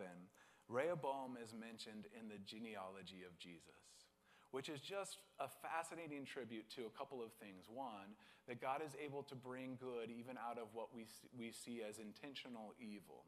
Rehoboam 0.68 1.38
is 1.42 1.54
mentioned 1.54 2.06
in 2.18 2.28
the 2.28 2.42
genealogy 2.44 3.22
of 3.22 3.38
Jesus, 3.38 4.10
which 4.50 4.68
is 4.68 4.80
just 4.80 5.18
a 5.38 5.46
fascinating 5.46 6.24
tribute 6.24 6.68
to 6.74 6.86
a 6.86 6.96
couple 6.98 7.22
of 7.22 7.30
things. 7.38 7.70
One, 7.70 8.18
that 8.48 8.60
God 8.60 8.82
is 8.84 8.92
able 9.02 9.22
to 9.24 9.34
bring 9.34 9.78
good 9.78 10.10
even 10.10 10.36
out 10.38 10.58
of 10.58 10.68
what 10.72 10.94
we, 10.94 11.06
we 11.38 11.52
see 11.52 11.82
as 11.86 11.98
intentional 11.98 12.74
evil. 12.80 13.26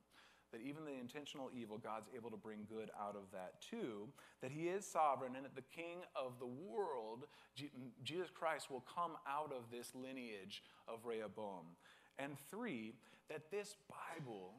That 0.51 0.63
even 0.63 0.87
the 0.87 0.99
intentional 0.99 1.51
evil, 1.53 1.77
God's 1.77 2.09
able 2.17 2.31
to 2.31 2.37
bring 2.37 2.65
good 2.67 2.91
out 2.99 3.15
of 3.15 3.31
that. 3.33 3.61
too. 3.61 4.09
that 4.41 4.51
He 4.51 4.69
is 4.69 4.87
sovereign 4.87 5.37
and 5.37 5.45
that 5.45 5.55
the 5.55 5.69
King 5.77 5.99
of 6.17 6.39
the 6.41 6.47
world, 6.47 7.25
Jesus 8.03 8.31
Christ, 8.33 8.71
will 8.71 8.83
come 8.95 9.13
out 9.29 9.53
of 9.53 9.71
this 9.71 9.93
lineage 9.95 10.63
of 10.89 11.05
Rehoboam. 11.05 11.77
And 12.19 12.37
three, 12.51 12.95
that 13.29 13.51
this 13.51 13.77
Bible 13.89 14.55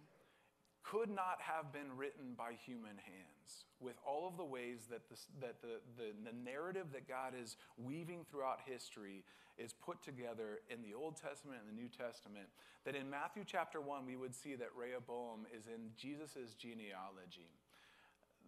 could 0.84 1.10
not 1.10 1.38
have 1.40 1.72
been 1.74 1.98
written 1.98 2.34
by 2.38 2.54
human 2.66 2.98
hands 2.98 3.66
with 3.80 3.96
all 4.06 4.28
of 4.28 4.38
the 4.38 4.46
ways 4.46 4.88
that, 4.90 5.08
the, 5.10 5.16
that 5.40 5.62
the, 5.62 5.80
the, 5.98 6.12
the, 6.26 6.36
narrative 6.44 6.88
that 6.94 7.08
God 7.08 7.34
is 7.40 7.58
weaving 7.78 8.26
throughout 8.30 8.60
history 8.66 9.24
is 9.58 9.74
put 9.74 10.02
together 10.02 10.60
in 10.70 10.82
the 10.82 10.96
Old 10.98 11.16
Testament 11.16 11.60
and 11.62 11.70
the 11.70 11.80
New 11.80 11.90
Testament. 11.90 12.48
That 12.86 12.96
in 12.96 13.10
Matthew 13.10 13.44
chapter 13.46 13.80
1, 13.80 14.06
we 14.06 14.16
would 14.16 14.34
see 14.34 14.56
that 14.56 14.70
Rehoboam 14.76 15.46
is 15.56 15.68
in 15.68 15.92
Jesus' 15.96 16.56
genealogy. 16.58 17.54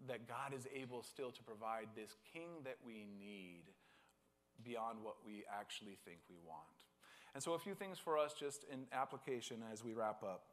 That 0.07 0.28
God 0.28 0.57
is 0.57 0.68
able 0.74 1.03
still 1.03 1.32
to 1.32 1.43
provide 1.43 1.88
this 1.95 2.16
king 2.34 2.64
that 2.64 2.78
we 2.86 3.05
need 3.20 3.70
beyond 4.64 4.97
what 5.03 5.16
we 5.26 5.43
actually 5.51 5.97
think 6.05 6.20
we 6.30 6.38
want. 6.47 6.80
And 7.34 7.41
so, 7.41 7.53
a 7.53 7.59
few 7.59 7.73
things 7.73 7.97
for 7.97 8.17
us 8.17 8.34
just 8.38 8.65
in 8.71 8.86
application 8.91 9.57
as 9.71 9.84
we 9.84 9.93
wrap 9.93 10.23
up. 10.23 10.43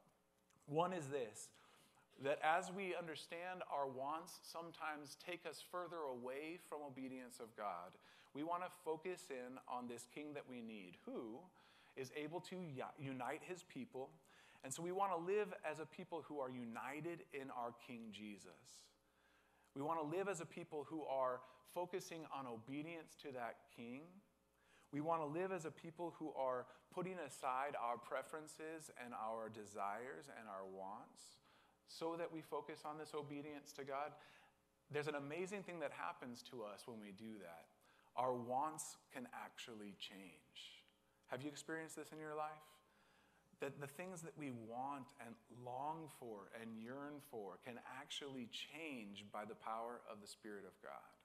One 0.67 0.93
is 0.93 1.07
this 1.07 1.49
that 2.21 2.39
as 2.43 2.69
we 2.71 2.93
understand 2.99 3.63
our 3.71 3.87
wants 3.87 4.39
sometimes 4.43 5.15
take 5.25 5.45
us 5.49 5.63
further 5.71 6.03
away 6.11 6.59
from 6.67 6.79
obedience 6.85 7.39
of 7.39 7.55
God, 7.55 7.95
we 8.33 8.43
want 8.43 8.61
to 8.63 8.69
focus 8.83 9.29
in 9.29 9.57
on 9.69 9.87
this 9.87 10.05
king 10.13 10.33
that 10.33 10.43
we 10.49 10.61
need, 10.61 10.97
who 11.05 11.39
is 11.95 12.11
able 12.15 12.39
to 12.41 12.55
unite 12.99 13.41
his 13.43 13.63
people. 13.63 14.09
And 14.63 14.73
so 14.73 14.83
we 14.83 14.91
want 14.91 15.11
to 15.11 15.17
live 15.17 15.53
as 15.69 15.79
a 15.79 15.85
people 15.85 16.23
who 16.27 16.39
are 16.39 16.49
united 16.49 17.23
in 17.33 17.49
our 17.51 17.73
King 17.87 18.11
Jesus. 18.11 18.83
We 19.75 19.81
want 19.81 19.99
to 19.99 20.17
live 20.17 20.27
as 20.27 20.41
a 20.41 20.45
people 20.45 20.85
who 20.89 21.03
are 21.03 21.39
focusing 21.73 22.21
on 22.37 22.45
obedience 22.45 23.15
to 23.21 23.31
that 23.31 23.55
king 23.75 24.01
we 24.91 25.01
want 25.01 25.21
to 25.21 25.27
live 25.27 25.51
as 25.51 25.65
a 25.65 25.71
people 25.71 26.15
who 26.17 26.33
are 26.33 26.65
putting 26.93 27.17
aside 27.19 27.75
our 27.77 27.97
preferences 27.97 28.89
and 29.03 29.13
our 29.13 29.49
desires 29.49 30.25
and 30.37 30.49
our 30.49 30.65
wants 30.65 31.21
so 31.87 32.15
that 32.17 32.31
we 32.31 32.41
focus 32.41 32.81
on 32.85 32.97
this 32.97 33.13
obedience 33.13 33.71
to 33.73 33.83
God. 33.83 34.11
There's 34.91 35.07
an 35.07 35.15
amazing 35.15 35.63
thing 35.63 35.79
that 35.81 35.91
happens 35.91 36.43
to 36.49 36.63
us 36.63 36.83
when 36.85 36.99
we 36.99 37.11
do 37.11 37.37
that. 37.41 37.65
Our 38.15 38.33
wants 38.33 38.97
can 39.13 39.27
actually 39.33 39.93
change. 39.99 40.81
Have 41.27 41.43
you 41.43 41.49
experienced 41.49 41.95
this 41.95 42.11
in 42.11 42.17
your 42.17 42.35
life? 42.35 42.65
That 43.61 43.79
the 43.79 43.87
things 43.87 44.21
that 44.21 44.33
we 44.37 44.49
want 44.49 45.13
and 45.25 45.35
long 45.63 46.09
for 46.19 46.49
and 46.59 46.81
yearn 46.81 47.21
for 47.29 47.59
can 47.63 47.75
actually 47.99 48.49
change 48.49 49.25
by 49.31 49.45
the 49.45 49.55
power 49.55 50.01
of 50.09 50.21
the 50.21 50.27
Spirit 50.27 50.63
of 50.65 50.73
God 50.81 51.18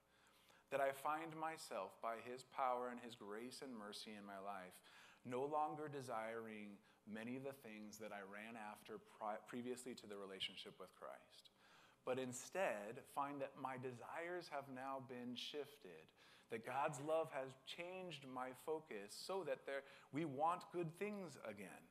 that 0.75 0.83
I 0.83 0.91
find 0.91 1.31
myself, 1.39 1.95
by 2.03 2.19
His 2.27 2.43
power 2.51 2.91
and 2.91 2.99
His 2.99 3.15
grace 3.15 3.63
and 3.63 3.71
mercy 3.71 4.11
in 4.19 4.27
my 4.27 4.43
life, 4.43 4.75
no 5.23 5.47
longer 5.47 5.87
desiring 5.87 6.75
many 7.07 7.39
of 7.39 7.47
the 7.47 7.55
things 7.63 7.95
that 8.03 8.11
I 8.11 8.27
ran 8.27 8.59
after 8.59 8.99
previously 9.47 9.95
to 9.95 10.11
the 10.11 10.19
relationship 10.19 10.75
with 10.83 10.91
Christ, 10.99 11.55
but 12.03 12.19
instead 12.19 13.07
find 13.15 13.39
that 13.39 13.55
my 13.55 13.79
desires 13.79 14.51
have 14.51 14.67
now 14.75 14.99
been 15.07 15.39
shifted, 15.39 16.11
that 16.51 16.67
God's 16.67 16.99
love 17.07 17.31
has 17.31 17.55
changed 17.71 18.27
my 18.27 18.51
focus 18.67 19.15
so 19.15 19.47
that 19.47 19.63
there, 19.71 19.87
we 20.11 20.27
want 20.27 20.67
good 20.75 20.91
things 20.99 21.39
again. 21.47 21.87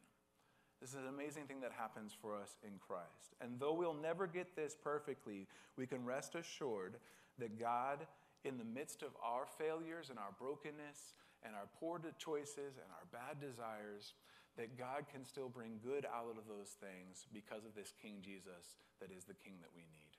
This 0.84 0.92
is 0.92 1.00
an 1.00 1.08
amazing 1.08 1.48
thing 1.48 1.64
that 1.64 1.72
happens 1.72 2.12
for 2.12 2.36
us 2.36 2.60
in 2.68 2.76
Christ. 2.84 3.32
And 3.40 3.56
though 3.64 3.80
we'll 3.80 3.96
never 3.96 4.28
get 4.28 4.58
this 4.60 4.76
perfectly, 4.76 5.48
we 5.78 5.88
can 5.88 6.04
rest 6.04 6.36
assured 6.36 7.00
that 7.40 7.58
God 7.58 8.00
in 8.44 8.58
the 8.58 8.64
midst 8.64 9.02
of 9.02 9.10
our 9.24 9.46
failures 9.58 10.10
and 10.10 10.20
our 10.20 10.36
brokenness 10.40 11.16
and 11.46 11.56
our 11.56 11.68
poor 11.80 12.00
choices 12.18 12.80
and 12.80 12.90
our 12.92 13.08
bad 13.12 13.40
desires, 13.40 14.14
that 14.58 14.78
God 14.78 15.06
can 15.12 15.26
still 15.26 15.50
bring 15.50 15.80
good 15.84 16.06
out 16.06 16.36
of 16.38 16.48
those 16.48 16.76
things 16.80 17.28
because 17.34 17.66
of 17.66 17.74
this 17.76 17.94
King 18.02 18.18
Jesus 18.22 18.76
that 19.00 19.10
is 19.16 19.24
the 19.24 19.34
King 19.34 19.54
that 19.62 19.72
we 19.76 19.82
need. 19.82 20.14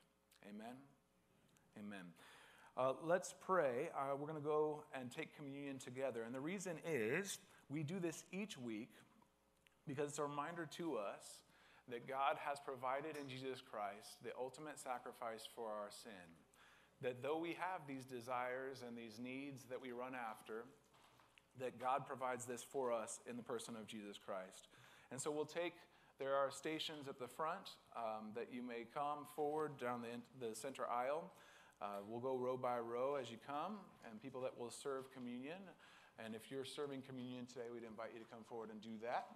Amen? 0.48 0.76
Amen. 1.78 2.06
Uh, 2.76 2.92
let's 3.04 3.34
pray. 3.40 3.90
Uh, 3.94 4.16
we're 4.16 4.26
going 4.26 4.40
to 4.40 4.44
go 4.44 4.82
and 4.98 5.10
take 5.10 5.36
communion 5.36 5.78
together. 5.78 6.22
And 6.24 6.34
the 6.34 6.40
reason 6.40 6.76
is 6.84 7.38
we 7.68 7.82
do 7.82 8.00
this 8.00 8.24
each 8.32 8.58
week 8.58 8.90
because 9.86 10.08
it's 10.10 10.18
a 10.18 10.24
reminder 10.24 10.66
to 10.78 10.96
us 10.96 11.40
that 11.88 12.08
God 12.08 12.36
has 12.40 12.58
provided 12.58 13.16
in 13.20 13.28
Jesus 13.28 13.60
Christ 13.60 14.16
the 14.24 14.30
ultimate 14.38 14.80
sacrifice 14.80 15.46
for 15.54 15.68
our 15.68 15.90
sin 15.90 16.12
that 17.04 17.22
though 17.22 17.36
we 17.36 17.50
have 17.60 17.86
these 17.86 18.06
desires 18.06 18.82
and 18.86 18.96
these 18.96 19.18
needs 19.22 19.64
that 19.68 19.80
we 19.80 19.92
run 19.92 20.14
after, 20.16 20.64
that 21.60 21.78
God 21.78 22.06
provides 22.06 22.46
this 22.46 22.62
for 22.62 22.92
us 22.92 23.20
in 23.28 23.36
the 23.36 23.42
person 23.42 23.76
of 23.76 23.86
Jesus 23.86 24.18
Christ. 24.18 24.68
And 25.12 25.20
so 25.20 25.30
we'll 25.30 25.44
take, 25.44 25.74
there 26.18 26.34
are 26.34 26.50
stations 26.50 27.06
at 27.06 27.18
the 27.20 27.28
front 27.28 27.76
um, 27.94 28.32
that 28.34 28.48
you 28.50 28.62
may 28.62 28.86
come 28.92 29.26
forward 29.36 29.78
down 29.78 30.00
the, 30.00 30.48
the 30.48 30.56
center 30.56 30.88
aisle. 30.88 31.30
Uh, 31.82 32.00
we'll 32.08 32.20
go 32.20 32.36
row 32.36 32.56
by 32.56 32.78
row 32.78 33.16
as 33.20 33.30
you 33.30 33.36
come, 33.46 33.76
and 34.10 34.20
people 34.22 34.40
that 34.40 34.58
will 34.58 34.70
serve 34.70 35.12
communion. 35.12 35.60
And 36.24 36.34
if 36.34 36.50
you're 36.50 36.64
serving 36.64 37.02
communion 37.02 37.44
today, 37.44 37.68
we'd 37.72 37.84
invite 37.84 38.10
you 38.14 38.20
to 38.20 38.30
come 38.32 38.44
forward 38.48 38.70
and 38.70 38.80
do 38.80 38.96
that. 39.02 39.26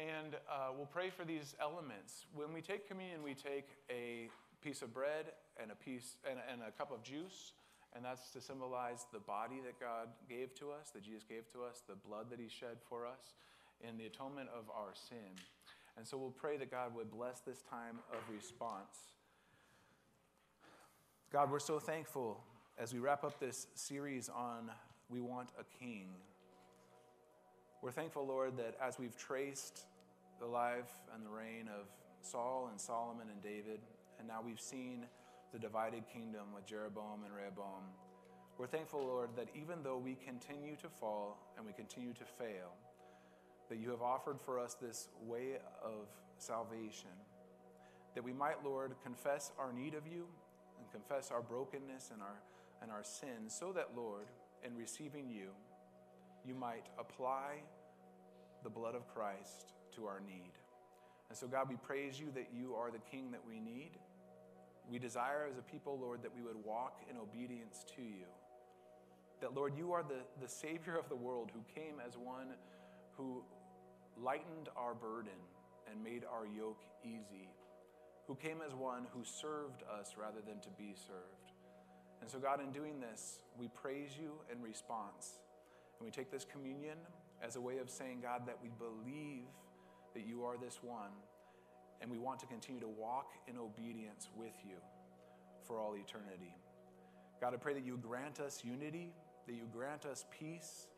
And 0.00 0.34
uh, 0.50 0.72
we'll 0.76 0.86
pray 0.86 1.10
for 1.10 1.24
these 1.24 1.54
elements. 1.60 2.26
When 2.34 2.52
we 2.52 2.60
take 2.60 2.88
communion, 2.88 3.22
we 3.22 3.34
take 3.34 3.68
a 3.88 4.28
piece 4.62 4.82
of 4.82 4.94
bread 4.94 5.32
and 5.60 5.70
a 5.70 5.74
piece 5.74 6.16
and, 6.28 6.38
and 6.50 6.62
a 6.62 6.70
cup 6.70 6.92
of 6.92 7.02
juice 7.02 7.52
and 7.94 8.04
that's 8.04 8.30
to 8.30 8.40
symbolize 8.40 9.06
the 9.12 9.18
body 9.18 9.60
that 9.64 9.78
God 9.78 10.08
gave 10.28 10.54
to 10.56 10.70
us, 10.70 10.90
that 10.94 11.02
Jesus 11.02 11.24
gave 11.28 11.50
to 11.52 11.62
us, 11.62 11.82
the 11.86 11.94
blood 11.94 12.30
that 12.30 12.40
He 12.40 12.48
shed 12.48 12.78
for 12.88 13.06
us, 13.06 13.34
in 13.86 13.98
the 13.98 14.06
atonement 14.06 14.48
of 14.56 14.64
our 14.70 14.94
sin. 14.94 15.36
And 15.96 16.06
so 16.06 16.16
we'll 16.16 16.30
pray 16.30 16.56
that 16.56 16.70
God 16.70 16.94
would 16.94 17.10
bless 17.10 17.40
this 17.40 17.62
time 17.62 17.98
of 18.12 18.18
response. 18.34 18.96
God, 21.30 21.50
we're 21.50 21.58
so 21.58 21.78
thankful 21.78 22.42
as 22.78 22.94
we 22.94 22.98
wrap 22.98 23.24
up 23.24 23.38
this 23.38 23.66
series 23.74 24.30
on 24.30 24.70
We 25.10 25.20
Want 25.20 25.50
a 25.60 25.64
King. 25.78 26.08
We're 27.82 27.90
thankful, 27.90 28.26
Lord, 28.26 28.56
that 28.56 28.76
as 28.80 28.98
we've 28.98 29.16
traced 29.16 29.84
the 30.40 30.46
life 30.46 30.90
and 31.14 31.26
the 31.26 31.30
reign 31.30 31.68
of 31.68 31.88
Saul 32.22 32.68
and 32.70 32.80
Solomon 32.80 33.26
and 33.30 33.42
David, 33.42 33.80
and 34.22 34.28
now 34.28 34.40
we've 34.40 34.60
seen 34.60 35.04
the 35.52 35.58
divided 35.58 36.04
kingdom 36.06 36.54
with 36.54 36.64
Jeroboam 36.64 37.24
and 37.24 37.34
Rehoboam. 37.34 37.82
We're 38.56 38.68
thankful, 38.68 39.04
Lord, 39.04 39.30
that 39.36 39.48
even 39.52 39.82
though 39.82 39.98
we 39.98 40.14
continue 40.14 40.76
to 40.76 40.88
fall 40.88 41.36
and 41.56 41.66
we 41.66 41.72
continue 41.72 42.12
to 42.12 42.24
fail, 42.24 42.70
that 43.68 43.78
you 43.78 43.90
have 43.90 44.00
offered 44.00 44.40
for 44.40 44.60
us 44.60 44.76
this 44.80 45.08
way 45.26 45.56
of 45.82 46.06
salvation, 46.38 47.10
that 48.14 48.22
we 48.22 48.32
might, 48.32 48.64
Lord, 48.64 48.94
confess 49.02 49.50
our 49.58 49.72
need 49.72 49.94
of 49.94 50.06
you 50.06 50.28
and 50.78 50.88
confess 50.92 51.32
our 51.32 51.42
brokenness 51.42 52.10
and 52.12 52.22
our, 52.22 52.40
and 52.80 52.92
our 52.92 53.02
sins, 53.02 53.56
so 53.58 53.72
that, 53.72 53.88
Lord, 53.96 54.26
in 54.64 54.76
receiving 54.76 55.28
you, 55.28 55.48
you 56.46 56.54
might 56.54 56.86
apply 56.96 57.56
the 58.62 58.70
blood 58.70 58.94
of 58.94 59.12
Christ 59.12 59.72
to 59.96 60.06
our 60.06 60.20
need. 60.20 60.52
And 61.28 61.36
so, 61.36 61.48
God, 61.48 61.68
we 61.68 61.76
praise 61.76 62.20
you 62.20 62.30
that 62.36 62.50
you 62.54 62.76
are 62.76 62.92
the 62.92 63.02
King 63.10 63.32
that 63.32 63.40
we 63.48 63.58
need 63.58 63.98
We 64.90 64.98
desire 64.98 65.46
as 65.50 65.58
a 65.58 65.62
people, 65.62 65.98
Lord, 66.00 66.22
that 66.22 66.34
we 66.34 66.42
would 66.42 66.62
walk 66.64 67.00
in 67.10 67.16
obedience 67.16 67.84
to 67.96 68.02
you. 68.02 68.26
That, 69.40 69.54
Lord, 69.54 69.76
you 69.76 69.92
are 69.92 70.02
the, 70.02 70.20
the 70.40 70.48
Savior 70.48 70.96
of 70.96 71.08
the 71.08 71.16
world 71.16 71.50
who 71.52 71.60
came 71.74 71.94
as 72.06 72.16
one 72.16 72.48
who 73.16 73.42
lightened 74.20 74.68
our 74.76 74.94
burden 74.94 75.32
and 75.90 76.02
made 76.02 76.24
our 76.24 76.46
yoke 76.46 76.82
easy, 77.04 77.48
who 78.26 78.34
came 78.34 78.58
as 78.66 78.74
one 78.74 79.06
who 79.12 79.24
served 79.24 79.82
us 79.98 80.14
rather 80.16 80.40
than 80.46 80.60
to 80.60 80.68
be 80.78 80.94
served. 80.94 81.52
And 82.20 82.30
so, 82.30 82.38
God, 82.38 82.60
in 82.62 82.70
doing 82.70 83.00
this, 83.00 83.40
we 83.58 83.68
praise 83.68 84.10
you 84.20 84.32
in 84.50 84.62
response. 84.62 85.38
And 85.98 86.06
we 86.06 86.12
take 86.12 86.30
this 86.30 86.44
communion 86.44 86.98
as 87.42 87.56
a 87.56 87.60
way 87.60 87.78
of 87.78 87.90
saying, 87.90 88.20
God, 88.22 88.46
that 88.46 88.58
we 88.62 88.70
believe 88.78 89.48
that 90.14 90.26
you 90.26 90.44
are 90.44 90.56
this 90.56 90.78
one, 90.82 91.10
and 92.02 92.10
we 92.10 92.18
want 92.18 92.40
to 92.40 92.46
continue 92.46 92.80
to 92.80 92.88
walk 92.88 93.32
in 93.48 93.56
obedience 93.56 94.28
with 94.36 94.52
you 94.68 94.76
for 95.64 95.78
all 95.78 95.94
eternity. 95.94 96.54
God, 97.40 97.54
I 97.54 97.56
pray 97.56 97.74
that 97.74 97.84
you 97.84 97.96
grant 97.96 98.40
us 98.40 98.62
unity, 98.64 99.14
that 99.46 99.54
you 99.54 99.68
grant 99.72 100.04
us 100.04 100.26
peace, 100.36 100.88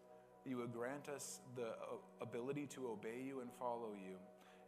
that 0.42 0.50
you 0.50 0.56
would 0.56 0.72
grant 0.72 1.08
us 1.08 1.40
the 1.56 1.68
uh, 1.68 2.22
ability 2.22 2.66
to 2.74 2.88
obey 2.88 3.22
you 3.24 3.40
and 3.40 3.50
follow 3.58 3.92
you. 3.92 4.16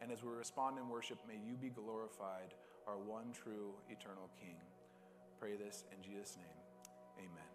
And 0.01 0.12
as 0.12 0.22
we 0.22 0.30
respond 0.30 0.78
in 0.78 0.89
worship, 0.89 1.18
may 1.26 1.39
you 1.45 1.55
be 1.55 1.70
glorified, 1.70 2.55
our 2.87 2.99
one 2.99 3.32
true 3.32 3.72
eternal 3.89 4.30
King. 4.39 4.57
Pray 5.41 5.57
this 5.57 5.84
in 5.91 6.03
Jesus' 6.03 6.37
name. 6.37 7.26
Amen. 7.26 7.45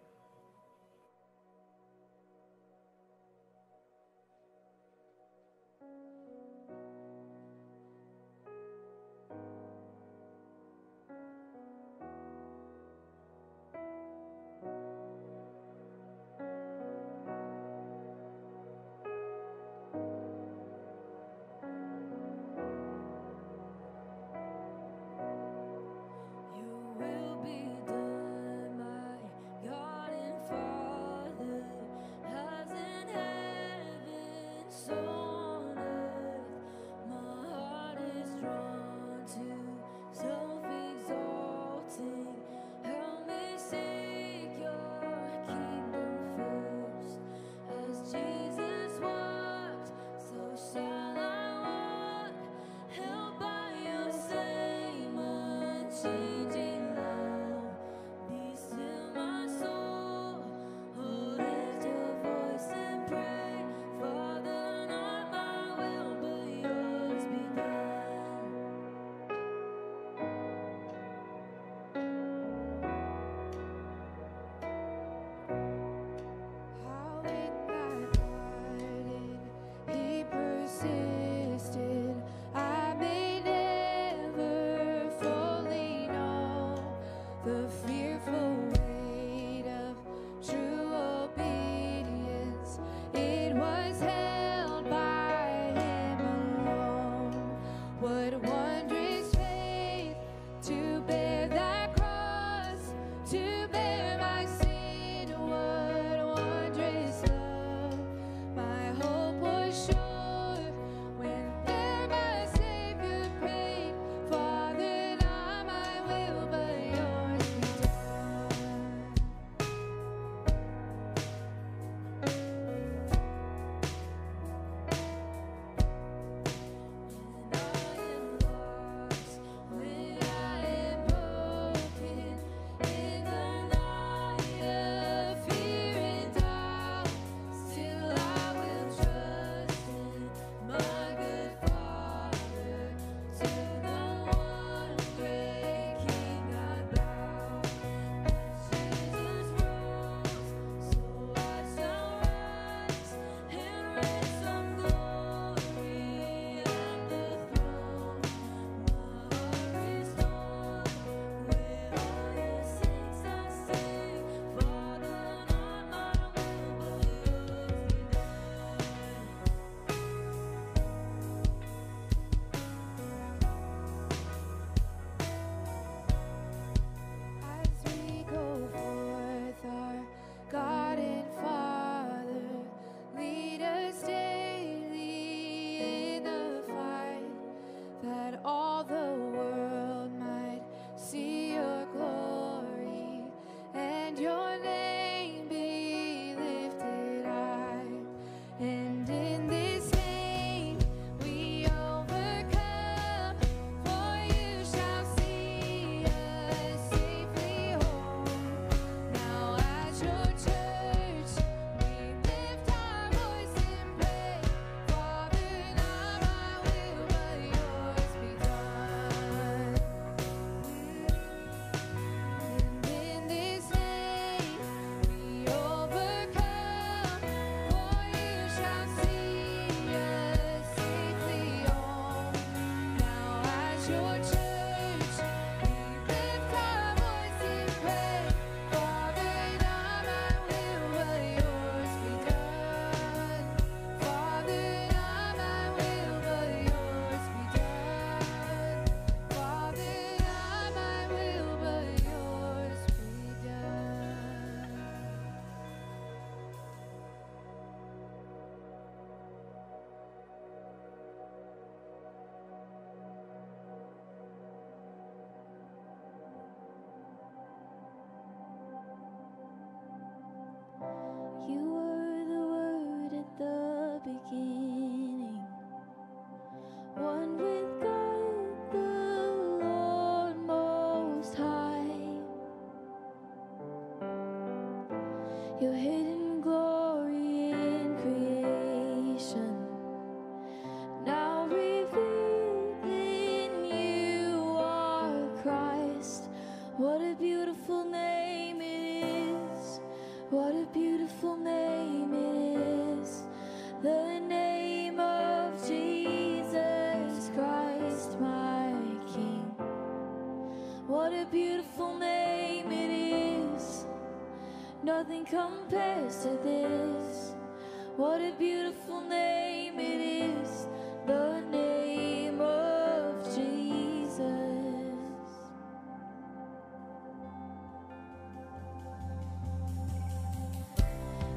Georgia. 233.88 234.51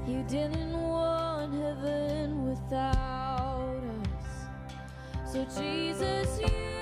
You 0.08 0.24
didn't 0.30 0.74
want 0.74 1.52
heaven 1.56 2.48
without 2.48 3.82
us. 4.04 5.34
So, 5.34 5.44
Jesus, 5.60 6.40
you. 6.40 6.75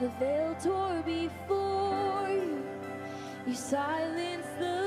the 0.00 0.08
veil 0.18 0.56
tore 0.62 1.02
before 1.02 2.26
you. 2.30 2.64
You 3.46 3.54
silenced 3.54 4.58
the 4.58 4.79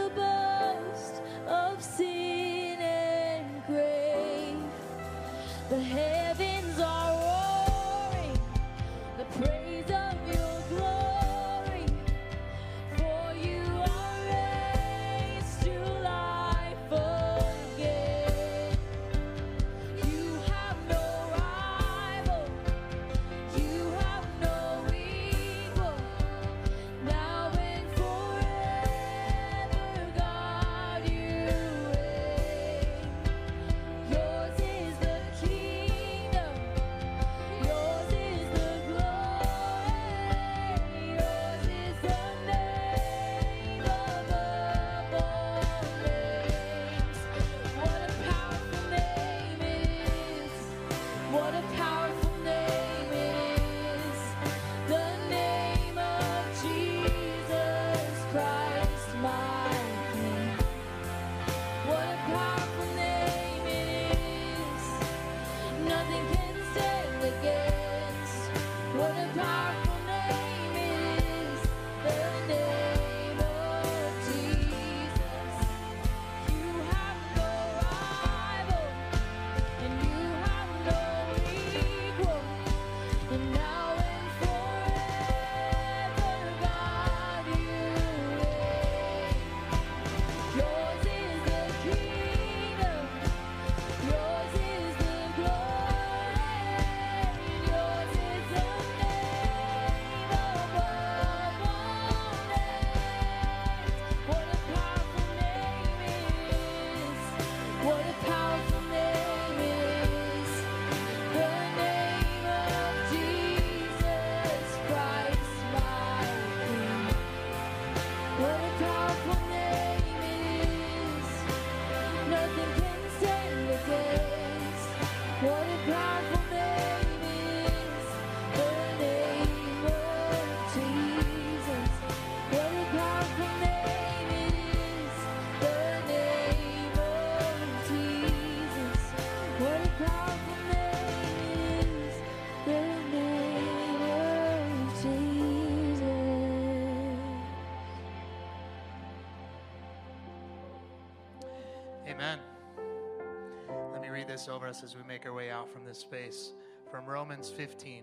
this 154.33 154.49
over 154.49 154.65
us 154.65 154.81
as 154.81 154.95
we 154.95 155.03
make 155.07 155.27
our 155.27 155.33
way 155.33 155.51
out 155.51 155.71
from 155.71 155.85
this 155.85 155.99
space 155.99 156.53
from 156.89 157.05
Romans 157.05 157.51
15 157.51 158.01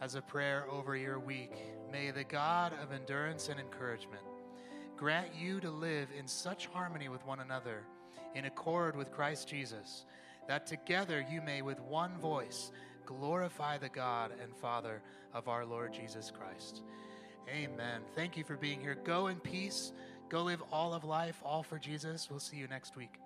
as 0.00 0.14
a 0.14 0.22
prayer 0.22 0.64
over 0.70 0.96
your 0.96 1.18
week. 1.18 1.52
May 1.92 2.10
the 2.12 2.24
God 2.24 2.72
of 2.82 2.90
endurance 2.90 3.50
and 3.50 3.60
encouragement 3.60 4.22
grant 4.96 5.34
you 5.38 5.60
to 5.60 5.70
live 5.70 6.08
in 6.18 6.26
such 6.26 6.68
harmony 6.68 7.10
with 7.10 7.26
one 7.26 7.40
another, 7.40 7.82
in 8.34 8.46
accord 8.46 8.96
with 8.96 9.12
Christ 9.12 9.48
Jesus, 9.48 10.06
that 10.48 10.66
together 10.66 11.26
you 11.30 11.42
may 11.42 11.60
with 11.60 11.80
one 11.80 12.16
voice 12.16 12.72
glorify 13.04 13.76
the 13.76 13.90
God 13.90 14.32
and 14.42 14.56
Father 14.56 15.02
of 15.34 15.46
our 15.46 15.66
Lord 15.66 15.92
Jesus 15.92 16.30
Christ. 16.30 16.80
Amen. 17.54 18.00
Thank 18.14 18.38
you 18.38 18.44
for 18.44 18.56
being 18.56 18.80
here. 18.80 18.96
Go 19.04 19.26
in 19.26 19.40
peace. 19.40 19.92
Go 20.30 20.44
live 20.44 20.62
all 20.72 20.94
of 20.94 21.04
life, 21.04 21.38
all 21.44 21.62
for 21.62 21.78
Jesus. 21.78 22.28
We'll 22.30 22.40
see 22.40 22.56
you 22.56 22.66
next 22.66 22.96
week. 22.96 23.18